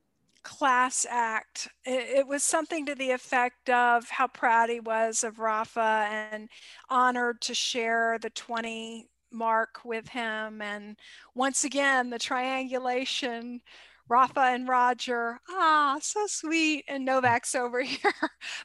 Class 0.44 1.06
act. 1.10 1.70
It, 1.86 2.18
it 2.18 2.28
was 2.28 2.44
something 2.44 2.86
to 2.86 2.96
the 2.96 3.12
effect 3.12 3.70
of 3.70 4.10
how 4.10 4.28
proud 4.28 4.70
he 4.70 4.80
was 4.80 5.24
of 5.24 5.39
Rafa 5.39 6.08
and 6.10 6.50
honored 6.89 7.41
to 7.41 7.54
share 7.54 8.18
the 8.20 8.30
20 8.30 9.10
mark 9.32 9.80
with 9.84 10.10
him. 10.10 10.62
And 10.62 10.98
once 11.34 11.64
again, 11.64 12.10
the 12.10 12.20
triangulation. 12.20 13.62
Rafa 14.10 14.41
and 14.41 14.68
Roger, 14.68 15.39
ah, 15.50 15.98
so 16.02 16.28
sweet. 16.28 16.84
And 16.88 17.06
Novak's 17.06 17.56
over 17.56 17.82
here. 17.82 18.14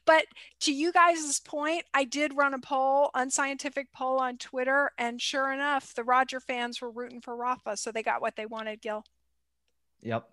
but 0.05 0.25
to 0.61 0.73
you 0.73 0.93
guys' 0.93 1.41
point, 1.41 1.85
I 1.95 2.05
did 2.05 2.37
run 2.37 2.55
a 2.55 2.59
poll, 2.59 3.11
unscientific 3.15 3.93
poll 3.93 4.19
on 4.19 4.37
Twitter. 4.37 4.91
And 4.99 5.23
sure 5.23 5.53
enough, 5.53 5.95
the 5.95 6.05
Roger 6.05 6.41
fans 6.41 6.81
were 6.81 6.91
rooting 6.91 7.21
for 7.21 7.37
Rafa. 7.37 7.77
So 7.77 7.93
they 7.93 8.03
got 8.03 8.21
what 8.21 8.37
they 8.37 8.47
wanted, 8.47 8.83
Gil. 8.83 9.05
Yep. 10.03 10.29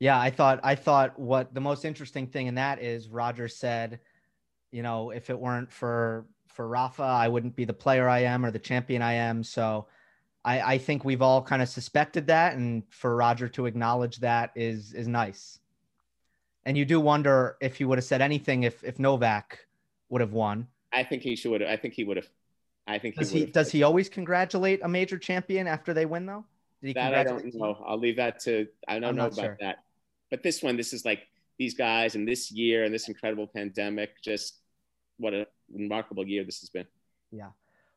Yeah, 0.00 0.18
I 0.18 0.30
thought 0.30 0.60
I 0.62 0.74
thought 0.74 1.18
what 1.18 1.52
the 1.54 1.60
most 1.60 1.84
interesting 1.84 2.26
thing 2.26 2.46
in 2.46 2.54
that 2.54 2.80
is 2.80 3.08
Roger 3.08 3.48
said, 3.48 4.00
you 4.70 4.82
know, 4.82 5.10
if 5.10 5.30
it 5.30 5.38
weren't 5.38 5.72
for 5.72 6.26
for 6.46 6.68
Rafa, 6.68 7.02
I 7.02 7.28
wouldn't 7.28 7.56
be 7.56 7.64
the 7.64 7.72
player 7.72 8.08
I 8.08 8.20
am 8.20 8.44
or 8.44 8.50
the 8.50 8.58
champion 8.58 9.02
I 9.02 9.14
am. 9.14 9.42
So 9.42 9.86
I, 10.44 10.74
I 10.74 10.78
think 10.78 11.04
we've 11.04 11.22
all 11.22 11.42
kind 11.42 11.62
of 11.62 11.68
suspected 11.68 12.28
that, 12.28 12.56
and 12.56 12.84
for 12.90 13.16
Roger 13.16 13.48
to 13.48 13.66
acknowledge 13.66 14.18
that 14.18 14.52
is 14.54 14.92
is 14.92 15.08
nice. 15.08 15.58
And 16.64 16.76
you 16.76 16.84
do 16.84 17.00
wonder 17.00 17.56
if 17.60 17.76
he 17.76 17.84
would 17.84 17.98
have 17.98 18.04
said 18.04 18.20
anything 18.20 18.62
if 18.62 18.84
if 18.84 18.98
Novak 18.98 19.66
would 20.10 20.20
have 20.20 20.32
won. 20.32 20.68
I 20.92 21.02
think 21.02 21.22
he 21.22 21.34
should. 21.34 21.62
I 21.62 21.76
think 21.76 21.94
he 21.94 22.04
would 22.04 22.16
have. 22.16 22.28
I 22.86 22.98
think 22.98 23.16
Does 23.16 23.30
he 23.30 23.40
he 23.40 23.46
does 23.46 23.70
he 23.70 23.82
always 23.82 24.08
congratulate 24.08 24.80
a 24.82 24.88
major 24.88 25.18
champion 25.18 25.66
after 25.66 25.92
they 25.92 26.06
win 26.06 26.24
though? 26.24 26.44
Did 26.80 26.88
he 26.88 26.92
That 26.94 27.14
I 27.14 27.24
don't 27.24 27.54
know. 27.54 27.76
I'll 27.86 27.98
leave 27.98 28.16
that 28.16 28.40
to. 28.40 28.68
I 28.86 28.94
don't 28.94 29.10
I'm 29.10 29.16
know 29.16 29.26
about 29.26 29.36
sure. 29.36 29.56
that. 29.60 29.84
But 30.30 30.42
this 30.42 30.62
one, 30.62 30.76
this 30.76 30.92
is 30.92 31.04
like 31.04 31.26
these 31.58 31.74
guys 31.74 32.14
and 32.14 32.26
this 32.26 32.50
year 32.50 32.84
and 32.84 32.94
this 32.94 33.08
incredible 33.08 33.46
pandemic. 33.46 34.20
Just 34.22 34.58
what 35.18 35.34
a 35.34 35.46
remarkable 35.72 36.26
year 36.26 36.44
this 36.44 36.60
has 36.60 36.70
been. 36.70 36.86
Yeah. 37.30 37.50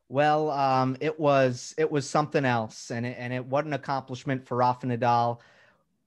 Well, 0.08 0.50
um, 0.50 0.96
it 1.00 1.18
was 1.18 1.74
it 1.78 1.90
was 1.90 2.08
something 2.08 2.44
else, 2.44 2.90
and 2.90 3.06
it, 3.06 3.16
and 3.18 3.32
it 3.32 3.46
what 3.46 3.64
an 3.64 3.72
accomplishment 3.72 4.46
for 4.46 4.58
Rafa 4.58 4.86
Nadal. 4.86 5.38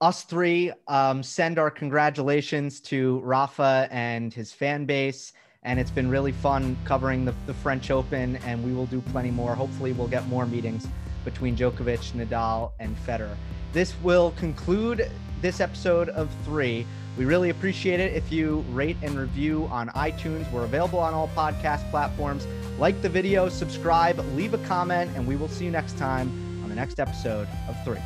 Us 0.00 0.22
three 0.22 0.72
um, 0.86 1.22
send 1.22 1.58
our 1.58 1.70
congratulations 1.70 2.80
to 2.82 3.18
Rafa 3.20 3.88
and 3.90 4.32
his 4.32 4.52
fan 4.52 4.84
base, 4.84 5.32
and 5.64 5.80
it's 5.80 5.90
been 5.90 6.08
really 6.08 6.32
fun 6.32 6.76
covering 6.84 7.24
the, 7.24 7.34
the 7.46 7.54
French 7.54 7.90
Open, 7.90 8.36
and 8.46 8.62
we 8.62 8.72
will 8.72 8.86
do 8.86 9.00
plenty 9.00 9.30
more. 9.30 9.56
Hopefully, 9.56 9.92
we'll 9.92 10.06
get 10.06 10.24
more 10.28 10.46
meetings 10.46 10.86
between 11.24 11.56
Djokovic, 11.56 12.12
Nadal, 12.12 12.72
and 12.78 12.96
Federer. 12.98 13.34
This 13.76 13.94
will 14.02 14.30
conclude 14.38 15.10
this 15.42 15.60
episode 15.60 16.08
of 16.08 16.30
three. 16.46 16.86
We 17.18 17.26
really 17.26 17.50
appreciate 17.50 18.00
it 18.00 18.14
if 18.14 18.32
you 18.32 18.64
rate 18.70 18.96
and 19.02 19.18
review 19.18 19.68
on 19.70 19.88
iTunes. 19.88 20.50
We're 20.50 20.64
available 20.64 20.98
on 20.98 21.12
all 21.12 21.28
podcast 21.36 21.90
platforms. 21.90 22.46
Like 22.78 23.02
the 23.02 23.10
video, 23.10 23.50
subscribe, 23.50 24.18
leave 24.34 24.54
a 24.54 24.58
comment, 24.64 25.10
and 25.14 25.26
we 25.26 25.36
will 25.36 25.48
see 25.48 25.66
you 25.66 25.70
next 25.70 25.98
time 25.98 26.28
on 26.62 26.70
the 26.70 26.74
next 26.74 26.98
episode 26.98 27.48
of 27.68 27.76
three. 27.84 28.00